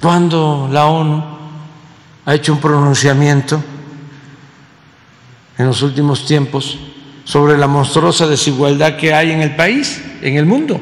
Cuando 0.00 0.68
la 0.70 0.86
ONU 0.86 1.24
ha 2.24 2.34
hecho 2.34 2.52
un 2.52 2.60
pronunciamiento 2.60 3.62
en 5.58 5.66
los 5.66 5.82
últimos 5.82 6.26
tiempos 6.26 6.78
sobre 7.24 7.56
la 7.56 7.66
monstruosa 7.66 8.26
desigualdad 8.26 8.96
que 8.96 9.14
hay 9.14 9.32
en 9.32 9.40
el 9.40 9.56
país, 9.56 10.02
en 10.22 10.36
el 10.36 10.46
mundo. 10.46 10.80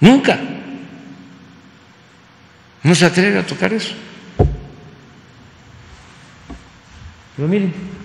Nunca. 0.00 0.38
No 2.82 2.94
se 2.94 3.06
atreve 3.06 3.38
a 3.38 3.46
tocar 3.46 3.72
eso. 3.72 3.94
Pero 7.36 7.48
miren. 7.48 7.95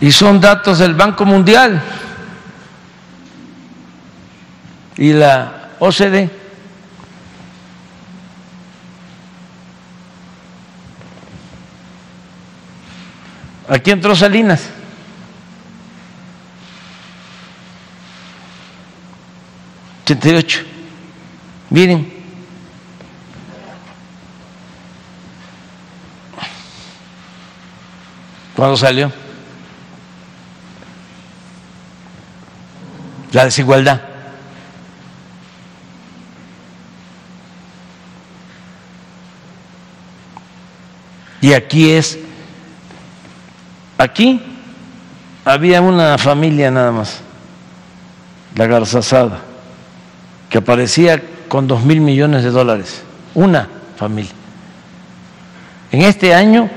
Y 0.00 0.10
son 0.12 0.40
datos 0.40 0.78
del 0.78 0.94
Banco 0.94 1.24
Mundial 1.24 1.80
y 4.96 5.12
la 5.12 5.70
OCDE. 5.78 6.30
Aquí 13.68 13.90
entró 13.90 14.16
Salinas. 14.16 14.68
ocho. 20.36 20.60
Miren. 21.70 22.12
¿Cuándo 28.56 28.76
salió? 28.76 29.19
La 33.32 33.44
desigualdad. 33.44 34.00
Y 41.40 41.54
aquí 41.54 41.90
es, 41.90 42.18
aquí 43.96 44.42
había 45.44 45.80
una 45.80 46.18
familia 46.18 46.70
nada 46.70 46.92
más, 46.92 47.20
la 48.54 48.66
Garzazada, 48.66 49.40
que 50.50 50.58
aparecía 50.58 51.22
con 51.48 51.66
dos 51.66 51.82
mil 51.82 52.00
millones 52.00 52.44
de 52.44 52.50
dólares, 52.50 53.02
una 53.34 53.68
familia. 53.96 54.32
En 55.92 56.02
este 56.02 56.34
año, 56.34 56.68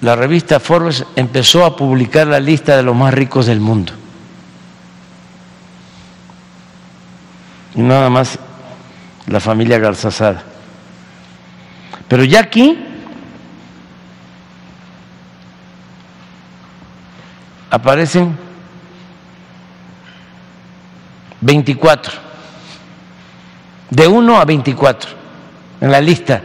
la 0.00 0.14
revista 0.14 0.60
Forbes 0.60 1.04
empezó 1.16 1.64
a 1.64 1.76
publicar 1.76 2.26
la 2.26 2.38
lista 2.38 2.76
de 2.76 2.82
los 2.82 2.94
más 2.94 3.12
ricos 3.12 3.46
del 3.46 3.60
mundo. 3.60 3.92
Y 7.74 7.82
nada 7.82 8.08
más 8.10 8.38
la 9.26 9.40
familia 9.40 9.78
Garzazada. 9.78 10.42
Pero 12.08 12.24
ya 12.24 12.40
aquí 12.40 12.78
aparecen 17.70 18.36
24, 21.40 22.12
de 23.90 24.06
1 24.06 24.36
a 24.36 24.44
24 24.44 25.10
en 25.80 25.90
la 25.90 26.00
lista, 26.00 26.40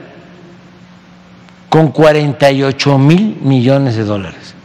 con 1.69 1.91
48 1.91 2.97
mil 2.97 3.37
millones 3.41 3.95
de 3.95 4.03
dólares. 4.03 4.55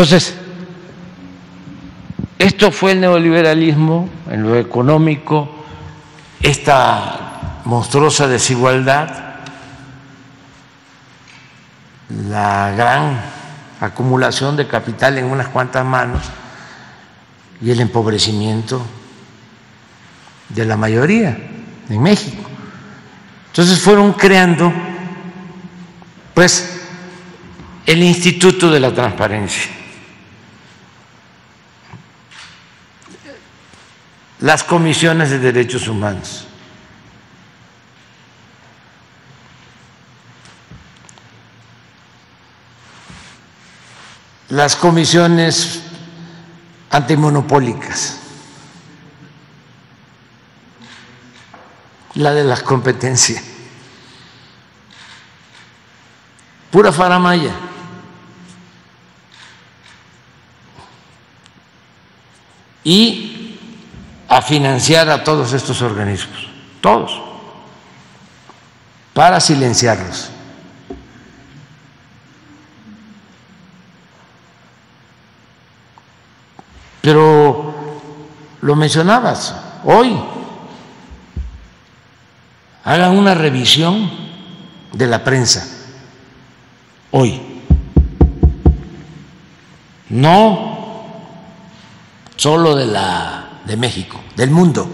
Entonces, 0.00 0.34
esto 2.38 2.72
fue 2.72 2.92
el 2.92 3.02
neoliberalismo 3.02 4.08
en 4.30 4.44
lo 4.44 4.56
económico, 4.56 5.46
esta 6.40 7.60
monstruosa 7.66 8.26
desigualdad, 8.26 9.10
la 12.30 12.72
gran 12.74 13.20
acumulación 13.82 14.56
de 14.56 14.66
capital 14.66 15.18
en 15.18 15.26
unas 15.26 15.48
cuantas 15.48 15.84
manos 15.84 16.22
y 17.60 17.70
el 17.70 17.80
empobrecimiento 17.80 18.80
de 20.48 20.64
la 20.64 20.78
mayoría 20.78 21.36
en 21.90 22.02
México. 22.02 22.48
Entonces 23.48 23.78
fueron 23.78 24.14
creando, 24.14 24.72
pues, 26.32 26.80
el 27.84 28.02
Instituto 28.02 28.70
de 28.70 28.80
la 28.80 28.94
Transparencia 28.94 29.79
las 34.40 34.64
comisiones 34.64 35.30
de 35.30 35.38
derechos 35.38 35.88
humanos. 35.88 36.46
las 44.50 44.74
comisiones 44.74 45.80
antimonopólicas, 46.90 48.18
la 52.14 52.32
de 52.32 52.42
las 52.42 52.60
competencias, 52.62 53.44
pura 56.72 56.90
faramaya. 56.90 57.54
Y 62.82 63.39
a 64.30 64.40
financiar 64.40 65.10
a 65.10 65.24
todos 65.24 65.52
estos 65.52 65.82
organismos, 65.82 66.46
todos, 66.80 67.20
para 69.12 69.40
silenciarlos. 69.40 70.30
Pero 77.00 77.74
lo 78.60 78.76
mencionabas 78.76 79.52
hoy, 79.84 80.16
hagan 82.84 83.18
una 83.18 83.34
revisión 83.34 84.08
de 84.92 85.06
la 85.08 85.24
prensa 85.24 85.66
hoy. 87.10 87.62
No 90.08 90.70
solo 92.36 92.76
de 92.76 92.86
la 92.86 93.39
de 93.64 93.76
México, 93.76 94.20
del 94.36 94.50
mundo. 94.50 94.90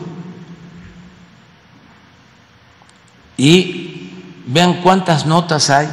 Y 3.36 4.12
vean 4.47 4.82
cuántas 4.82 5.26
notas 5.26 5.70
hay 5.70 5.88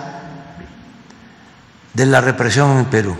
de 1.93 2.05
la 2.05 2.21
represión 2.21 2.77
en 2.77 2.85
Perú. 2.85 3.15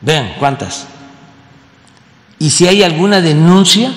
Vean 0.00 0.34
cuántas. 0.38 0.86
Y 2.38 2.50
si 2.50 2.66
hay 2.66 2.82
alguna 2.82 3.20
denuncia 3.20 3.92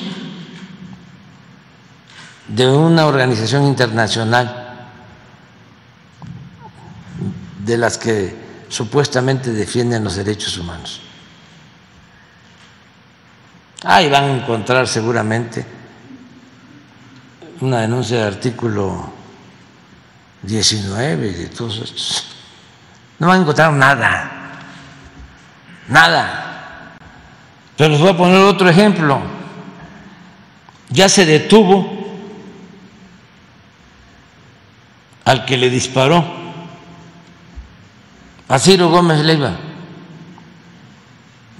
de 2.47 2.67
una 2.67 3.05
organización 3.05 3.65
internacional 3.65 4.87
de 7.63 7.77
las 7.77 7.97
que 7.97 8.35
supuestamente 8.67 9.51
defienden 9.51 10.03
los 10.03 10.15
derechos 10.15 10.57
humanos. 10.57 11.01
Ahí 13.83 14.09
van 14.09 14.23
a 14.25 14.33
encontrar 14.33 14.87
seguramente 14.87 15.65
una 17.61 17.79
denuncia 17.79 18.17
de 18.17 18.23
artículo 18.27 19.11
19 20.43 21.31
de 21.31 21.47
todos 21.47 21.77
estos. 21.79 22.25
No 23.17 23.27
van 23.27 23.39
a 23.39 23.41
encontrar 23.41 23.73
nada, 23.73 24.31
nada. 25.87 26.95
Pero 27.75 27.89
les 27.89 27.99
voy 27.99 28.09
a 28.09 28.17
poner 28.17 28.37
otro 28.37 28.69
ejemplo. 28.69 29.19
Ya 30.89 31.09
se 31.09 31.25
detuvo 31.25 32.01
al 35.25 35.45
que 35.45 35.57
le 35.57 35.69
disparó 35.69 36.23
a 38.47 38.59
Ciro 38.59 38.89
Gómez 38.89 39.19
Leiva. 39.19 39.55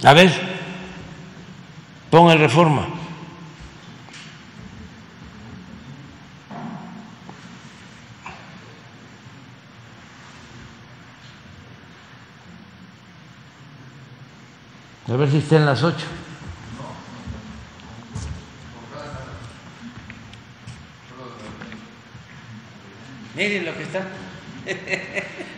A 0.04 0.12
ver, 0.12 0.51
Ponga 2.12 2.36
reforma. 2.36 2.86
A 15.08 15.16
ver 15.16 15.30
si 15.30 15.38
está 15.38 15.56
en 15.56 15.64
las 15.64 15.82
ocho. 15.82 16.04
Miren 23.34 23.64
lo 23.64 23.74
que 23.74 23.82
está. 23.84 24.06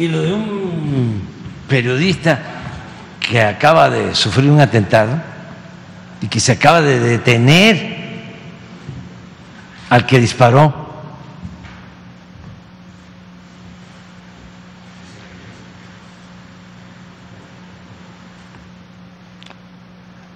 Y 0.00 0.08
lo 0.08 0.22
de 0.22 0.32
un 0.32 1.20
periodista 1.68 2.40
que 3.20 3.42
acaba 3.42 3.90
de 3.90 4.14
sufrir 4.14 4.50
un 4.50 4.58
atentado 4.58 5.20
y 6.22 6.26
que 6.26 6.40
se 6.40 6.52
acaba 6.52 6.80
de 6.80 6.98
detener 6.98 7.98
al 9.90 10.06
que 10.06 10.18
disparó. 10.18 10.88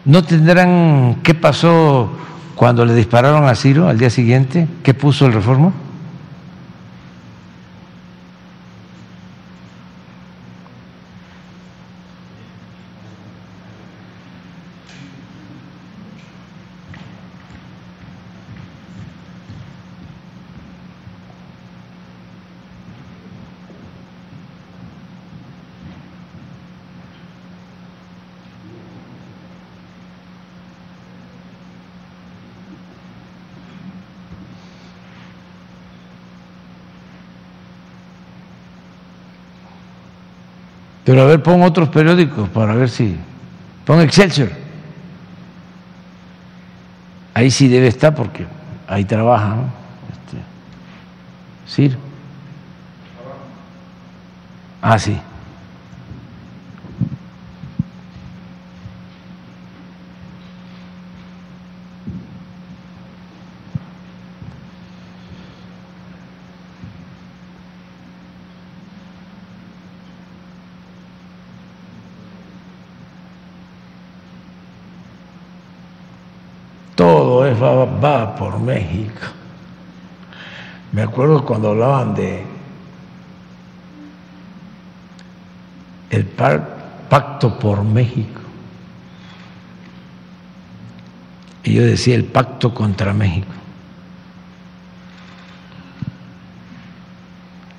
¿No 0.05 0.23
tendrán 0.25 1.21
qué 1.23 1.33
pasó 1.33 2.13
cuando 2.55 2.85
le 2.85 2.95
dispararon 2.95 3.49
a 3.49 3.55
Ciro 3.55 3.89
al 3.89 3.97
día 3.97 4.11
siguiente? 4.11 4.69
¿Qué 4.83 4.93
puso 4.93 5.25
el 5.25 5.33
reforma? 5.33 5.73
Pero 41.05 41.23
a 41.23 41.25
ver, 41.27 41.43
pon 41.43 41.63
otros 41.63 41.89
periódicos 41.91 42.49
para 42.49 42.75
ver 42.75 42.89
si. 42.89 43.17
Pon 43.85 44.01
Excelsior. 44.01 44.51
Ahí 47.35 47.51
sí 47.51 47.69
debe 47.69 47.89
estar 47.89 48.15
porque 48.15 48.47
ahí 48.87 49.05
trabaja, 49.05 49.49
¿no? 49.49 49.65
Este, 50.13 50.39
sí. 51.67 51.97
Ah, 54.81 54.99
sí. 54.99 55.19
Es 77.55 77.61
va, 77.61 78.35
por 78.37 78.59
México. 78.59 79.21
Me 80.93 81.03
acuerdo 81.03 81.45
cuando 81.45 81.71
hablaban 81.71 82.15
de 82.15 82.45
el 86.11 86.25
pacto 86.27 87.59
por 87.59 87.83
México. 87.83 88.41
Y 91.65 91.75
yo 91.75 91.83
decía 91.83 92.15
el 92.15 92.25
pacto 92.25 92.73
contra 92.73 93.13
México. 93.13 93.53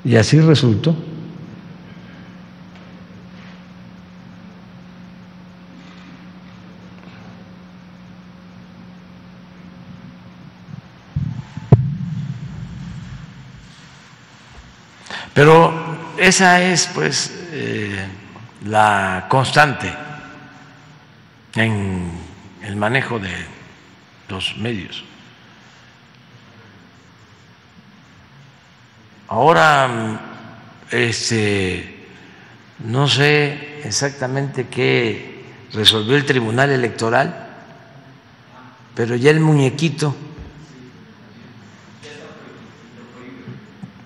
Y 0.04 0.16
así 0.18 0.40
resultó. 0.42 0.96
Pero 15.36 15.74
esa 16.18 16.62
es 16.62 16.88
pues 16.96 17.30
eh, 17.52 18.08
la 18.64 19.26
constante 19.28 19.94
en 21.56 22.10
el 22.64 22.78
manejo 22.78 23.20
de 23.20 23.34
los 24.30 24.58
medios. 24.58 25.04
Ahora, 29.28 30.22
este, 30.90 32.08
no 32.80 33.10
sé 33.10 33.82
exactamente 33.84 34.68
qué 34.68 35.44
resolvió 35.74 36.16
el 36.16 36.26
Tribunal 36.26 36.70
Electoral, 36.70 37.50
pero 38.96 39.18
ya 39.18 39.32
el 39.32 39.42
muñequito 39.42 40.16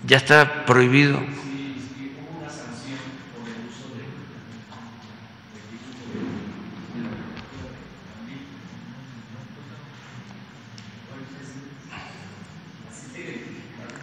ya 0.10 0.18
está 0.18 0.66
prohibido. 0.66 1.20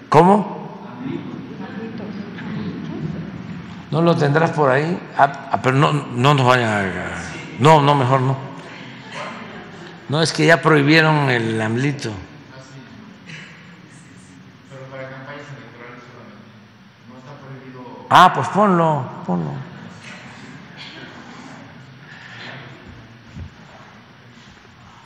¿Cómo? 0.09 0.57
¿No 3.91 4.01
lo 4.01 4.17
tendrás 4.17 4.53
por 4.53 4.71
ahí? 4.71 4.99
Ah, 5.19 5.49
ah, 5.51 5.61
pero 5.61 5.77
no, 5.77 5.93
no 5.93 6.35
nos 6.35 6.47
vayan 6.47 6.71
a... 6.71 6.93
No, 7.59 7.83
no, 7.83 7.95
mejor 7.95 8.21
no. 8.21 8.37
No, 10.09 10.23
es 10.23 10.33
que 10.33 10.47
ya 10.47 10.63
prohibieron 10.63 11.31
el 11.31 11.61
amlito. 11.61 12.13
Ah, 18.19 18.33
pues 18.33 18.49
ponlo, 18.49 19.05
ponlo. 19.27 19.51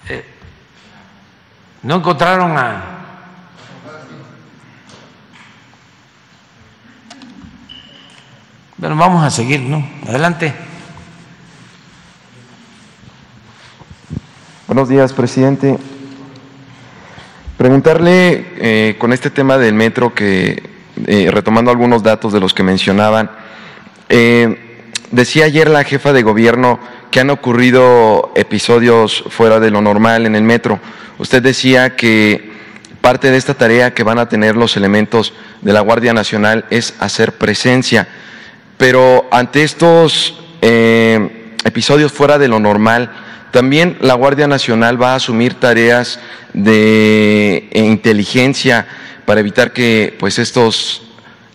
Eh, 0.08 0.24
no 1.82 1.96
encontraron 1.96 2.56
a... 2.56 2.84
Bueno, 8.76 8.94
vamos 8.94 9.24
a 9.24 9.30
seguir, 9.30 9.62
¿no? 9.62 9.84
Adelante. 10.06 10.54
Buenos 14.68 14.88
días, 14.88 15.12
presidente. 15.12 15.76
Preguntarle 17.58 18.52
eh, 18.58 18.96
con 19.00 19.12
este 19.12 19.30
tema 19.30 19.58
del 19.58 19.74
metro 19.74 20.14
que 20.14 20.69
eh, 21.12 21.28
retomando 21.28 21.72
algunos 21.72 22.04
datos 22.04 22.32
de 22.32 22.38
los 22.38 22.54
que 22.54 22.62
mencionaban, 22.62 23.32
eh, 24.08 24.78
decía 25.10 25.46
ayer 25.46 25.68
la 25.68 25.82
jefa 25.82 26.12
de 26.12 26.22
gobierno 26.22 26.78
que 27.10 27.18
han 27.18 27.30
ocurrido 27.30 28.30
episodios 28.36 29.24
fuera 29.28 29.58
de 29.58 29.72
lo 29.72 29.80
normal 29.80 30.24
en 30.24 30.36
el 30.36 30.44
metro. 30.44 30.78
Usted 31.18 31.42
decía 31.42 31.96
que 31.96 32.52
parte 33.00 33.32
de 33.32 33.38
esta 33.38 33.54
tarea 33.54 33.92
que 33.92 34.04
van 34.04 34.20
a 34.20 34.28
tener 34.28 34.54
los 34.54 34.76
elementos 34.76 35.34
de 35.62 35.72
la 35.72 35.80
Guardia 35.80 36.12
Nacional 36.12 36.64
es 36.70 36.94
hacer 37.00 37.32
presencia, 37.32 38.06
pero 38.76 39.26
ante 39.32 39.64
estos 39.64 40.38
eh, 40.62 41.56
episodios 41.64 42.12
fuera 42.12 42.38
de 42.38 42.46
lo 42.46 42.60
normal, 42.60 43.10
también 43.50 43.96
la 44.00 44.14
Guardia 44.14 44.46
Nacional 44.46 45.02
va 45.02 45.14
a 45.14 45.16
asumir 45.16 45.54
tareas 45.54 46.20
de 46.52 47.68
inteligencia, 47.74 48.86
para 49.30 49.38
evitar 49.38 49.72
que 49.72 50.16
pues 50.18 50.40
estos 50.40 51.02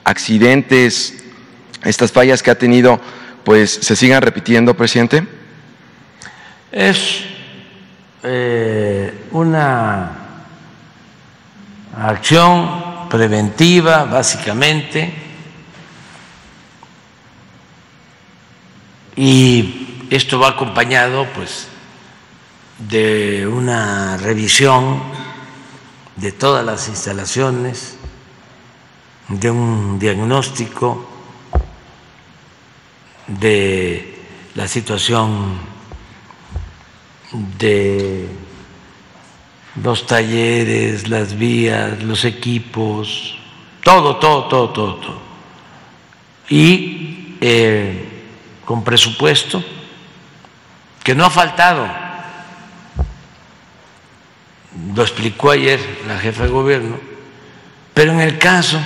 accidentes, 0.05 1.25
estas 1.83 2.09
fallas 2.09 2.41
que 2.41 2.49
ha 2.49 2.57
tenido, 2.57 3.01
pues 3.43 3.69
se 3.69 3.97
sigan 3.97 4.21
repitiendo, 4.21 4.77
presidente? 4.77 5.27
Es 6.71 7.25
eh, 8.23 9.25
una 9.31 10.09
acción 11.97 13.09
preventiva, 13.09 14.05
básicamente, 14.05 15.13
y 19.17 20.05
esto 20.11 20.39
va 20.39 20.51
acompañado, 20.51 21.27
pues, 21.35 21.67
de 22.79 23.45
una 23.45 24.15
revisión 24.15 25.24
de 26.15 26.31
todas 26.31 26.65
las 26.65 26.87
instalaciones, 26.87 27.97
de 29.27 29.51
un 29.51 29.99
diagnóstico 29.99 31.05
de 33.27 34.23
la 34.53 34.67
situación 34.67 35.57
de 37.57 38.29
los 39.83 40.05
talleres, 40.05 41.09
las 41.09 41.37
vías, 41.37 42.01
los 42.03 42.23
equipos, 42.23 43.37
todo, 43.83 44.17
todo, 44.17 44.45
todo, 44.45 44.69
todo, 44.69 44.95
todo. 44.95 45.19
Y 46.49 47.35
eh, 47.41 48.23
con 48.63 48.83
presupuesto 48.83 49.63
que 51.03 51.13
no 51.13 51.25
ha 51.25 51.29
faltado 51.29 52.04
lo 54.95 55.01
explicó 55.01 55.51
ayer 55.51 55.79
la 56.07 56.17
jefa 56.19 56.43
de 56.43 56.49
gobierno, 56.49 56.97
pero 57.93 58.11
en 58.11 58.21
el 58.21 58.37
caso 58.37 58.79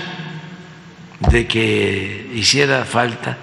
de 1.20 1.48
que 1.48 2.30
hiciera 2.34 2.86
falta 2.86 3.38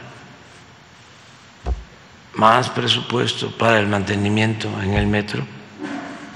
más 2.35 2.69
presupuesto 2.71 3.51
para 3.51 3.79
el 3.79 3.87
mantenimiento 3.87 4.71
en 4.83 4.95
el 4.95 5.07
metro, 5.07 5.45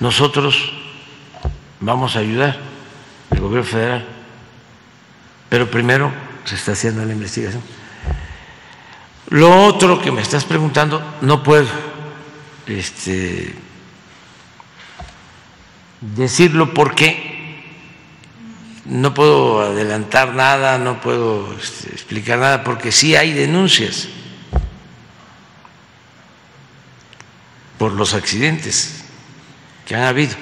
nosotros 0.00 0.72
vamos 1.80 2.16
a 2.16 2.20
ayudar, 2.20 2.58
el 3.30 3.40
gobierno 3.40 3.68
federal, 3.68 4.06
pero 5.48 5.70
primero 5.70 6.12
se 6.44 6.54
está 6.54 6.72
haciendo 6.72 7.04
la 7.04 7.12
investigación. 7.12 7.62
Lo 9.28 9.64
otro 9.66 10.00
que 10.00 10.10
me 10.10 10.22
estás 10.22 10.44
preguntando, 10.44 11.00
no 11.20 11.42
puedo 11.42 11.68
este, 12.66 13.54
decirlo 16.00 16.72
porque 16.72 17.30
no 18.86 19.14
puedo 19.14 19.60
adelantar 19.60 20.34
nada, 20.34 20.78
no 20.78 21.00
puedo 21.00 21.54
este, 21.56 21.90
explicar 21.90 22.38
nada, 22.38 22.64
porque 22.64 22.92
sí 22.92 23.14
hay 23.14 23.32
denuncias 23.32 24.08
por 27.78 27.92
los 27.92 28.14
accidentes 28.14 29.04
que 29.86 29.94
han 29.94 30.02
habido. 30.02 30.34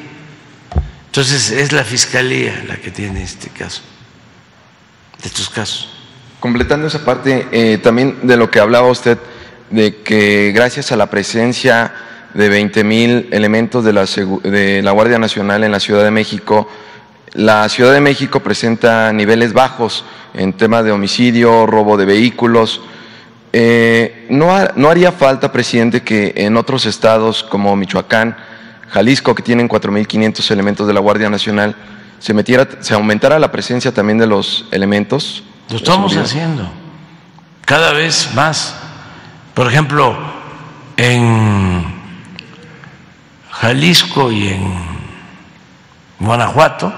Entonces 1.06 1.51
es 1.51 1.72
la 1.72 1.85
Fiscalía 1.85 2.64
la 2.66 2.76
que 2.76 2.90
tiene 2.90 3.22
este 3.22 3.48
caso, 3.51 3.82
de 5.22 5.28
estos 5.28 5.51
casos. 5.51 5.90
Completando 6.40 6.86
esa 6.86 7.05
parte, 7.05 7.48
eh, 7.51 7.78
también 7.78 8.26
de 8.26 8.36
lo 8.36 8.51
que 8.51 8.60
hablaba 8.60 8.89
usted 8.89 9.18
de 9.70 10.02
que 10.02 10.52
gracias 10.55 10.93
a 10.93 10.97
la 10.97 11.10
presencia 11.10 11.93
de 12.39 12.48
20 12.48 12.85
mil 12.85 13.28
elementos 13.32 13.82
de 13.85 13.93
la, 13.93 14.05
de 14.44 14.81
la 14.81 14.93
Guardia 14.93 15.19
Nacional 15.19 15.65
en 15.65 15.73
la 15.73 15.81
Ciudad 15.81 16.05
de 16.05 16.12
México, 16.12 16.69
la 17.35 17.69
Ciudad 17.69 17.93
de 17.93 18.01
México 18.01 18.39
presenta 18.39 19.12
niveles 19.12 19.52
bajos 19.52 20.05
en 20.35 20.52
tema 20.52 20.85
de 20.85 20.93
homicidio, 20.93 21.66
robo 21.66 21.97
de 21.97 22.05
vehículos. 22.05 22.81
Eh, 23.52 24.28
no, 24.31 24.56
¿No 24.77 24.89
haría 24.89 25.10
falta, 25.10 25.51
presidente, 25.51 26.05
que 26.05 26.32
en 26.36 26.56
otros 26.56 26.86
estados 26.86 27.43
como 27.43 27.74
Michoacán, 27.74 28.36
Jalisco, 28.89 29.35
que 29.35 29.43
tienen 29.43 29.69
4.500 29.69 30.48
elementos 30.52 30.86
de 30.86 30.94
la 30.94 31.01
Guardia 31.01 31.28
Nacional, 31.28 31.74
se, 32.20 32.35
metiera, 32.35 32.69
se 32.78 32.94
aumentara 32.94 33.40
la 33.40 33.51
presencia 33.51 33.93
también 33.93 34.16
de 34.16 34.28
los 34.28 34.65
elementos? 34.70 35.43
Lo 35.70 35.77
estamos 35.77 36.16
haciendo 36.16 36.70
cada 37.65 37.93
vez 37.93 38.31
más. 38.36 38.77
Por 39.55 39.66
ejemplo, 39.66 40.16
en 40.97 41.97
Jalisco 43.60 44.30
y 44.30 44.48
en 44.48 44.72
Guanajuato 46.20 46.93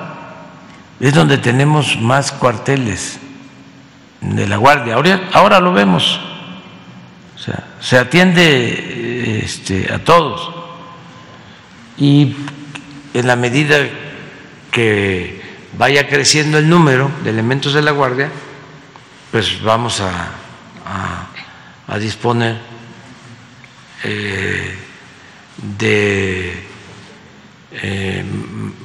es 0.99 1.15
donde 1.15 1.39
tenemos 1.39 1.99
más 1.99 2.33
cuarteles 2.33 3.19
de 4.21 4.47
la 4.47 4.57
Guardia. 4.57 4.95
Ahora, 4.95 5.29
ahora 5.33 5.61
lo 5.61 5.73
vemos. 5.73 6.21
O 7.35 7.39
sea, 7.39 7.65
se 7.81 7.99
atiende 7.99 9.41
este, 9.43 9.93
a 9.93 10.05
todos. 10.05 10.51
Y 11.97 12.37
en 13.15 13.27
la 13.27 13.37
medida 13.37 13.79
que 14.71 15.41
vaya 15.79 16.09
creciendo 16.09 16.59
el 16.59 16.69
número 16.69 17.11
de 17.25 17.31
elementos 17.31 17.73
de 17.73 17.81
la 17.81 17.93
Guardia, 17.93 18.31
pues 19.31 19.63
vamos 19.63 20.01
a, 20.01 20.33
a, 21.87 21.99
disponer 21.99 22.57
eh, 24.05 24.79
de, 25.63 26.63
eh, 27.73 28.25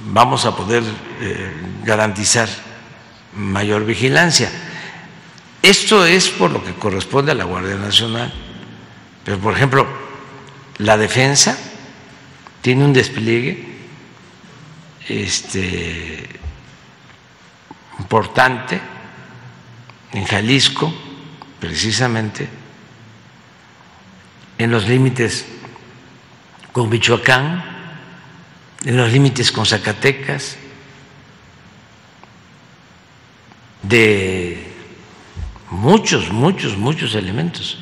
vamos 0.08 0.46
a 0.46 0.56
poder 0.56 0.84
eh, 1.22 1.52
garantizar 1.84 2.50
mayor 3.36 3.86
vigilancia. 3.86 4.50
Esto 5.62 6.06
es 6.06 6.30
por 6.30 6.52
lo 6.52 6.64
que 6.64 6.74
corresponde 6.74 7.32
a 7.32 7.36
la 7.36 7.46
Guardia 7.46 7.76
Nacional. 7.76 8.32
Pero, 9.24 9.40
por 9.40 9.54
ejemplo, 9.54 9.88
la 10.78 10.98
defensa 10.98 11.58
tiene 12.62 12.86
un 12.86 12.94
despliegue 12.94 13.76
este, 15.08 16.30
importante 18.00 18.80
en 20.12 20.26
Jalisco, 20.26 20.94
precisamente, 21.60 22.48
en 24.58 24.72
los 24.72 24.88
límites 24.88 25.46
con 26.76 26.90
Michoacán, 26.90 27.64
en 28.84 28.98
los 28.98 29.10
límites 29.10 29.50
con 29.50 29.66
Zacatecas, 29.66 30.58
de 33.82 34.74
muchos, 35.70 36.34
muchos, 36.34 36.76
muchos 36.76 37.16
elementos. 37.16 37.80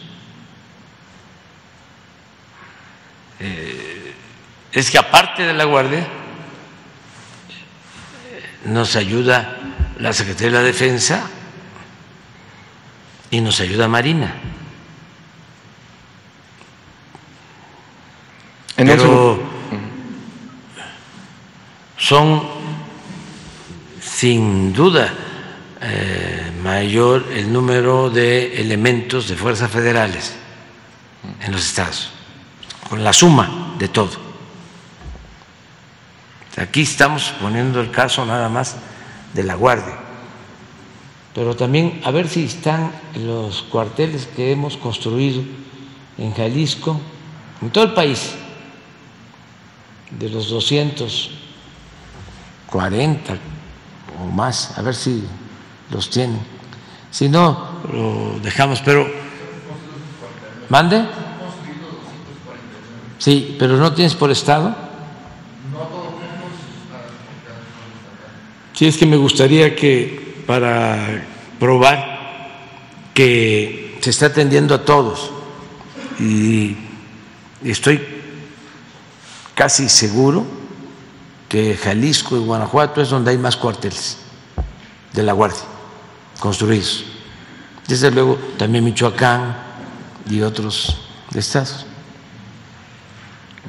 Eh, 3.40 4.14
es 4.72 4.92
que 4.92 5.00
aparte 5.00 5.42
de 5.42 5.56
la 5.56 5.64
Guardia, 5.64 6.08
nos 8.66 8.96
ayuda 8.96 9.58
la 9.98 10.14
Secretaría 10.14 10.52
de 10.52 10.58
la 10.60 10.64
Defensa 10.64 11.32
y 13.32 13.42
nos 13.42 13.60
ayuda 13.60 13.88
Marina. 13.88 14.36
Pero 18.86 19.40
son 21.98 22.44
sin 24.02 24.74
duda 24.74 25.14
eh, 25.82 26.52
mayor 26.62 27.26
el 27.34 27.52
número 27.52 28.10
de 28.10 28.60
elementos 28.60 29.28
de 29.28 29.36
fuerzas 29.36 29.72
federales 29.72 30.34
en 31.42 31.52
los 31.52 31.66
estados, 31.66 32.12
con 32.90 33.04
la 33.04 33.14
suma 33.14 33.76
de 33.78 33.88
todo. 33.88 34.12
Aquí 36.58 36.82
estamos 36.82 37.34
poniendo 37.42 37.82
el 37.82 37.90
caso 37.90 38.26
nada 38.26 38.50
más 38.50 38.76
de 39.34 39.44
la 39.44 39.56
Guardia, 39.56 39.98
pero 41.34 41.56
también 41.56 42.02
a 42.04 42.12
ver 42.12 42.28
si 42.28 42.46
están 42.46 42.92
los 43.16 43.64
cuarteles 43.64 44.28
que 44.28 44.52
hemos 44.52 44.78
construido 44.78 45.42
en 46.18 46.34
Jalisco, 46.34 47.00
en 47.62 47.72
todo 47.72 47.86
el 47.86 47.94
país, 47.94 48.36
de 50.20 50.30
los 50.30 50.50
240 50.50 53.38
o 54.20 54.26
más, 54.32 54.78
a 54.78 54.82
ver 54.82 54.96
si 54.96 55.24
los 55.92 56.10
tienen. 56.10 56.40
Si 57.12 57.30
no, 57.30 57.82
lo 57.92 58.40
dejamos, 58.40 58.82
pero... 58.82 59.08
¿Mande? 60.70 61.06
Sí, 63.20 63.56
pero 63.60 63.78
no 63.78 63.94
tienes 63.94 64.16
por 64.16 64.32
estado. 64.32 64.76
Sí, 68.74 68.88
es 68.88 68.98
que 68.98 69.06
me 69.06 69.18
gustaría 69.18 69.76
que 69.76 70.42
para 70.48 71.24
probar 71.60 72.14
que 73.14 74.00
se 74.02 74.10
está 74.10 74.26
atendiendo 74.28 74.76
a 74.76 74.84
todos 74.84 75.32
y 76.20 76.76
estoy 77.64 78.13
casi 79.56 79.90
seguro 79.90 80.46
que 81.50 81.76
Jalisco 81.76 82.36
y 82.36 82.40
Guanajuato 82.40 83.02
es 83.02 83.10
donde 83.10 83.32
hay 83.32 83.38
más 83.38 83.56
cuarteles 83.56 84.18
de 85.14 85.24
la 85.24 85.34
Guardia 85.34 85.62
construidos. 86.40 87.06
Desde 87.88 88.12
luego 88.12 88.38
también 88.58 88.84
Michoacán 88.84 89.56
y 90.30 90.42
otros 90.42 91.08
estados. 91.34 91.86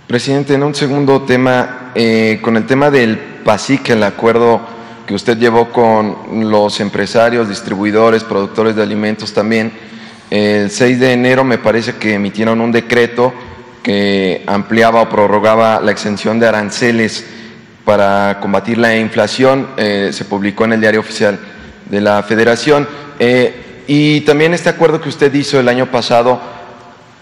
Presidente, 0.06 0.54
en 0.54 0.62
un 0.62 0.74
segundo 0.74 1.22
tema, 1.22 1.92
eh, 1.94 2.40
con 2.42 2.56
el 2.56 2.66
tema 2.66 2.90
del 2.90 3.16
PASIC, 3.18 3.90
el 3.90 4.02
acuerdo 4.02 4.60
que 5.06 5.14
usted 5.14 5.38
llevó 5.38 5.70
con 5.70 6.50
los 6.50 6.80
empresarios, 6.80 7.48
distribuidores, 7.48 8.24
productores 8.24 8.76
de 8.76 8.82
alimentos 8.82 9.32
también. 9.32 9.72
El 10.30 10.70
6 10.70 11.00
de 11.00 11.12
enero 11.12 11.44
me 11.44 11.58
parece 11.58 11.96
que 11.96 12.14
emitieron 12.14 12.60
un 12.60 12.72
decreto 12.72 13.32
que 13.84 14.42
ampliaba 14.46 15.02
o 15.02 15.10
prorrogaba 15.10 15.78
la 15.78 15.92
exención 15.92 16.40
de 16.40 16.48
aranceles 16.48 17.26
para 17.84 18.38
combatir 18.40 18.78
la 18.78 18.96
inflación. 18.96 19.68
Eh, 19.76 20.08
se 20.10 20.24
publicó 20.24 20.64
en 20.64 20.72
el 20.72 20.80
diario 20.80 21.00
oficial 21.00 21.38
de 21.90 22.00
la 22.00 22.22
Federación. 22.22 22.88
Eh, 23.18 23.84
y 23.86 24.22
también 24.22 24.54
este 24.54 24.70
acuerdo 24.70 25.02
que 25.02 25.10
usted 25.10 25.32
hizo 25.34 25.60
el 25.60 25.68
año 25.68 25.90
pasado, 25.90 26.40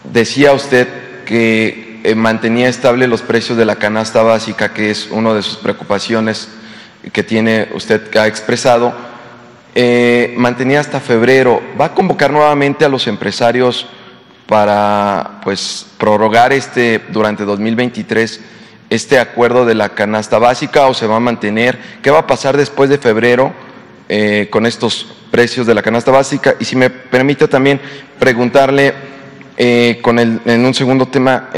decía 0.05 0.53
usted 0.53 0.87
que 1.27 2.01
eh, 2.05 2.15
mantenía 2.15 2.69
estable 2.69 3.09
los 3.09 3.23
precios 3.23 3.59
de 3.59 3.65
la 3.65 3.77
canasta 3.77 4.23
básica, 4.23 4.73
que 4.73 4.93
es 4.93 5.09
una 5.11 5.35
de 5.35 5.43
sus 5.43 5.57
preocupaciones 5.57 6.49
que 7.13 7.25
tiene 7.25 7.71
usted 7.75 8.17
ha 8.17 8.29
expresado, 8.29 8.95
mantenía 10.37 10.79
hasta 10.79 11.01
febrero. 11.01 11.61
¿Va 11.81 11.87
a 11.87 11.95
convocar 11.95 12.31
nuevamente 12.31 12.85
a 12.85 12.89
los 12.89 13.09
empresarios 13.09 13.89
para 14.53 15.41
pues 15.43 15.87
prorrogar 15.97 16.53
este 16.53 17.01
durante 17.09 17.45
2023 17.45 18.41
este 18.91 19.19
acuerdo 19.19 19.65
de 19.65 19.75
la 19.75 19.89
canasta 19.89 20.39
básica 20.39 20.87
o 20.89 20.93
se 20.93 21.07
va 21.07 21.17
a 21.17 21.21
mantener? 21.21 21.79
¿Qué 22.03 22.11
va 22.11 22.19
a 22.19 22.27
pasar 22.27 22.59
después 22.59 22.91
de 22.91 22.99
febrero 22.99 23.55
eh, 24.11 24.49
con 24.51 24.67
estos 24.67 25.07
precios 25.31 25.67
de 25.67 25.75
la 25.75 25.81
canasta 25.81 26.11
básica? 26.11 26.57
Y 26.61 26.67
si 26.67 26.77
me 26.77 26.91
permite 26.91 27.49
también 27.49 27.81
preguntarle 28.19 28.93
eh, 29.57 29.99
con 30.03 30.19
el, 30.19 30.43
en 30.45 30.67
un 30.67 30.75
segundo 30.75 31.07
tema, 31.07 31.49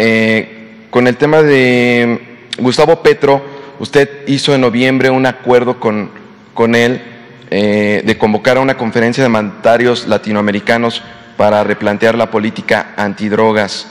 con 0.91 1.09
el 1.09 1.17
tema 1.17 1.43
de 1.43 2.47
Gustavo 2.59 3.03
Petro, 3.03 3.43
Usted 3.79 4.09
hizo 4.29 4.55
en 4.55 4.61
noviembre 4.61 5.11
un 5.11 5.27
acuerdo 5.27 5.81
con, 5.81 6.11
con 6.55 6.75
él 6.75 7.03
eh, 7.51 8.03
de 8.05 8.19
convocar 8.19 8.57
a 8.57 8.61
una 8.61 8.77
conferencia 8.77 9.23
de 9.23 9.29
mandatarios 9.29 10.07
latinoamericanos 10.07 11.03
para 11.37 11.65
replantear 11.65 12.15
la 12.15 12.31
política 12.31 12.95
antidrogas. 12.97 13.87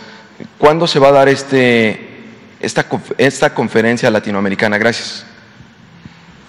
¿Cuándo 0.58 0.88
se 0.88 1.00
va 1.00 1.10
a 1.10 1.12
dar 1.12 1.30
este, 1.30 2.26
esta, 2.60 2.86
esta 3.18 3.54
conferencia 3.54 4.10
latinoamericana? 4.10 4.78
Gracias. 4.78 5.26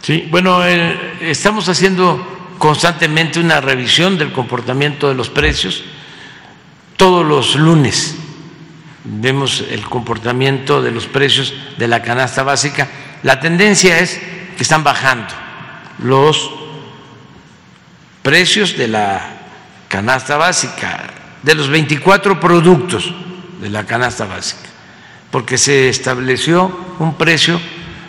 Sí, 0.02 0.28
bueno, 0.30 0.64
estamos 0.64 1.68
haciendo 1.68 2.54
constantemente 2.58 3.40
una 3.40 3.60
revisión 3.60 4.18
del 4.18 4.32
comportamiento 4.32 5.08
de 5.08 5.14
los 5.14 5.30
precios. 5.30 5.84
Todos 6.96 7.26
los 7.26 7.56
lunes 7.56 8.16
vemos 9.04 9.64
el 9.70 9.82
comportamiento 9.82 10.82
de 10.82 10.90
los 10.90 11.06
precios 11.06 11.52
de 11.76 11.88
la 11.88 12.02
canasta 12.02 12.42
básica 12.42 12.88
la 13.24 13.40
tendencia 13.40 14.00
es 14.00 14.20
que 14.54 14.62
están 14.62 14.84
bajando 14.84 15.32
los 15.98 16.50
precios 18.22 18.76
de 18.76 18.86
la 18.86 19.43
canasta 19.94 20.36
básica 20.36 21.04
de 21.44 21.54
los 21.54 21.68
24 21.68 22.40
productos 22.40 23.14
de 23.60 23.70
la 23.70 23.84
canasta 23.84 24.24
básica, 24.24 24.68
porque 25.30 25.56
se 25.56 25.88
estableció 25.88 26.76
un 26.98 27.14
precio 27.14 27.60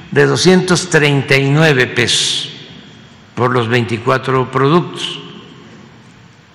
de 0.09 0.25
239 0.25 1.85
pesos 1.85 2.49
por 3.35 3.51
los 3.51 3.67
24 3.67 4.49
productos. 4.49 5.19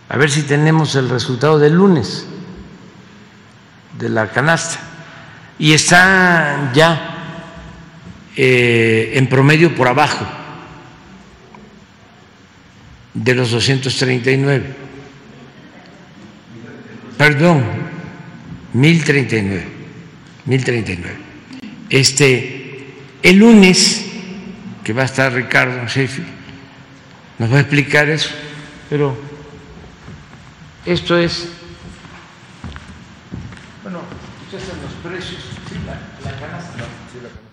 A 0.08 0.16
ver 0.16 0.32
si 0.32 0.42
tenemos 0.42 0.96
el 0.96 1.08
resultado 1.08 1.60
del 1.60 1.74
lunes 1.74 2.26
de 4.00 4.08
la 4.08 4.32
canasta. 4.32 4.80
Y 5.60 5.74
está 5.74 6.72
ya 6.74 7.44
eh, 8.34 9.12
en 9.14 9.28
promedio 9.28 9.76
por 9.76 9.86
abajo 9.86 10.26
de 13.14 13.34
los 13.36 13.52
239. 13.52 14.89
Perdón, 17.20 17.62
1039. 18.72 19.68
1039. 20.46 21.16
Este, 21.90 22.94
el 23.22 23.36
lunes, 23.36 24.06
que 24.82 24.94
va 24.94 25.02
a 25.02 25.04
estar 25.04 25.30
Ricardo 25.30 25.86
Sheffield, 25.86 26.30
nos 27.38 27.52
va 27.52 27.58
a 27.58 27.60
explicar 27.60 28.08
eso, 28.08 28.30
pero 28.88 29.14
esto 30.86 31.18
es. 31.18 31.48
Bueno, 33.82 34.00
ustedes 34.46 34.70
en 34.70 34.80
los 34.80 34.92
precios, 35.12 35.42
sí, 35.68 35.74
la, 35.84 35.92
la 36.24 36.38
canasta. 36.38 36.72
Sí, 37.12 37.18
la 37.22 37.28
canasta. 37.28 37.50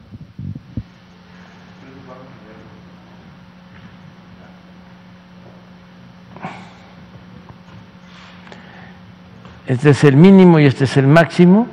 Este 9.68 9.90
es 9.90 10.04
el 10.06 10.16
mínimo 10.16 10.60
y 10.60 10.66
este 10.66 10.86
es 10.86 10.96
el 10.96 11.08
máximo, 11.08 11.68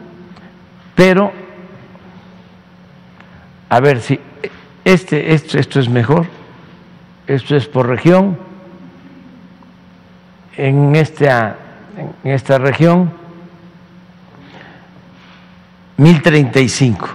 pero 0.96 1.32
a 3.68 3.78
ver 3.78 4.00
si 4.00 4.18
este, 4.84 5.32
esto, 5.32 5.58
esto 5.58 5.78
es 5.78 5.88
mejor, 5.88 6.26
esto 7.28 7.54
es 7.54 7.68
por 7.68 7.86
región, 7.86 8.36
en 10.56 10.96
esta, 10.96 11.56
en 12.24 12.30
esta 12.32 12.58
región 12.58 13.12
1035. 15.96 17.08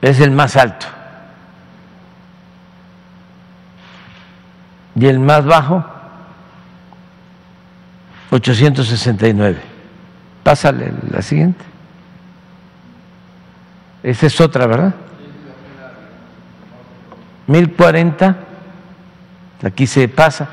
Es 0.00 0.18
el 0.18 0.32
más 0.32 0.56
alto. 0.56 0.86
Y 4.96 5.06
el 5.06 5.20
más 5.20 5.44
bajo 5.44 6.01
869. 8.32 9.60
Pásale 10.42 10.90
la 11.10 11.20
siguiente. 11.20 11.62
Esa 14.02 14.26
es 14.26 14.40
otra, 14.40 14.66
¿verdad? 14.66 14.94
1040. 17.46 18.36
Aquí 19.62 19.86
se 19.86 20.08
pasa 20.08 20.48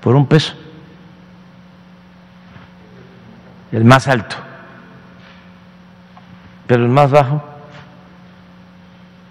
por 0.00 0.16
un 0.16 0.26
peso. 0.26 0.54
El 3.70 3.84
más 3.84 4.08
alto. 4.08 4.34
Pero 6.66 6.82
el 6.82 6.90
más 6.90 7.10
bajo, 7.12 7.44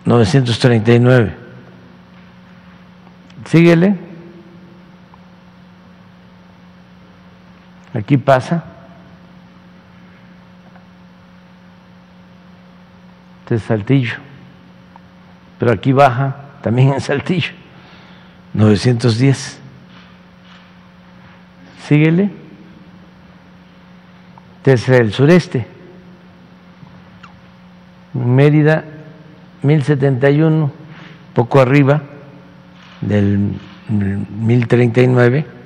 939. 0.06 1.36
Síguele. 3.46 4.09
Aquí 7.94 8.18
pasa. 8.18 8.64
Este 13.44 13.56
es 13.56 13.64
Saltillo. 13.64 14.18
Pero 15.58 15.72
aquí 15.72 15.92
baja 15.92 16.36
también 16.62 16.94
en 16.94 17.02
Saltillo. 17.02 17.52
910. 18.54 19.60
Síguele. 21.88 22.30
Desde 24.64 24.98
el 24.98 25.14
sureste. 25.14 25.66
Mérida, 28.14 28.84
1071, 29.62 30.72
poco 31.34 31.60
arriba 31.60 32.02
del 33.02 33.60
1039 33.90 35.59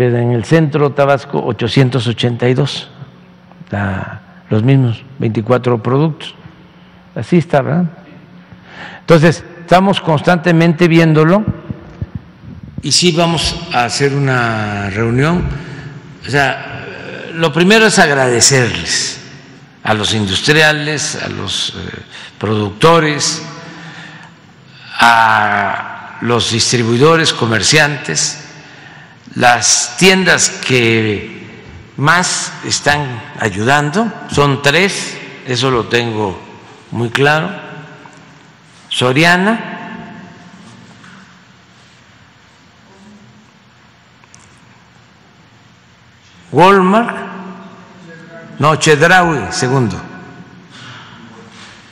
pero 0.00 0.16
en 0.16 0.32
el 0.32 0.46
centro 0.46 0.92
Tabasco 0.92 1.44
882, 1.44 2.88
la, 3.68 4.22
los 4.48 4.62
mismos 4.62 5.02
24 5.18 5.82
productos. 5.82 6.34
Así 7.14 7.36
está, 7.36 7.60
¿verdad? 7.60 7.84
Entonces, 9.00 9.44
estamos 9.60 10.00
constantemente 10.00 10.88
viéndolo 10.88 11.44
y 12.80 12.92
sí 12.92 13.12
vamos 13.12 13.54
a 13.74 13.84
hacer 13.84 14.14
una 14.14 14.88
reunión. 14.88 15.44
O 16.26 16.30
sea, 16.30 16.86
lo 17.34 17.52
primero 17.52 17.84
es 17.84 17.98
agradecerles 17.98 19.20
a 19.82 19.92
los 19.92 20.14
industriales, 20.14 21.18
a 21.22 21.28
los 21.28 21.74
eh, 21.76 21.90
productores, 22.38 23.42
a 24.98 26.16
los 26.22 26.52
distribuidores, 26.52 27.34
comerciantes, 27.34 28.46
las 29.34 29.96
tiendas 29.98 30.50
que 30.50 31.40
más 31.96 32.52
están 32.64 33.22
ayudando 33.38 34.10
son 34.30 34.62
tres, 34.62 35.16
eso 35.46 35.70
lo 35.70 35.84
tengo 35.86 36.38
muy 36.90 37.10
claro. 37.10 37.50
Soriana, 38.88 39.78
Walmart, 46.50 47.16
no, 48.58 48.76
Chedraui 48.76 49.52
segundo 49.52 49.96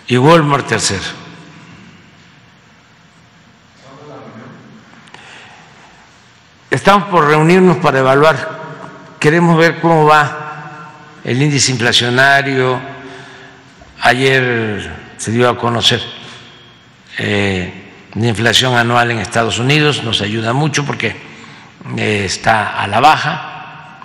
y 0.08 0.16
Walmart 0.16 0.66
tercero. 0.66 1.27
Estamos 6.78 7.08
por 7.08 7.26
reunirnos 7.26 7.78
para 7.78 7.98
evaluar, 7.98 8.36
queremos 9.18 9.58
ver 9.58 9.80
cómo 9.80 10.06
va 10.06 10.92
el 11.24 11.42
índice 11.42 11.72
inflacionario. 11.72 12.80
Ayer 14.00 14.88
se 15.16 15.32
dio 15.32 15.48
a 15.48 15.58
conocer 15.58 16.00
eh, 17.18 17.72
la 18.14 18.28
inflación 18.28 18.76
anual 18.76 19.10
en 19.10 19.18
Estados 19.18 19.58
Unidos, 19.58 20.04
nos 20.04 20.20
ayuda 20.20 20.52
mucho 20.52 20.86
porque 20.86 21.16
eh, 21.96 22.22
está 22.24 22.80
a 22.80 22.86
la 22.86 23.00
baja. 23.00 23.98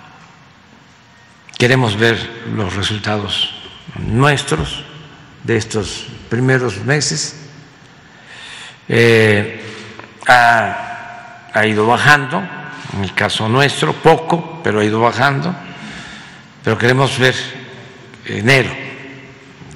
Queremos 1.56 1.96
ver 1.96 2.18
los 2.56 2.74
resultados 2.74 3.54
nuestros 4.00 4.82
de 5.44 5.58
estos 5.58 6.08
primeros 6.28 6.78
meses. 6.78 7.36
Eh, 8.88 9.62
ha 10.26 11.66
ido 11.66 11.86
bajando, 11.86 12.42
en 12.96 13.04
el 13.04 13.14
caso 13.14 13.48
nuestro, 13.48 13.92
poco, 13.92 14.60
pero 14.62 14.80
ha 14.80 14.84
ido 14.84 15.00
bajando, 15.00 15.54
pero 16.62 16.78
queremos 16.78 17.18
ver 17.18 17.34
enero 18.26 18.70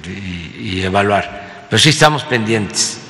y, 0.05 0.81
evaluar. 0.81 1.65
Pero 1.69 1.79
sí 1.79 1.89
estamos 1.89 2.23
pendientes. 2.23 3.01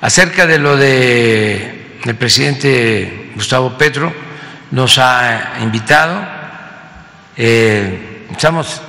Acerca 0.00 0.46
de 0.46 0.58
lo 0.58 0.76
de 0.76 1.98
el 2.04 2.16
presidente 2.16 3.32
Gustavo 3.34 3.76
Petro, 3.78 4.12
nos 4.70 4.98
ha 4.98 5.54
invitado, 5.60 6.22
eh, 7.36 8.26
estamos 8.30 8.82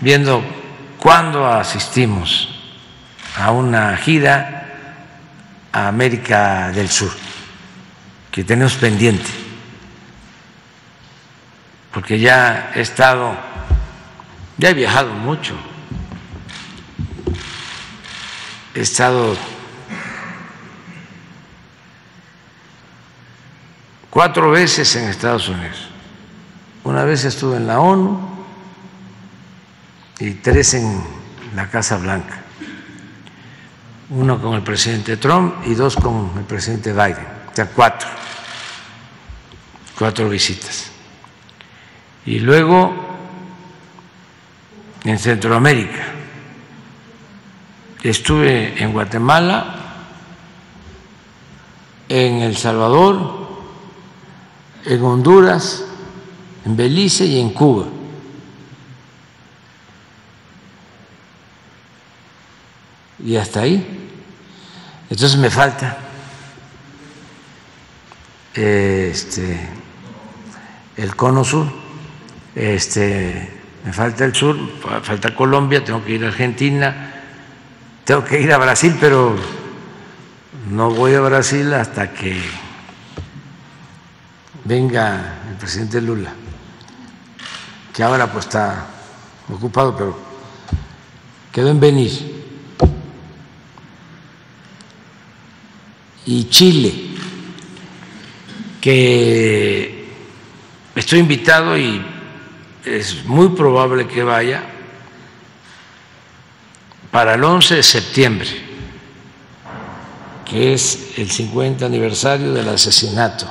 viendo 0.00 0.42
cuándo 0.98 1.46
asistimos 1.46 2.48
a 3.38 3.50
una 3.50 3.96
gira 3.96 4.66
a 5.72 5.88
América 5.88 6.70
del 6.72 6.88
Sur 6.88 7.23
que 8.34 8.42
tenemos 8.42 8.74
pendiente, 8.74 9.30
porque 11.92 12.18
ya 12.18 12.72
he 12.74 12.80
estado, 12.80 13.36
ya 14.58 14.70
he 14.70 14.74
viajado 14.74 15.12
mucho, 15.12 15.54
he 18.74 18.80
estado 18.80 19.36
cuatro 24.10 24.50
veces 24.50 24.96
en 24.96 25.04
Estados 25.04 25.48
Unidos. 25.48 25.90
Una 26.82 27.04
vez 27.04 27.24
estuve 27.24 27.58
en 27.58 27.68
la 27.68 27.78
ONU 27.78 28.18
y 30.18 30.32
tres 30.32 30.74
en 30.74 31.00
la 31.54 31.70
Casa 31.70 31.98
Blanca. 31.98 32.42
Uno 34.10 34.42
con 34.42 34.54
el 34.54 34.62
presidente 34.62 35.18
Trump 35.18 35.54
y 35.66 35.74
dos 35.74 35.94
con 35.94 36.32
el 36.36 36.44
presidente 36.44 36.92
Biden, 36.92 37.28
o 37.52 37.54
sea, 37.54 37.66
cuatro. 37.66 38.23
Cuatro 39.98 40.28
visitas. 40.28 40.90
Y 42.26 42.40
luego 42.40 42.94
en 45.04 45.18
Centroamérica. 45.18 46.06
Estuve 48.02 48.82
en 48.82 48.92
Guatemala, 48.92 49.76
en 52.08 52.42
El 52.42 52.56
Salvador, 52.56 53.48
en 54.84 55.02
Honduras, 55.02 55.84
en 56.64 56.76
Belice 56.76 57.24
y 57.24 57.40
en 57.40 57.50
Cuba. 57.50 57.86
Y 63.24 63.36
hasta 63.36 63.60
ahí. 63.60 64.10
Entonces 65.08 65.38
me 65.38 65.50
falta 65.50 65.98
este, 68.54 69.68
el 70.96 71.16
cono 71.16 71.44
sur, 71.44 71.66
este, 72.54 73.60
me 73.84 73.92
falta 73.92 74.24
el 74.24 74.34
sur, 74.34 74.56
falta 75.02 75.34
Colombia, 75.34 75.84
tengo 75.84 76.04
que 76.04 76.12
ir 76.12 76.24
a 76.24 76.28
Argentina, 76.28 77.12
tengo 78.04 78.24
que 78.24 78.40
ir 78.40 78.52
a 78.52 78.58
Brasil, 78.58 78.96
pero 79.00 79.34
no 80.70 80.90
voy 80.90 81.14
a 81.14 81.20
Brasil 81.20 81.72
hasta 81.74 82.12
que 82.12 82.40
venga 84.64 85.42
el 85.50 85.56
presidente 85.56 86.00
Lula, 86.00 86.32
que 87.92 88.02
ahora 88.02 88.30
pues 88.30 88.46
está 88.46 88.86
ocupado, 89.52 89.96
pero 89.96 90.18
quedó 91.52 91.70
en 91.70 91.80
venir. 91.80 92.34
Y 96.26 96.44
Chile, 96.48 97.10
que 98.80 99.93
estoy 100.94 101.18
invitado 101.18 101.76
y 101.76 102.04
es 102.84 103.24
muy 103.24 103.48
probable 103.50 104.06
que 104.06 104.22
vaya 104.22 104.62
para 107.10 107.34
el 107.34 107.44
11 107.44 107.76
de 107.76 107.82
septiembre, 107.82 108.48
que 110.44 110.74
es 110.74 111.14
el 111.16 111.30
50 111.30 111.86
aniversario 111.86 112.52
del 112.52 112.68
asesinato 112.68 113.46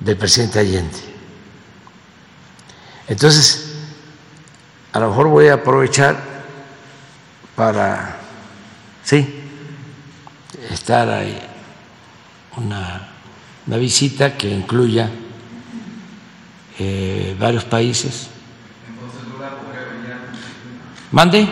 del 0.00 0.16
presidente 0.16 0.58
Allende. 0.58 0.98
Entonces, 3.08 3.74
a 4.92 5.00
lo 5.00 5.08
mejor 5.08 5.28
voy 5.28 5.48
a 5.48 5.54
aprovechar 5.54 6.16
para, 7.54 8.18
sí, 9.04 9.42
estar 10.70 11.08
ahí, 11.08 11.38
una, 12.56 13.08
una 13.66 13.76
visita 13.76 14.36
que 14.36 14.48
incluya 14.48 15.10
eh, 16.78 17.36
varios 17.38 17.64
países. 17.64 18.28
¿Mande? 21.10 21.46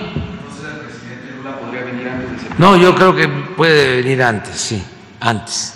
No, 2.59 2.77
yo 2.77 2.95
creo 2.95 3.15
que 3.15 3.29
puede 3.29 3.97
venir 4.03 4.23
antes, 4.23 4.57
sí, 4.57 4.83
antes. 5.21 5.75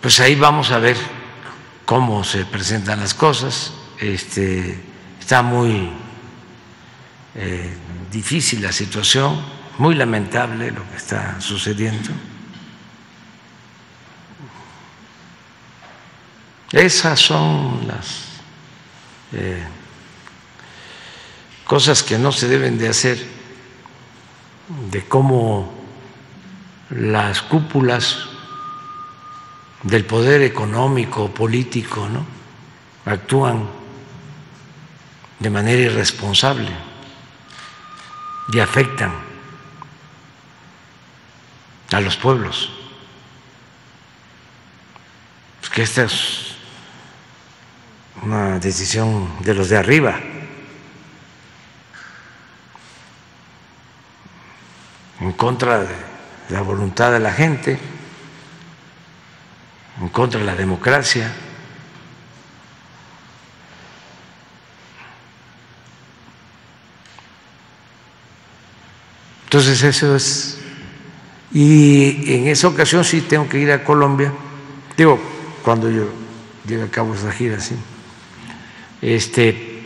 Pues 0.00 0.18
ahí 0.20 0.34
vamos 0.34 0.70
a 0.70 0.78
ver 0.78 0.96
cómo 1.84 2.24
se 2.24 2.46
presentan 2.46 3.00
las 3.00 3.14
cosas. 3.14 3.72
Este, 3.98 4.82
está 5.20 5.42
muy 5.42 5.90
eh, 7.34 7.74
difícil 8.10 8.62
la 8.62 8.72
situación, 8.72 9.38
muy 9.78 9.94
lamentable 9.94 10.70
lo 10.70 10.88
que 10.90 10.96
está 10.96 11.40
sucediendo. 11.40 12.10
Esas 16.72 17.18
son 17.18 17.86
las 17.88 18.26
eh, 19.32 19.64
cosas 21.64 22.02
que 22.02 22.18
no 22.18 22.30
se 22.30 22.46
deben 22.46 22.78
de 22.78 22.88
hacer, 22.88 23.26
de 24.90 25.04
cómo 25.04 25.72
las 26.90 27.42
cúpulas 27.42 28.28
del 29.82 30.04
poder 30.04 30.42
económico, 30.42 31.32
político, 31.32 32.08
¿no? 32.08 32.24
actúan 33.04 33.68
de 35.38 35.50
manera 35.50 35.82
irresponsable 35.82 36.70
y 38.52 38.60
afectan 38.60 39.12
a 41.92 42.00
los 42.00 42.16
pueblos. 42.16 42.70
Pues 45.60 45.70
que 45.70 45.82
estas 45.82 46.49
una 48.22 48.58
decisión 48.58 49.28
de 49.42 49.54
los 49.54 49.68
de 49.68 49.76
arriba. 49.76 50.20
en 55.20 55.32
contra 55.32 55.80
de 55.80 55.94
la 56.48 56.62
voluntad 56.62 57.12
de 57.12 57.20
la 57.20 57.32
gente, 57.32 57.78
en 60.00 60.08
contra 60.08 60.40
de 60.40 60.46
la 60.46 60.54
democracia. 60.54 61.32
Entonces 69.44 69.82
eso 69.82 70.16
es... 70.16 70.56
Y 71.52 72.32
en 72.32 72.46
esa 72.46 72.68
ocasión 72.68 73.04
sí 73.04 73.22
tengo 73.22 73.48
que 73.48 73.58
ir 73.58 73.72
a 73.72 73.82
Colombia, 73.82 74.32
digo, 74.96 75.20
cuando 75.62 75.90
yo 75.90 76.04
lleve 76.64 76.84
a 76.84 76.90
cabo 76.90 77.14
esa 77.14 77.32
gira, 77.32 77.58
sí 77.58 77.74
este, 79.02 79.84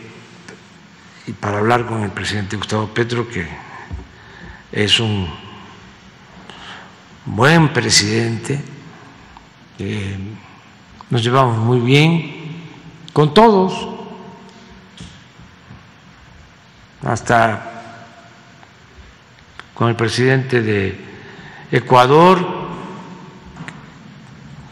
y 1.27 1.31
para 1.31 1.59
hablar 1.59 1.85
con 1.85 2.03
el 2.03 2.11
presidente 2.11 2.57
Gustavo 2.57 2.87
Petro, 2.87 3.27
que 3.27 3.47
es 4.71 4.99
un 4.99 5.29
buen 7.25 7.71
presidente, 7.73 8.61
nos 11.09 11.23
llevamos 11.23 11.57
muy 11.57 11.79
bien 11.79 12.35
con 13.13 13.33
todos, 13.33 13.89
hasta 17.03 17.71
con 19.73 19.89
el 19.89 19.95
presidente 19.95 20.61
de 20.61 20.99
Ecuador, 21.71 22.45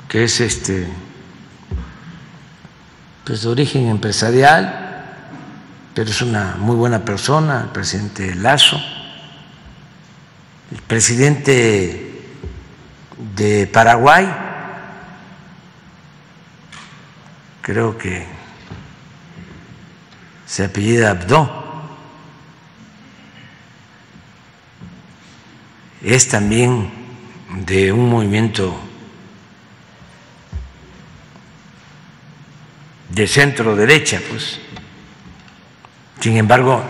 que 0.07 0.24
es 0.24 0.40
este 0.41 0.88
pues 3.23 3.43
de 3.43 3.49
origen 3.49 3.87
empresarial, 3.87 4.91
pero 5.93 6.09
es 6.09 6.21
una 6.21 6.55
muy 6.57 6.75
buena 6.75 7.05
persona, 7.05 7.61
el 7.61 7.69
presidente 7.69 8.35
Lazo, 8.35 8.81
el 10.71 10.81
presidente 10.81 12.35
de 13.35 13.67
Paraguay, 13.67 14.27
creo 17.61 17.97
que 17.97 18.25
se 20.45 20.65
apellida 20.65 21.11
Abdo, 21.11 21.61
es 26.01 26.27
también 26.27 26.91
de 27.65 27.93
un 27.93 28.09
movimiento 28.09 28.77
de 33.14 33.27
centro 33.27 33.76
derecha, 33.76 34.19
pues. 34.30 34.60
Sin 36.19 36.38
embargo, 36.38 36.84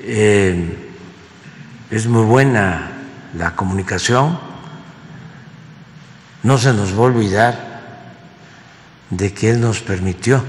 eh, 0.00 0.92
es 1.90 2.06
muy 2.06 2.24
buena 2.24 2.90
la 3.36 3.56
comunicación. 3.56 4.38
No 6.42 6.58
se 6.58 6.72
nos 6.72 6.92
va 6.92 6.98
a 6.98 7.02
olvidar 7.02 7.74
de 9.10 9.32
que 9.32 9.50
él 9.50 9.60
nos 9.60 9.80
permitió 9.80 10.44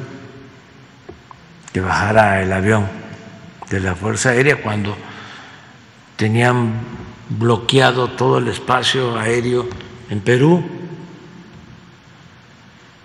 que 1.72 1.80
bajara 1.80 2.42
el 2.42 2.52
avión 2.52 2.88
de 3.70 3.80
la 3.80 3.96
Fuerza 3.96 4.30
Aérea 4.30 4.62
cuando 4.62 4.98
tenían 6.16 6.74
bloqueado 7.30 8.10
todo 8.12 8.40
el 8.40 8.48
espacio 8.48 9.18
aéreo 9.18 9.68
en 10.10 10.20
Perú 10.22 10.64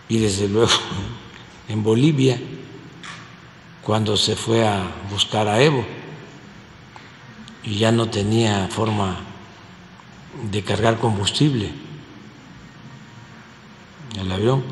y 0.08 0.18
desde 0.18 0.48
luego 0.48 0.70
en 1.70 1.84
Bolivia 1.84 2.36
cuando 3.80 4.16
se 4.16 4.34
fue 4.34 4.66
a 4.66 4.90
buscar 5.08 5.46
a 5.46 5.62
Evo 5.62 5.86
y 7.62 7.76
ya 7.78 7.92
no 7.92 8.10
tenía 8.10 8.66
forma 8.68 9.20
de 10.50 10.64
cargar 10.64 10.98
combustible 10.98 11.70
el 14.18 14.32
avión 14.32 14.64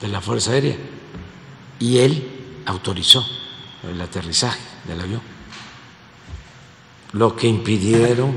de 0.00 0.08
la 0.08 0.22
Fuerza 0.22 0.52
Aérea 0.52 0.76
y 1.78 1.98
él 1.98 2.30
autorizó 2.64 3.22
el 3.82 4.00
aterrizaje 4.00 4.60
del 4.88 5.00
avión, 5.02 5.20
lo 7.12 7.36
que 7.36 7.46
impidieron 7.46 8.32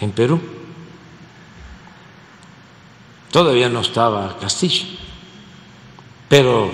en 0.00 0.10
Perú. 0.10 0.40
Todavía 3.30 3.68
no 3.68 3.80
estaba 3.80 4.36
Castillo, 4.40 4.84
pero 6.32 6.70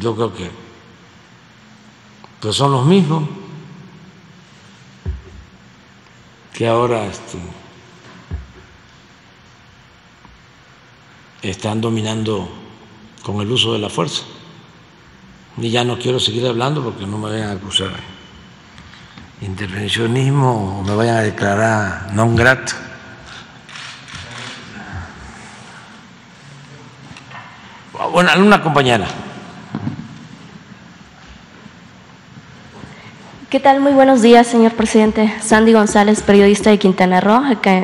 yo 0.00 0.16
creo 0.16 0.34
que 0.34 0.50
pues 2.40 2.56
son 2.56 2.72
los 2.72 2.84
mismos 2.84 3.28
que 6.52 6.66
ahora 6.66 7.06
este, 7.06 7.38
están 11.42 11.80
dominando 11.80 12.48
con 13.22 13.40
el 13.40 13.52
uso 13.52 13.74
de 13.74 13.78
la 13.78 13.88
fuerza. 13.88 14.24
Y 15.58 15.70
ya 15.70 15.84
no 15.84 16.00
quiero 16.00 16.18
seguir 16.18 16.44
hablando 16.44 16.82
porque 16.82 17.06
no 17.06 17.18
me 17.18 17.30
vayan 17.30 17.50
a 17.50 17.52
acusar 17.52 17.92
de 19.38 19.46
intervencionismo 19.46 20.80
o 20.80 20.82
me 20.82 20.96
vayan 20.96 21.18
a 21.18 21.22
declarar 21.22 22.12
non 22.18 22.34
grato. 22.34 22.85
Bueno, 28.12 28.30
una 28.38 28.62
compañera. 28.62 29.06
¿Qué 33.48 33.58
tal? 33.58 33.80
Muy 33.80 33.92
buenos 33.92 34.20
días, 34.20 34.46
señor 34.46 34.72
presidente. 34.72 35.32
Sandy 35.40 35.72
González, 35.72 36.20
periodista 36.20 36.68
de 36.68 36.78
Quintana 36.78 37.20
Roo, 37.22 37.42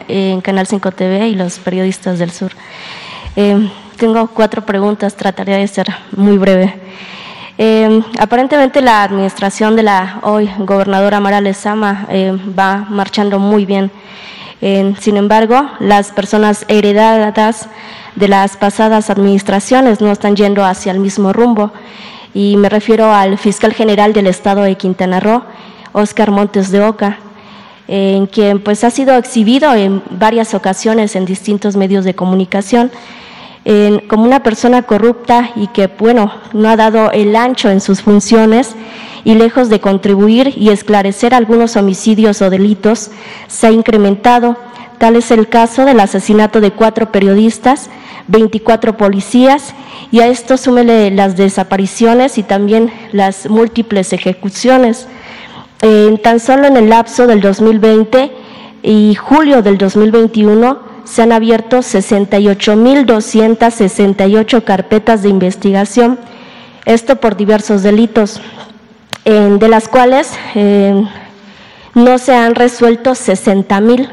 en 0.09 0.43
Canal 0.43 0.66
5 0.66 0.93
TV 0.93 1.28
y 1.28 1.34
los 1.34 1.59
periodistas 1.59 2.18
del 2.18 2.30
sur. 2.30 2.52
Eh, 3.36 3.70
tengo 3.97 4.26
cuatro 4.26 4.66
preguntas, 4.66 5.16
trataré 5.16 5.56
de 5.56 5.66
ser 5.66 5.86
muy 6.14 6.36
breve. 6.36 6.74
Eh, 7.56 8.02
aparentemente 8.18 8.82
la 8.82 9.05
administración 9.05 9.76
de 9.76 9.84
la 9.84 10.18
hoy 10.22 10.51
gobernadora 10.59 11.20
Mara 11.20 11.40
Lezama 11.40 12.06
eh, 12.10 12.36
va 12.59 12.84
marchando 12.89 13.39
muy 13.39 13.64
bien. 13.64 13.90
sin 15.01 15.16
embargo, 15.16 15.70
las 15.80 16.12
personas 16.12 16.64
heredadas 16.68 17.68
de 18.16 18.28
las 18.28 18.56
pasadas 18.56 19.10
administraciones 19.10 20.01
no 20.01 20.10
están 20.10 20.36
yendo 20.36 20.64
hacia 20.64 20.93
el 20.93 20.98
mismo 20.98 21.32
rumbo. 21.32 21.72
Y 22.34 22.56
me 22.56 22.68
refiero 22.68 23.12
al 23.12 23.39
fiscal 23.39 23.72
general 23.72 24.12
del 24.12 24.26
estado 24.26 24.62
de 24.62 24.76
Quintana 24.76 25.20
Roo, 25.20 25.43
Oscar 25.93 26.30
Montes 26.30 26.70
de 26.70 26.82
Oca, 26.82 27.18
en 27.89 28.26
quien 28.26 28.60
pues 28.60 28.84
ha 28.84 28.90
sido 28.90 29.16
exhibido 29.16 29.74
en 29.74 30.02
varias 30.10 30.55
ocasiones 30.55 31.14
en 31.14 31.26
distintos 31.26 31.76
medios 31.76 32.05
de 32.05 32.14
comunicación 32.14 32.90
como 34.09 34.24
una 34.24 34.43
persona 34.43 34.82
corrupta 34.82 35.51
y 35.55 35.68
que, 35.68 35.86
bueno, 35.86 36.32
no 36.52 36.68
ha 36.68 36.76
dado 36.76 37.12
el 37.12 37.36
ancho 37.36 37.70
en 37.70 37.80
sus 37.80 38.02
funciones 38.02 38.74
y 39.24 39.34
lejos 39.34 39.68
de 39.68 39.80
contribuir 39.80 40.52
y 40.56 40.70
esclarecer 40.70 41.32
algunos 41.32 41.76
homicidios 41.76 42.43
o 42.43 42.51
delitos, 42.51 43.10
se 43.47 43.68
ha 43.68 43.70
incrementado. 43.70 44.56
Tal 44.98 45.16
es 45.16 45.30
el 45.30 45.48
caso 45.48 45.84
del 45.84 46.01
asesinato 46.01 46.60
de 46.60 46.72
cuatro 46.72 47.12
periodistas, 47.12 47.89
24 48.28 48.97
policías 48.97 49.74
y 50.11 50.20
a 50.20 50.28
esto 50.28 50.57
súmele 50.57 51.11
las 51.11 51.36
desapariciones 51.36 52.39
y 52.39 52.43
también 52.43 52.90
las 53.12 53.49
múltiples 53.49 54.12
ejecuciones. 54.12 55.07
tan 56.23 56.40
solo 56.40 56.66
en 56.66 56.77
el 56.77 56.89
lapso 56.89 57.27
del 57.27 57.40
2020 57.40 58.31
y 58.82 59.15
julio 59.15 59.62
del 59.62 59.78
2021, 59.78 60.93
se 61.05 61.23
han 61.23 61.32
abierto 61.32 61.78
68.268 61.78 64.65
carpetas 64.65 65.23
de 65.23 65.28
investigación, 65.28 66.19
esto 66.85 67.16
por 67.16 67.36
diversos 67.36 67.82
delitos, 67.82 68.40
de 69.24 69.69
las 69.69 69.89
cuales 69.89 70.31
eh, 70.55 71.03
no 71.94 72.19
se 72.19 72.35
han 72.35 72.55
resuelto 72.55 73.12
60.000. 73.12 74.11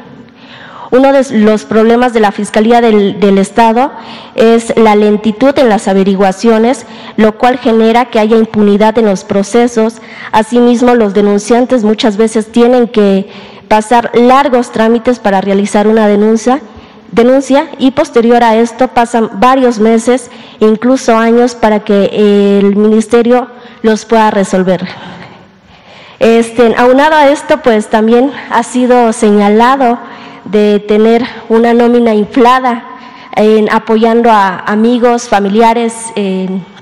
Uno 0.90 1.12
de 1.12 1.24
los 1.38 1.64
problemas 1.64 2.12
de 2.12 2.20
la 2.20 2.32
Fiscalía 2.32 2.80
del, 2.80 3.38
Estado 3.38 3.92
es 4.34 4.76
la 4.76 4.96
lentitud 4.96 5.56
en 5.58 5.68
las 5.68 5.86
averiguaciones, 5.86 6.84
lo 7.16 7.38
cual 7.38 7.58
genera 7.58 8.06
que 8.06 8.18
haya 8.18 8.36
impunidad 8.36 8.98
en 8.98 9.06
los 9.06 9.22
procesos. 9.22 9.96
Asimismo, 10.32 10.94
los 10.96 11.14
denunciantes 11.14 11.84
muchas 11.84 12.16
veces 12.16 12.50
tienen 12.50 12.88
que 12.88 13.28
pasar 13.68 14.10
largos 14.14 14.72
trámites 14.72 15.20
para 15.20 15.40
realizar 15.40 15.86
una 15.86 16.08
denuncia 16.08 16.60
denuncia 17.12 17.66
y 17.78 17.90
posterior 17.90 18.44
a 18.44 18.56
esto 18.56 18.88
pasan 18.88 19.30
varios 19.34 19.78
meses, 19.78 20.30
incluso 20.60 21.16
años, 21.16 21.54
para 21.54 21.80
que 21.80 22.58
el 22.60 22.76
ministerio 22.76 23.48
los 23.82 24.04
pueda 24.04 24.30
resolver. 24.30 24.86
Este, 26.20 26.74
aunado 26.76 27.16
a 27.16 27.28
esto, 27.28 27.58
pues 27.62 27.88
también 27.88 28.30
ha 28.50 28.62
sido 28.62 29.12
señalado 29.12 29.98
de 30.44 30.80
tener 30.80 31.24
una 31.48 31.74
nómina 31.74 32.14
inflada 32.14 32.84
en 33.36 33.70
apoyando 33.70 34.30
a 34.30 34.58
amigos, 34.60 35.28
familiares, 35.28 35.94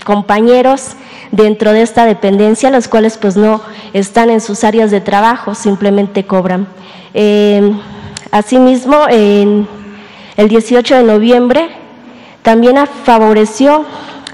compañeros 0.05 0.97
dentro 1.31 1.73
de 1.73 1.83
esta 1.83 2.07
dependencia, 2.07 2.71
los 2.71 2.89
cuales 2.89 3.19
pues 3.19 3.37
no 3.37 3.61
están 3.93 4.31
en 4.31 4.41
sus 4.41 4.65
áreas 4.65 4.91
de 4.91 5.01
trabajo, 5.01 5.55
simplemente 5.55 6.25
cobran. 6.25 6.67
Eh, 7.15 7.73
asimismo, 8.31 9.07
en 9.09 9.69
el 10.37 10.49
18 10.49 10.97
de 10.97 11.03
noviembre 11.03 11.69
también 12.43 12.79
favoreció 13.05 13.85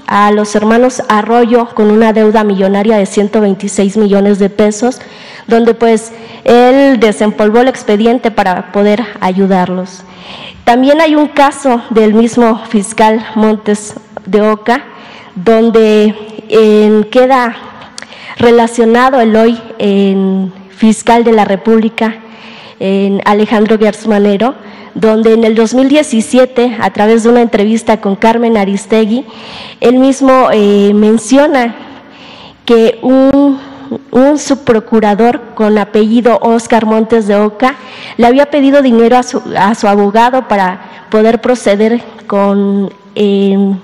a 0.07 0.31
los 0.31 0.55
hermanos 0.55 1.01
Arroyo 1.09 1.67
con 1.73 1.91
una 1.91 2.13
deuda 2.13 2.43
millonaria 2.43 2.97
de 2.97 3.05
126 3.05 3.97
millones 3.97 4.39
de 4.39 4.49
pesos, 4.49 5.01
donde 5.47 5.73
pues 5.73 6.11
él 6.43 6.99
desempolvó 6.99 7.61
el 7.61 7.67
expediente 7.67 8.31
para 8.31 8.71
poder 8.71 9.03
ayudarlos. 9.19 10.03
También 10.63 11.01
hay 11.01 11.15
un 11.15 11.27
caso 11.27 11.81
del 11.89 12.13
mismo 12.13 12.63
fiscal 12.65 13.25
Montes 13.35 13.95
de 14.25 14.41
Oca, 14.41 14.83
donde 15.35 16.15
queda 17.11 17.55
relacionado 18.37 19.19
el 19.21 19.35
hoy 19.35 19.59
fiscal 20.69 21.23
de 21.23 21.31
la 21.31 21.45
República, 21.45 22.15
en 22.79 23.21
Alejandro 23.25 23.77
Gersmanero, 23.77 24.55
donde 24.95 25.33
en 25.33 25.43
el 25.43 25.55
2017, 25.55 26.77
a 26.79 26.89
través 26.91 27.23
de 27.23 27.29
una 27.29 27.41
entrevista 27.41 27.99
con 27.99 28.15
Carmen 28.15 28.57
Aristegui, 28.57 29.25
él 29.81 29.99
mismo 29.99 30.49
eh, 30.51 30.93
menciona 30.95 31.75
que 32.65 32.97
un, 33.03 33.59
subprocurador 34.37 35.53
con 35.53 35.77
apellido 35.77 36.39
Oscar 36.41 36.85
Montes 36.85 37.27
de 37.27 37.35
Oca 37.35 37.75
le 38.17 38.25
había 38.25 38.49
pedido 38.49 38.81
dinero 38.81 39.17
a 39.17 39.23
su, 39.23 39.41
a 39.55 39.75
su 39.75 39.87
abogado 39.87 40.47
para 40.47 41.05
poder 41.11 41.39
proceder 41.39 42.01
con 42.25 42.91
em, 43.13 43.77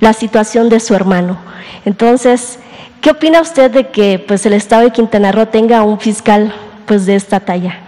la 0.00 0.12
situación 0.12 0.68
de 0.70 0.80
su 0.80 0.94
hermano. 0.94 1.36
Entonces, 1.84 2.58
¿qué 3.00 3.10
opina 3.10 3.42
usted 3.42 3.70
de 3.70 3.88
que 3.88 4.18
pues, 4.18 4.46
el 4.46 4.54
Estado 4.54 4.82
de 4.82 4.90
Quintana 4.90 5.30
Roo 5.30 5.46
tenga 5.46 5.82
un 5.82 6.00
fiscal 6.00 6.54
pues, 6.86 7.04
de 7.04 7.16
esta 7.16 7.40
talla? 7.40 7.80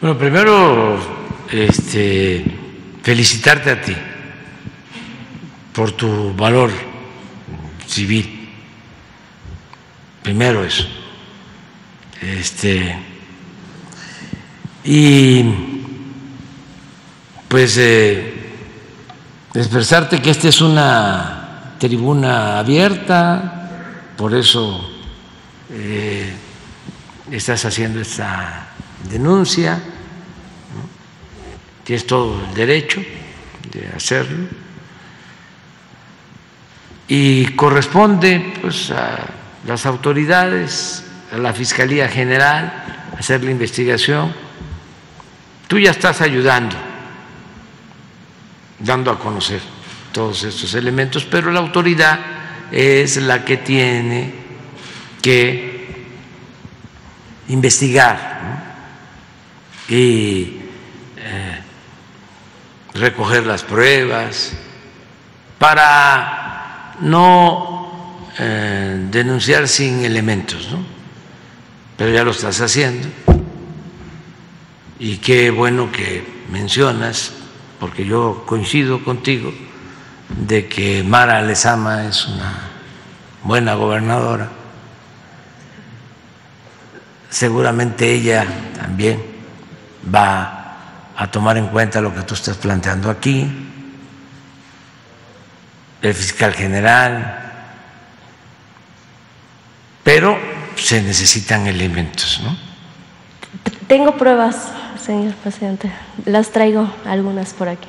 Bueno, 0.00 0.16
primero 0.16 1.23
este, 1.50 2.44
felicitarte 3.02 3.70
a 3.70 3.80
ti 3.80 3.94
por 5.72 5.92
tu 5.92 6.34
valor 6.34 6.70
civil. 7.86 8.48
Primero 10.22 10.64
eso. 10.64 10.86
Este, 12.20 12.96
y 14.84 15.44
pues 17.48 17.76
eh, 17.76 18.52
expresarte 19.52 20.22
que 20.22 20.30
esta 20.30 20.48
es 20.48 20.60
una 20.60 21.74
tribuna 21.78 22.58
abierta, 22.58 24.12
por 24.16 24.34
eso 24.34 24.90
eh, 25.70 26.32
estás 27.30 27.64
haciendo 27.64 28.00
esta 28.00 28.68
denuncia 29.10 29.93
tienes 31.84 32.06
todo 32.06 32.42
el 32.48 32.54
derecho 32.54 33.02
de 33.70 33.88
hacerlo 33.94 34.48
y 37.06 37.46
corresponde 37.54 38.54
pues 38.60 38.90
a 38.90 39.18
las 39.66 39.86
autoridades, 39.86 41.04
a 41.32 41.38
la 41.38 41.52
Fiscalía 41.52 42.08
General, 42.08 43.10
hacer 43.18 43.44
la 43.44 43.50
investigación. 43.50 44.34
Tú 45.68 45.78
ya 45.78 45.90
estás 45.90 46.20
ayudando, 46.20 46.76
dando 48.78 49.10
a 49.10 49.18
conocer 49.18 49.60
todos 50.12 50.44
estos 50.44 50.74
elementos, 50.74 51.24
pero 51.24 51.50
la 51.50 51.60
autoridad 51.60 52.18
es 52.70 53.16
la 53.18 53.44
que 53.44 53.58
tiene 53.58 54.34
que 55.20 56.04
investigar 57.48 58.34
y 59.88 60.60
recoger 62.94 63.46
las 63.46 63.62
pruebas, 63.62 64.52
para 65.58 66.94
no 67.00 68.28
eh, 68.38 69.06
denunciar 69.10 69.68
sin 69.68 70.04
elementos, 70.04 70.68
¿no? 70.70 70.84
Pero 71.96 72.10
ya 72.10 72.24
lo 72.24 72.32
estás 72.32 72.60
haciendo 72.60 73.08
y 74.98 75.18
qué 75.18 75.50
bueno 75.50 75.90
que 75.92 76.24
mencionas 76.50 77.32
porque 77.78 78.04
yo 78.04 78.44
coincido 78.46 79.04
contigo 79.04 79.52
de 80.28 80.66
que 80.66 81.04
Mara 81.04 81.42
Lezama 81.42 82.06
es 82.06 82.26
una 82.26 82.70
buena 83.42 83.74
gobernadora. 83.74 84.48
Seguramente 87.28 88.12
ella 88.12 88.46
también 88.76 89.22
va 90.12 90.53
a 91.16 91.30
tomar 91.30 91.56
en 91.56 91.68
cuenta 91.68 92.00
lo 92.00 92.14
que 92.14 92.22
tú 92.22 92.34
estás 92.34 92.56
planteando 92.56 93.10
aquí, 93.10 93.50
el 96.02 96.14
fiscal 96.14 96.52
general, 96.52 97.52
pero 100.02 100.38
se 100.76 101.02
necesitan 101.02 101.66
elementos, 101.66 102.40
¿no? 102.44 102.56
Tengo 103.86 104.16
pruebas, 104.16 104.70
señor 105.00 105.34
presidente. 105.34 105.90
Las 106.24 106.50
traigo 106.50 106.92
algunas 107.04 107.52
por 107.52 107.68
aquí. 107.68 107.88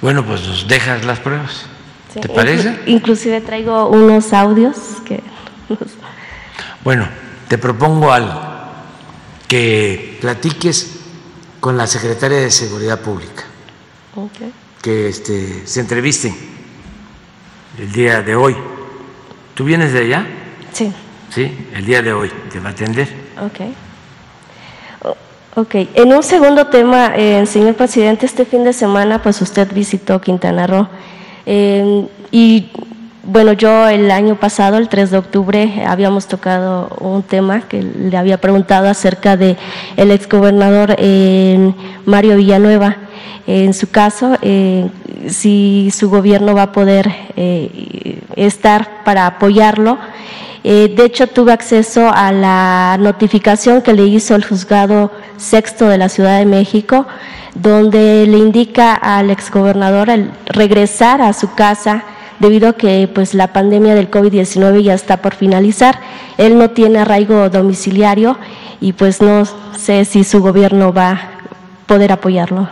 Bueno, 0.00 0.24
pues 0.24 0.46
nos 0.46 0.68
dejas 0.68 1.04
las 1.04 1.18
pruebas. 1.18 1.66
¿Te 2.12 2.28
parece? 2.28 2.80
inclusive 2.86 3.40
traigo 3.40 3.88
unos 3.88 4.32
audios 4.32 4.76
que... 5.04 5.22
Bueno, 6.84 7.06
te 7.48 7.58
propongo 7.58 8.12
algo, 8.12 8.40
que 9.46 10.16
platiques 10.20 10.97
con 11.60 11.76
la 11.76 11.86
secretaria 11.86 12.38
de 12.38 12.50
Seguridad 12.50 13.00
Pública, 13.00 13.44
que 14.82 15.08
este, 15.08 15.66
se 15.66 15.80
entrevisten 15.80 16.34
el 17.78 17.92
día 17.92 18.22
de 18.22 18.34
hoy. 18.34 18.56
¿Tú 19.54 19.64
vienes 19.64 19.92
de 19.92 20.00
allá? 20.00 20.26
Sí. 20.72 20.92
Sí, 21.30 21.68
el 21.74 21.84
día 21.84 22.02
de 22.02 22.12
hoy 22.12 22.30
te 22.50 22.60
va 22.60 22.70
a 22.70 22.72
atender. 22.72 23.08
Ok. 23.40 23.60
Ok, 25.56 25.74
en 25.94 26.12
un 26.12 26.22
segundo 26.22 26.68
tema, 26.68 27.16
eh, 27.16 27.44
señor 27.44 27.74
presidente, 27.74 28.26
este 28.26 28.44
fin 28.44 28.62
de 28.62 28.72
semana 28.72 29.20
pues 29.20 29.42
usted 29.42 29.66
visitó 29.72 30.20
Quintana 30.20 30.68
Roo. 30.68 30.88
Eh, 31.46 32.06
y 32.30 32.70
bueno, 33.30 33.52
yo 33.52 33.86
el 33.88 34.10
año 34.10 34.36
pasado, 34.36 34.78
el 34.78 34.88
3 34.88 35.10
de 35.10 35.18
octubre, 35.18 35.84
habíamos 35.86 36.26
tocado 36.26 36.88
un 36.98 37.22
tema 37.22 37.60
que 37.60 37.82
le 37.82 38.16
había 38.16 38.40
preguntado 38.40 38.88
acerca 38.88 39.36
de 39.36 39.58
el 39.98 40.10
exgobernador 40.10 40.96
eh, 40.96 41.74
Mario 42.06 42.36
Villanueva. 42.36 42.96
En 43.46 43.74
su 43.74 43.90
caso, 43.90 44.38
eh, 44.40 44.88
si 45.28 45.90
su 45.90 46.08
gobierno 46.08 46.54
va 46.54 46.62
a 46.62 46.72
poder 46.72 47.12
estar 48.36 49.04
para 49.04 49.26
apoyarlo. 49.26 49.98
de 50.62 51.04
hecho, 51.04 51.26
tuve 51.26 51.52
acceso 51.52 52.10
a 52.12 52.32
la 52.32 52.96
notificación 52.98 53.82
que 53.82 53.92
le 53.92 54.04
hizo 54.06 54.34
el 54.34 54.44
juzgado 54.44 55.10
sexto 55.36 55.88
de 55.88 55.98
la 55.98 56.08
Ciudad 56.08 56.38
de 56.38 56.46
México 56.46 57.06
donde 57.54 58.26
le 58.26 58.38
indica 58.38 58.94
al 58.94 59.30
exgobernador 59.30 60.10
el 60.10 60.30
regresar 60.46 61.20
a 61.22 61.32
su 61.32 61.54
casa 61.54 62.04
debido 62.40 62.68
a 62.68 62.72
que 62.72 63.08
pues 63.12 63.34
la 63.34 63.52
pandemia 63.52 63.94
del 63.94 64.10
COVID-19 64.10 64.82
ya 64.82 64.94
está 64.94 65.18
por 65.18 65.34
finalizar. 65.34 66.00
Él 66.36 66.58
no 66.58 66.70
tiene 66.70 67.00
arraigo 67.00 67.48
domiciliario 67.50 68.38
y 68.80 68.92
pues 68.92 69.20
no 69.20 69.44
sé 69.76 70.04
si 70.04 70.24
su 70.24 70.40
gobierno 70.40 70.92
va 70.92 71.10
a 71.10 71.30
poder 71.86 72.12
apoyarlo. 72.12 72.68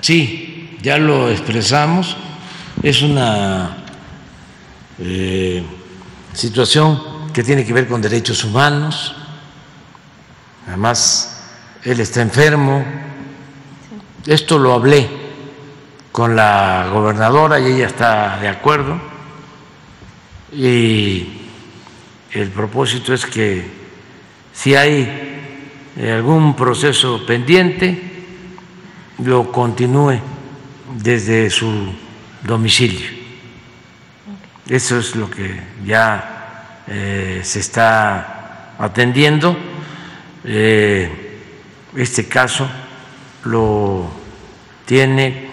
Sí, 0.00 0.78
ya 0.82 0.98
lo 0.98 1.30
expresamos. 1.30 2.16
Es 2.82 3.02
una 3.02 3.76
eh, 4.98 5.62
situación 6.32 7.00
que 7.32 7.42
tiene 7.42 7.64
que 7.64 7.72
ver 7.72 7.86
con 7.86 8.00
derechos 8.00 8.44
humanos. 8.44 9.14
Además, 10.66 11.42
él 11.84 12.00
está 12.00 12.22
enfermo, 12.22 12.84
esto 14.26 14.58
lo 14.58 14.72
hablé 14.72 15.29
con 16.12 16.34
la 16.36 16.88
gobernadora 16.92 17.60
y 17.60 17.72
ella 17.72 17.86
está 17.86 18.38
de 18.40 18.48
acuerdo. 18.48 18.98
Y 20.52 21.28
el 22.32 22.48
propósito 22.48 23.14
es 23.14 23.26
que 23.26 23.64
si 24.52 24.74
hay 24.74 25.30
algún 25.96 26.54
proceso 26.54 27.24
pendiente, 27.26 28.10
lo 29.24 29.50
continúe 29.52 30.18
desde 30.96 31.50
su 31.50 31.92
domicilio. 32.42 33.06
Eso 34.68 34.98
es 34.98 35.16
lo 35.16 35.30
que 35.30 35.60
ya 35.84 36.82
eh, 36.86 37.40
se 37.42 37.60
está 37.60 38.74
atendiendo. 38.78 39.56
Eh, 40.44 41.38
este 41.96 42.26
caso 42.28 42.68
lo 43.44 44.08
tiene 44.86 45.49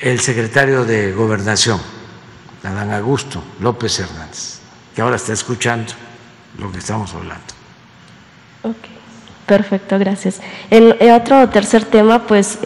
el 0.00 0.20
secretario 0.20 0.84
de 0.84 1.12
Gobernación, 1.12 1.80
Adán 2.62 2.92
Augusto 2.92 3.42
López 3.60 3.98
Hernández, 4.00 4.58
que 4.94 5.02
ahora 5.02 5.16
está 5.16 5.32
escuchando 5.32 5.92
lo 6.58 6.70
que 6.70 6.78
estamos 6.78 7.14
hablando. 7.14 7.44
Ok, 8.62 8.76
perfecto, 9.46 9.98
gracias. 9.98 10.40
En, 10.70 11.10
otro 11.12 11.48
tercer 11.48 11.84
tema, 11.84 12.26
pues 12.26 12.58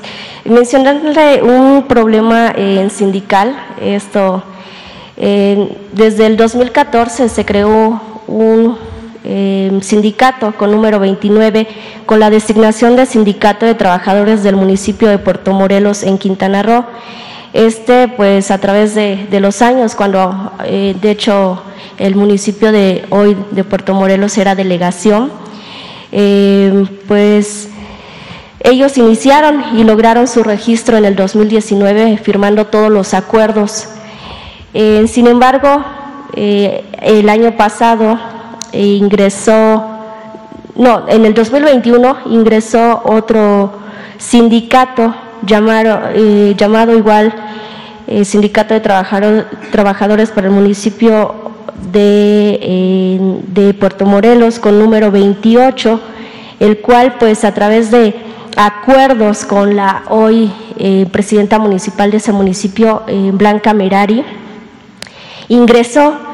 mencionarle 0.44 1.42
un 1.42 1.86
problema 1.86 2.52
en 2.56 2.90
sindical, 2.90 3.56
esto, 3.80 4.42
desde 5.16 6.26
el 6.26 6.36
2014 6.36 7.28
se 7.28 7.44
creó 7.44 8.00
un 8.26 8.89
Em, 9.22 9.82
sindicato 9.82 10.52
con 10.56 10.70
número 10.70 10.98
29, 10.98 11.68
con 12.06 12.20
la 12.20 12.30
designación 12.30 12.96
de 12.96 13.04
Sindicato 13.04 13.66
de 13.66 13.74
Trabajadores 13.74 14.42
del 14.42 14.56
municipio 14.56 15.08
de 15.08 15.18
Puerto 15.18 15.52
Morelos 15.52 16.04
en 16.04 16.16
Quintana 16.16 16.62
Roo. 16.62 16.86
Este, 17.52 18.08
pues 18.08 18.50
a 18.50 18.56
través 18.58 18.94
de, 18.94 19.28
los 19.40 19.60
años, 19.60 19.94
cuando 19.94 20.52
eh, 20.64 20.96
de 21.02 21.10
hecho 21.10 21.62
el 21.98 22.14
municipio 22.14 22.72
de 22.72 23.04
hoy 23.10 23.36
de 23.50 23.62
Puerto 23.62 23.92
Morelos 23.92 24.38
era 24.38 24.54
delegación, 24.54 25.30
em, 26.12 26.86
pues 27.06 27.68
ellos 28.60 28.96
iniciaron 28.96 29.76
y 29.76 29.84
lograron 29.84 30.28
su 30.28 30.42
registro 30.42 30.96
en 30.96 31.04
el 31.04 31.14
2019 31.14 32.16
firmando 32.16 32.68
todos 32.68 32.90
los 32.90 33.12
acuerdos. 33.12 33.86
Eh, 34.72 35.06
sin 35.08 35.26
embargo, 35.26 35.84
eh, 36.36 36.84
el 37.02 37.28
año 37.28 37.56
pasado 37.58 38.18
ingresó, 38.72 39.84
no, 40.76 41.08
en 41.08 41.24
el 41.24 41.34
2021 41.34 42.16
ingresó 42.26 43.02
otro 43.04 43.72
sindicato 44.18 45.14
llamado, 45.42 46.00
eh, 46.14 46.54
llamado 46.56 46.96
igual 46.96 47.32
eh, 48.06 48.24
Sindicato 48.24 48.74
de 48.74 48.80
Trabajadores 48.80 50.30
para 50.30 50.48
el 50.48 50.52
municipio 50.52 51.34
de, 51.92 53.40
de 53.46 53.74
Puerto 53.74 54.04
Morelos 54.04 54.58
con 54.58 54.78
número 54.78 55.10
28, 55.10 56.00
el 56.60 56.78
cual 56.80 57.16
pues 57.18 57.44
a 57.44 57.54
través 57.54 57.90
de 57.90 58.14
acuerdos 58.56 59.44
con 59.44 59.76
la 59.76 60.02
hoy 60.08 60.50
eh, 60.78 61.06
presidenta 61.10 61.58
municipal 61.58 62.10
de 62.10 62.18
ese 62.18 62.32
municipio, 62.32 63.02
Blanca 63.32 63.72
Merari, 63.72 64.24
ingresó 65.48 66.29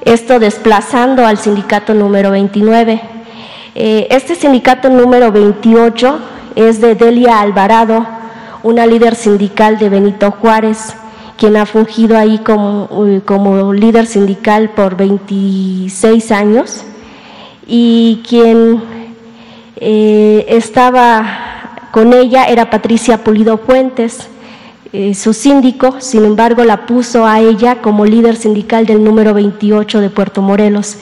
esto 0.00 0.38
desplazando 0.38 1.26
al 1.26 1.38
sindicato 1.38 1.94
número 1.94 2.30
29. 2.30 3.00
Eh, 3.74 4.06
este 4.10 4.34
sindicato 4.34 4.88
número 4.88 5.32
28 5.32 6.18
es 6.56 6.80
de 6.80 6.94
Delia 6.94 7.40
Alvarado, 7.40 8.06
una 8.62 8.86
líder 8.86 9.14
sindical 9.14 9.78
de 9.78 9.88
Benito 9.88 10.30
Juárez, 10.30 10.94
quien 11.36 11.56
ha 11.56 11.66
fungido 11.66 12.16
ahí 12.18 12.38
como, 12.38 12.88
como 13.24 13.72
líder 13.72 14.06
sindical 14.06 14.70
por 14.70 14.96
26 14.96 16.32
años 16.32 16.84
y 17.66 18.22
quien 18.26 18.82
eh, 19.76 20.46
estaba 20.48 21.88
con 21.92 22.12
ella 22.12 22.46
era 22.46 22.70
Patricia 22.70 23.22
Pulido 23.22 23.58
Fuentes 23.58 24.28
eh, 24.92 25.14
su 25.14 25.34
síndico, 25.34 26.00
sin 26.00 26.24
embargo, 26.24 26.64
la 26.64 26.86
puso 26.86 27.26
a 27.26 27.40
ella 27.40 27.82
como 27.82 28.06
líder 28.06 28.36
sindical 28.36 28.86
del 28.86 29.04
número 29.04 29.34
28 29.34 30.00
de 30.00 30.08
Puerto 30.08 30.40
Morelos. 30.40 30.96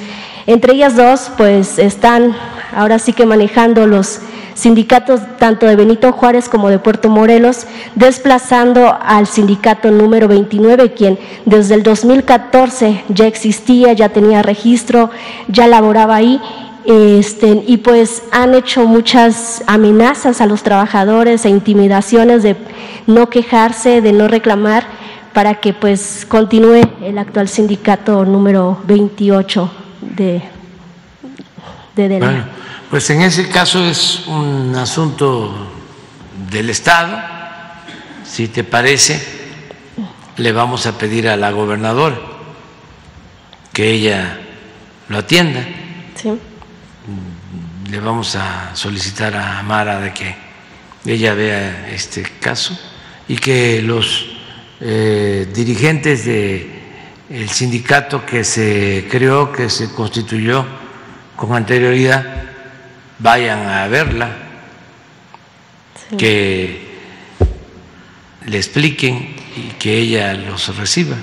Entre 0.47 0.75
ellas 0.75 0.97
dos, 0.97 1.31
pues 1.37 1.79
están 1.79 2.35
ahora 2.75 2.99
sí 2.99 3.13
que 3.13 3.27
manejando 3.27 3.87
los 3.87 4.21
sindicatos 4.55 5.21
tanto 5.39 5.67
de 5.67 5.77
Benito 5.77 6.13
Juárez 6.13 6.49
como 6.49 6.69
de 6.69 6.79
Puerto 6.79 7.11
Morelos, 7.11 7.67
desplazando 7.95 8.99
al 9.01 9.27
sindicato 9.27 9.91
número 9.91 10.29
29, 10.29 10.93
quien 10.93 11.19
desde 11.45 11.75
el 11.75 11.83
2014 11.83 13.05
ya 13.09 13.27
existía, 13.27 13.93
ya 13.93 14.09
tenía 14.09 14.43
registro, 14.43 15.11
ya 15.49 15.67
laboraba 15.67 16.17
ahí 16.17 16.41
este, 16.87 17.65
y 17.67 17.79
pues 17.79 18.23
han 18.31 18.55
hecho 18.55 18.87
muchas 18.87 19.63
amenazas 19.67 20.41
a 20.41 20.47
los 20.47 20.63
trabajadores 20.63 21.45
e 21.45 21.49
intimidaciones 21.49 22.43
de 22.43 22.57
no 23.07 23.29
quejarse, 23.29 24.01
de 24.01 24.13
no 24.13 24.29
reclamar, 24.29 24.87
para 25.33 25.57
que 25.57 25.75
pues 25.75 26.25
continúe 26.29 26.81
el 27.03 27.19
actual 27.19 27.49
sindicato 27.49 28.25
número 28.25 28.81
28 28.87 29.71
de, 30.01 30.43
de 31.95 32.19
Bueno, 32.19 32.45
pues 32.91 33.11
en 33.11 33.23
ese 33.23 33.49
caso 33.49 33.85
es 33.85 34.27
un 34.29 34.75
asunto 34.77 35.53
del 36.51 36.71
Estado, 36.71 37.19
si 38.25 38.49
te 38.49 38.65
parece, 38.65 39.23
le 40.37 40.53
vamos 40.53 40.87
a 40.87 40.97
pedir 40.97 41.29
a 41.29 41.37
la 41.37 41.51
gobernadora 41.51 42.17
que 43.73 43.91
ella 43.91 44.41
lo 45.09 45.19
atienda. 45.19 45.67
Sí. 46.15 46.33
Le 47.97 48.03
vamos 48.03 48.37
a 48.37 48.77
solicitar 48.77 49.35
a 49.35 49.63
Mara 49.63 49.99
de 49.99 50.13
que 50.13 50.35
ella 51.07 51.33
vea 51.33 51.89
este 51.89 52.25
caso 52.39 52.79
y 53.27 53.37
que 53.37 53.81
los 53.81 54.27
eh, 54.83 55.49
dirigentes 55.51 56.27
del 56.27 56.71
el 57.31 57.49
sindicato 57.49 58.27
que 58.27 58.45
se 58.45 59.09
creó, 59.11 59.51
que 59.51 59.71
se 59.71 59.95
constituyó 59.95 60.67
con 61.37 61.55
anterioridad, 61.55 62.23
vayan 63.19 63.67
a 63.67 63.89
verla, 63.89 64.29
que 66.19 66.99
le 68.45 68.59
expliquen 68.59 69.37
y 69.57 69.73
que 69.79 69.97
ella 69.97 70.35
los 70.35 70.77
reciba. 70.77 71.17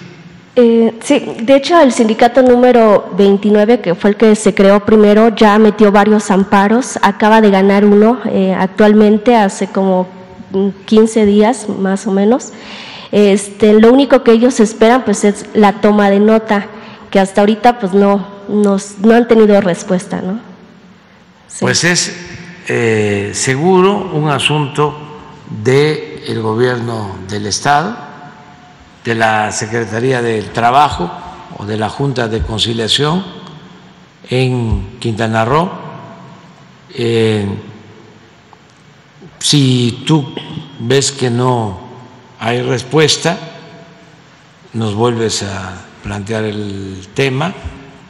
Eh, 0.55 0.93
sí, 1.03 1.35
de 1.41 1.55
hecho 1.55 1.79
el 1.79 1.91
sindicato 1.91 2.43
número 2.43 3.11
29, 3.17 3.81
que 3.81 3.95
fue 3.95 4.11
el 4.11 4.15
que 4.17 4.35
se 4.35 4.53
creó 4.53 4.85
primero, 4.85 5.29
ya 5.29 5.57
metió 5.57 5.91
varios 5.91 6.29
amparos, 6.29 6.99
acaba 7.01 7.41
de 7.41 7.49
ganar 7.49 7.85
uno 7.85 8.19
eh, 8.25 8.53
actualmente 8.57 9.35
hace 9.35 9.67
como 9.67 10.07
15 10.85 11.25
días 11.25 11.67
más 11.69 12.05
o 12.05 12.11
menos. 12.11 12.51
Este, 13.11 13.73
lo 13.73 13.91
único 13.91 14.23
que 14.23 14.31
ellos 14.31 14.59
esperan 14.59 15.03
pues 15.05 15.23
es 15.23 15.45
la 15.53 15.81
toma 15.81 16.09
de 16.09 16.19
nota, 16.19 16.67
que 17.09 17.19
hasta 17.19 17.41
ahorita 17.41 17.79
pues 17.79 17.93
no, 17.93 18.27
nos, 18.47 18.99
no 18.99 19.15
han 19.15 19.27
tenido 19.27 19.59
respuesta, 19.61 20.21
¿no? 20.21 20.39
Pues 21.59 21.83
es 21.83 22.15
eh, 22.67 23.31
seguro 23.33 24.11
un 24.13 24.29
asunto 24.29 24.95
del 25.63 26.41
gobierno 26.41 27.15
del 27.29 27.45
Estado, 27.45 27.95
de 29.03 29.15
la 29.15 29.51
Secretaría 29.51 30.21
del 30.21 30.51
Trabajo 30.51 31.11
o 31.57 31.65
de 31.65 31.77
la 31.77 31.89
Junta 31.89 32.27
de 32.27 32.41
Conciliación 32.41 33.23
en 34.29 34.97
Quintana 34.99 35.45
Roo. 35.45 35.69
Eh, 36.95 37.45
si 39.39 40.03
tú 40.07 40.33
ves 40.79 41.11
que 41.11 41.29
no 41.29 41.79
hay 42.39 42.61
respuesta, 42.61 43.37
nos 44.73 44.95
vuelves 44.95 45.43
a 45.43 45.73
plantear 46.01 46.45
el 46.45 47.07
tema 47.13 47.53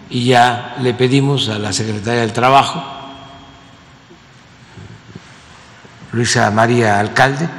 y 0.09 0.25
ya 0.25 0.75
le 0.79 0.93
pedimos 0.93 1.49
a 1.49 1.57
la 1.57 1.73
Secretaria 1.73 2.21
del 2.21 2.33
Trabajo, 2.33 2.83
Luisa 6.11 6.51
María 6.51 6.99
Alcalde, 6.99 7.49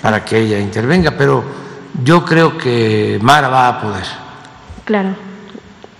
para 0.00 0.24
que 0.24 0.38
ella 0.38 0.60
intervenga, 0.60 1.10
pero 1.18 1.67
yo 2.04 2.24
creo 2.24 2.56
que 2.58 3.18
Mara 3.22 3.48
va 3.48 3.68
a 3.68 3.80
poder. 3.80 4.04
Claro. 4.84 5.10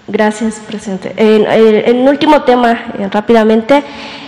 Gracias, 0.06 0.54
presidente. 0.66 1.12
En, 1.16 2.00
un 2.00 2.08
último 2.08 2.42
tema, 2.42 2.72
eh, 2.98 3.08
rápidamente, 3.10 3.84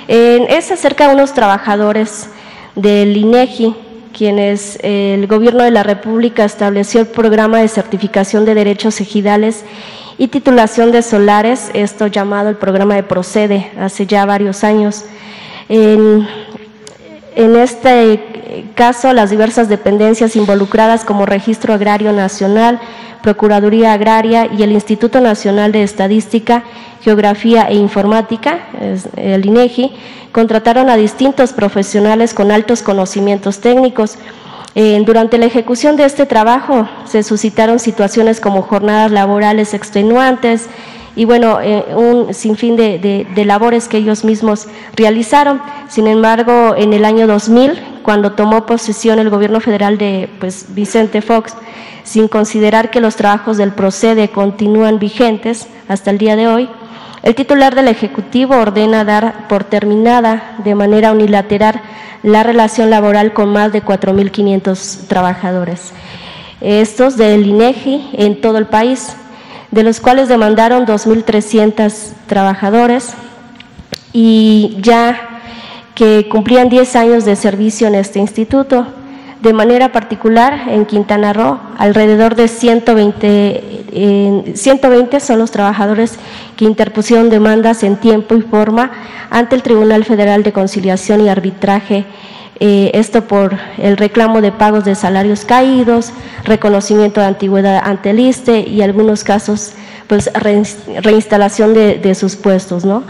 es 0.06 0.70
acerca 0.70 1.08
de 1.08 1.14
unos 1.14 1.32
trabajadores 1.32 2.28
del 2.74 3.16
INEGI 3.16 3.74
quienes 4.12 4.78
el 4.82 5.26
Gobierno 5.26 5.62
de 5.62 5.70
la 5.70 5.82
República 5.82 6.44
estableció 6.44 7.00
el 7.00 7.06
programa 7.06 7.60
de 7.60 7.68
certificación 7.68 8.44
de 8.44 8.54
derechos 8.54 9.00
ejidales 9.00 9.64
y 10.18 10.28
titulación 10.28 10.92
de 10.92 11.02
solares, 11.02 11.70
esto 11.72 12.06
llamado 12.06 12.50
el 12.50 12.56
programa 12.56 12.96
de 12.96 13.02
Procede, 13.02 13.70
hace 13.78 14.06
ya 14.06 14.26
varios 14.26 14.64
años. 14.64 15.04
En, 15.68 16.28
en 17.36 17.56
este 17.56 18.29
caso, 18.74 19.12
las 19.12 19.30
diversas 19.30 19.68
dependencias 19.68 20.36
involucradas 20.36 21.04
como 21.04 21.26
Registro 21.26 21.74
Agrario 21.74 22.12
Nacional, 22.12 22.80
Procuraduría 23.22 23.92
Agraria 23.92 24.48
y 24.50 24.62
el 24.62 24.72
Instituto 24.72 25.20
Nacional 25.20 25.72
de 25.72 25.82
Estadística, 25.82 26.64
Geografía 27.02 27.68
e 27.68 27.74
Informática, 27.74 28.60
el 29.16 29.44
INEGI, 29.44 29.92
contrataron 30.32 30.88
a 30.88 30.96
distintos 30.96 31.52
profesionales 31.52 32.34
con 32.34 32.50
altos 32.50 32.82
conocimientos 32.82 33.60
técnicos. 33.60 34.16
Eh, 34.74 35.02
durante 35.04 35.36
la 35.36 35.46
ejecución 35.46 35.96
de 35.96 36.04
este 36.04 36.26
trabajo 36.26 36.88
se 37.04 37.22
suscitaron 37.22 37.78
situaciones 37.78 38.40
como 38.40 38.62
jornadas 38.62 39.10
laborales 39.10 39.74
extenuantes 39.74 40.68
y 41.16 41.24
bueno, 41.24 41.60
eh, 41.60 41.84
un 41.94 42.32
sinfín 42.32 42.76
de, 42.76 43.26
de, 43.34 43.44
labores 43.44 43.88
que 43.88 43.96
ellos 43.96 44.24
mismos 44.24 44.68
realizaron. 44.94 45.60
Sin 45.88 46.06
embargo, 46.06 46.74
en 46.76 46.92
el 46.92 47.04
año 47.04 47.26
2000, 47.26 48.00
cuando 48.02 48.32
tomó 48.32 48.64
posesión 48.64 49.18
el 49.18 49.28
gobierno 49.28 49.60
federal 49.60 49.98
de 49.98 50.30
pues, 50.38 50.66
Vicente 50.68 51.20
Fox, 51.20 51.54
sin 52.04 52.28
considerar 52.28 52.90
que 52.90 53.00
los 53.00 53.16
trabajos 53.16 53.56
del 53.56 53.72
Procede 53.72 54.28
continúan 54.28 54.98
vigentes 54.98 55.68
hasta 55.88 56.10
el 56.10 56.18
día 56.18 56.36
de 56.36 56.48
hoy, 56.48 56.68
el 57.22 57.34
titular 57.34 57.74
del 57.74 57.88
Ejecutivo 57.88 58.56
ordena 58.56 59.04
dar 59.04 59.46
por 59.48 59.64
terminada 59.64 60.56
de 60.64 60.74
manera 60.74 61.12
unilateral 61.12 61.82
la 62.22 62.42
relación 62.42 62.88
laboral 62.88 63.32
con 63.32 63.52
más 63.52 63.72
de 63.72 63.82
4.500 63.82 65.06
trabajadores. 65.06 65.92
Estos 66.60 67.16
del 67.16 67.46
INEGI 67.46 68.10
en 68.14 68.40
todo 68.40 68.58
el 68.58 68.66
país, 68.66 69.16
de 69.70 69.82
los 69.82 70.00
cuales 70.00 70.28
demandaron 70.28 70.86
2.300 70.86 71.92
trabajadores 72.26 73.14
y 74.12 74.76
ya 74.80 75.40
que 75.94 76.28
cumplían 76.28 76.68
10 76.68 76.96
años 76.96 77.24
de 77.24 77.36
servicio 77.36 77.86
en 77.86 77.94
este 77.94 78.18
instituto. 78.18 78.86
De 79.42 79.54
manera 79.54 79.90
particular, 79.90 80.68
en 80.68 80.84
Quintana 80.84 81.32
Roo, 81.32 81.58
alrededor 81.78 82.34
de 82.34 82.46
120, 82.46 84.52
120 84.54 85.20
son 85.20 85.38
los 85.38 85.50
trabajadores 85.50 86.18
que 86.56 86.66
interpusieron 86.66 87.30
demandas 87.30 87.82
en 87.82 87.96
tiempo 87.96 88.34
y 88.34 88.42
forma 88.42 88.90
ante 89.30 89.54
el 89.54 89.62
Tribunal 89.62 90.04
Federal 90.04 90.42
de 90.42 90.52
Conciliación 90.52 91.22
y 91.22 91.30
Arbitraje 91.30 92.04
eh, 92.60 92.90
esto 92.92 93.22
por 93.22 93.56
el 93.78 93.96
reclamo 93.96 94.42
de 94.42 94.52
pagos 94.52 94.84
de 94.84 94.94
salarios 94.94 95.46
caídos, 95.46 96.12
reconocimiento 96.44 97.20
de 97.20 97.26
antigüedad 97.26 97.80
ante 97.82 98.10
el 98.10 98.20
ISTE 98.20 98.60
y 98.68 98.82
algunos 98.82 99.24
casos 99.24 99.72
pues 100.06 100.28
reinstalación 100.34 101.72
de, 101.72 102.14
sus 102.16 102.34
puestos, 102.34 102.84
¿no? 102.84 103.04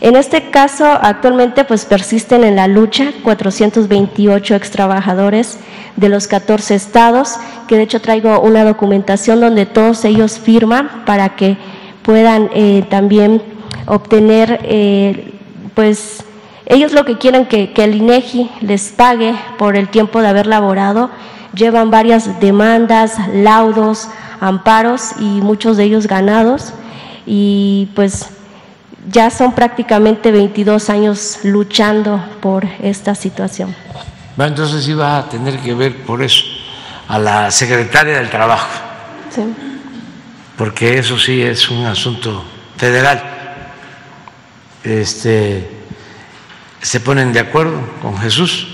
En 0.00 0.14
este 0.14 0.50
caso, 0.50 0.86
actualmente 0.86 1.64
pues 1.64 1.84
persisten 1.84 2.44
en 2.44 2.54
la 2.54 2.68
lucha 2.68 3.12
428 3.24 4.54
ex 4.54 4.70
trabajadores 4.70 5.58
de 5.96 6.08
los 6.08 6.28
14 6.28 6.76
estados, 6.76 7.34
que 7.66 7.76
de 7.76 7.82
hecho 7.82 8.00
traigo 8.00 8.40
una 8.40 8.64
documentación 8.64 9.40
donde 9.40 9.66
todos 9.66 10.04
ellos 10.04 10.38
firman 10.38 11.04
para 11.04 11.34
que 11.34 11.58
puedan 12.02 12.48
eh, 12.54 12.84
también 12.88 13.42
obtener, 13.86 14.60
eh, 14.62 15.32
pues 15.74 16.24
ellos 16.66 16.92
lo 16.92 17.04
que 17.04 17.16
quieren 17.16 17.46
que, 17.46 17.72
que 17.72 17.84
el 17.84 17.94
INEGI 17.94 18.50
les 18.60 18.90
pague 18.90 19.34
por 19.56 19.76
el 19.76 19.88
tiempo 19.88 20.20
de 20.20 20.28
haber 20.28 20.46
laborado, 20.46 21.10
llevan 21.54 21.90
varias 21.90 22.40
demandas, 22.40 23.14
laudos, 23.32 24.08
amparos 24.40 25.12
y 25.18 25.24
muchos 25.24 25.76
de 25.76 25.84
ellos 25.84 26.06
ganados 26.08 26.72
y 27.24 27.88
pues 27.94 28.30
ya 29.08 29.30
son 29.30 29.52
prácticamente 29.52 30.32
22 30.32 30.90
años 30.90 31.38
luchando 31.44 32.22
por 32.40 32.66
esta 32.82 33.14
situación. 33.14 33.74
Bueno, 34.36 34.50
entonces 34.50 34.86
iba 34.88 35.18
a 35.18 35.28
tener 35.28 35.60
que 35.60 35.72
ver 35.72 36.04
por 36.04 36.22
eso 36.22 36.44
a 37.08 37.18
la 37.18 37.50
secretaria 37.50 38.18
del 38.18 38.28
Trabajo. 38.28 38.68
Sí. 39.30 39.42
Porque 40.58 40.98
eso 40.98 41.18
sí 41.18 41.40
es 41.40 41.70
un 41.70 41.84
asunto 41.84 42.44
federal. 42.76 43.22
Este 44.82 45.75
se 46.86 47.00
ponen 47.00 47.32
de 47.32 47.40
acuerdo 47.40 47.80
con 48.00 48.16
Jesús 48.16 48.68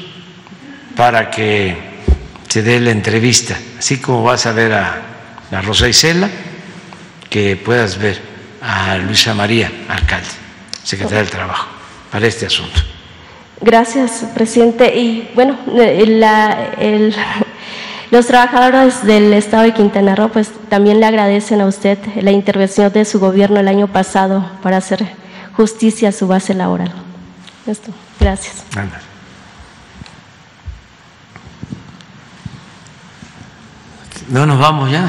para 0.94 1.30
que 1.30 1.74
se 2.46 2.62
dé 2.62 2.78
la 2.78 2.90
entrevista, 2.90 3.56
así 3.78 4.00
como 4.00 4.22
vas 4.22 4.44
a 4.44 4.52
ver 4.52 4.74
a, 4.74 5.00
a 5.50 5.62
Rosa 5.62 5.88
Isela, 5.88 6.28
que 7.30 7.56
puedas 7.56 7.96
ver 7.96 8.20
a 8.60 8.98
Luisa 8.98 9.32
María, 9.32 9.72
alcalde, 9.88 10.28
secretaria 10.82 11.20
del 11.20 11.30
Trabajo, 11.30 11.68
para 12.10 12.26
este 12.26 12.44
asunto. 12.44 12.82
Gracias, 13.62 14.26
presidente. 14.34 14.94
Y 14.94 15.30
bueno, 15.34 15.56
los 18.10 18.26
trabajadores 18.26 19.06
del 19.06 19.32
Estado 19.32 19.62
de 19.62 19.72
Quintana 19.72 20.14
Roo 20.14 20.28
pues 20.28 20.50
también 20.68 21.00
le 21.00 21.06
agradecen 21.06 21.62
a 21.62 21.66
usted 21.66 21.96
la 22.20 22.30
intervención 22.30 22.92
de 22.92 23.06
su 23.06 23.18
gobierno 23.18 23.58
el 23.58 23.68
año 23.68 23.88
pasado 23.88 24.50
para 24.62 24.76
hacer 24.76 25.02
justicia 25.56 26.10
a 26.10 26.12
su 26.12 26.26
base 26.26 26.52
laboral. 26.52 26.92
Esto, 27.66 27.92
gracias. 28.18 28.64
No 34.28 34.46
nos 34.46 34.58
vamos 34.58 34.90
ya. 34.90 35.04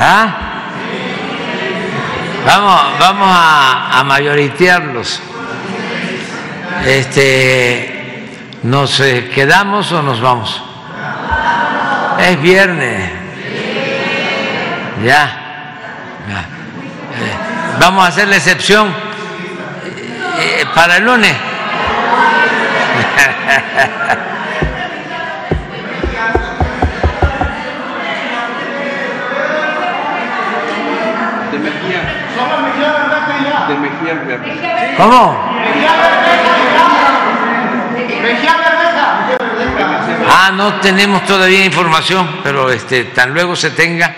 ¿Ah? 0.00 0.50
Vamos, 2.44 2.98
vamos 2.98 3.28
a, 3.30 4.02
mayoritearlos. 4.04 5.20
Este, 6.84 8.28
¿Nos 8.64 8.98
eh, 9.00 9.30
quedamos 9.32 9.92
o 9.92 10.02
nos 10.02 10.20
vamos? 10.20 10.62
Es 12.18 12.42
viernes. 12.42 13.12
Ya. 15.04 15.26
ya. 16.28 16.40
Eh, 16.40 17.78
vamos 17.78 18.04
a 18.04 18.08
hacer 18.08 18.26
la 18.26 18.36
excepción 18.36 19.09
eh, 20.40 20.64
para 20.74 20.96
el 20.96 21.04
lunes. 21.04 21.36
De 31.50 31.58
Mejía. 31.58 32.00
De. 34.14 34.94
¿Cómo? 34.96 35.50
Ah, 40.28 40.50
no 40.52 40.80
tenemos 40.80 41.24
todavía 41.24 41.64
información, 41.64 42.40
pero 42.42 42.70
este, 42.70 43.04
tan 43.04 43.34
luego 43.34 43.56
se 43.56 43.70
tenga, 43.70 44.14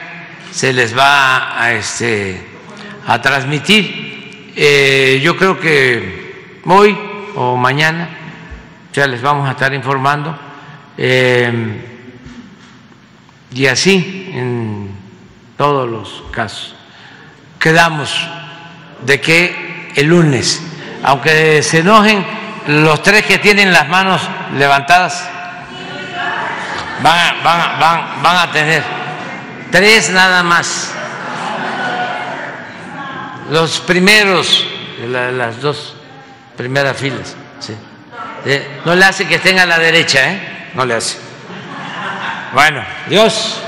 se 0.51 0.73
les 0.73 0.97
va 0.97 1.61
a, 1.61 1.73
este, 1.73 2.47
a 3.07 3.21
transmitir. 3.21 4.12
Eh, 4.55 5.21
yo 5.23 5.37
creo 5.37 5.59
que 5.59 6.61
hoy 6.67 6.97
o 7.37 7.57
mañana 7.57 8.09
ya 8.93 9.07
les 9.07 9.23
vamos 9.23 9.49
a 9.49 9.53
estar 9.53 9.73
informando. 9.73 10.39
Eh, 10.99 11.89
y 13.55 13.67
así 13.67 14.31
en 14.35 14.91
todos 15.57 15.89
los 15.89 16.25
casos. 16.33 16.75
Quedamos 17.59 18.29
de 19.05 19.21
que 19.21 19.91
el 19.95 20.07
lunes, 20.07 20.63
aunque 21.03 21.63
se 21.63 21.79
enojen 21.81 22.25
los 22.67 23.03
tres 23.03 23.25
que 23.27 23.39
tienen 23.39 23.73
las 23.73 23.89
manos 23.89 24.23
levantadas, 24.57 25.29
van 27.03 27.43
van- 27.43 28.23
van 28.23 28.37
a 28.49 28.53
tener 28.53 28.83
tres 29.71 30.11
nada 30.11 30.43
más. 30.43 30.95
Los 33.51 33.81
primeros, 33.81 34.65
la- 35.09 35.31
las 35.33 35.61
dos 35.61 35.95
primeras 36.57 36.97
filas. 36.97 37.35
sí. 37.61 37.75
Eh, 38.45 38.81
no 38.85 38.95
le 38.97 39.05
hace 39.05 39.27
que 39.27 39.37
estén 39.37 39.59
a 39.61 39.67
la 39.67 39.79
derecha, 39.79 40.33
¿eh? 40.33 40.71
No 40.75 40.85
le 40.85 40.95
hace. 40.95 41.17
Bueno, 42.53 42.85
Dios. 43.09 43.61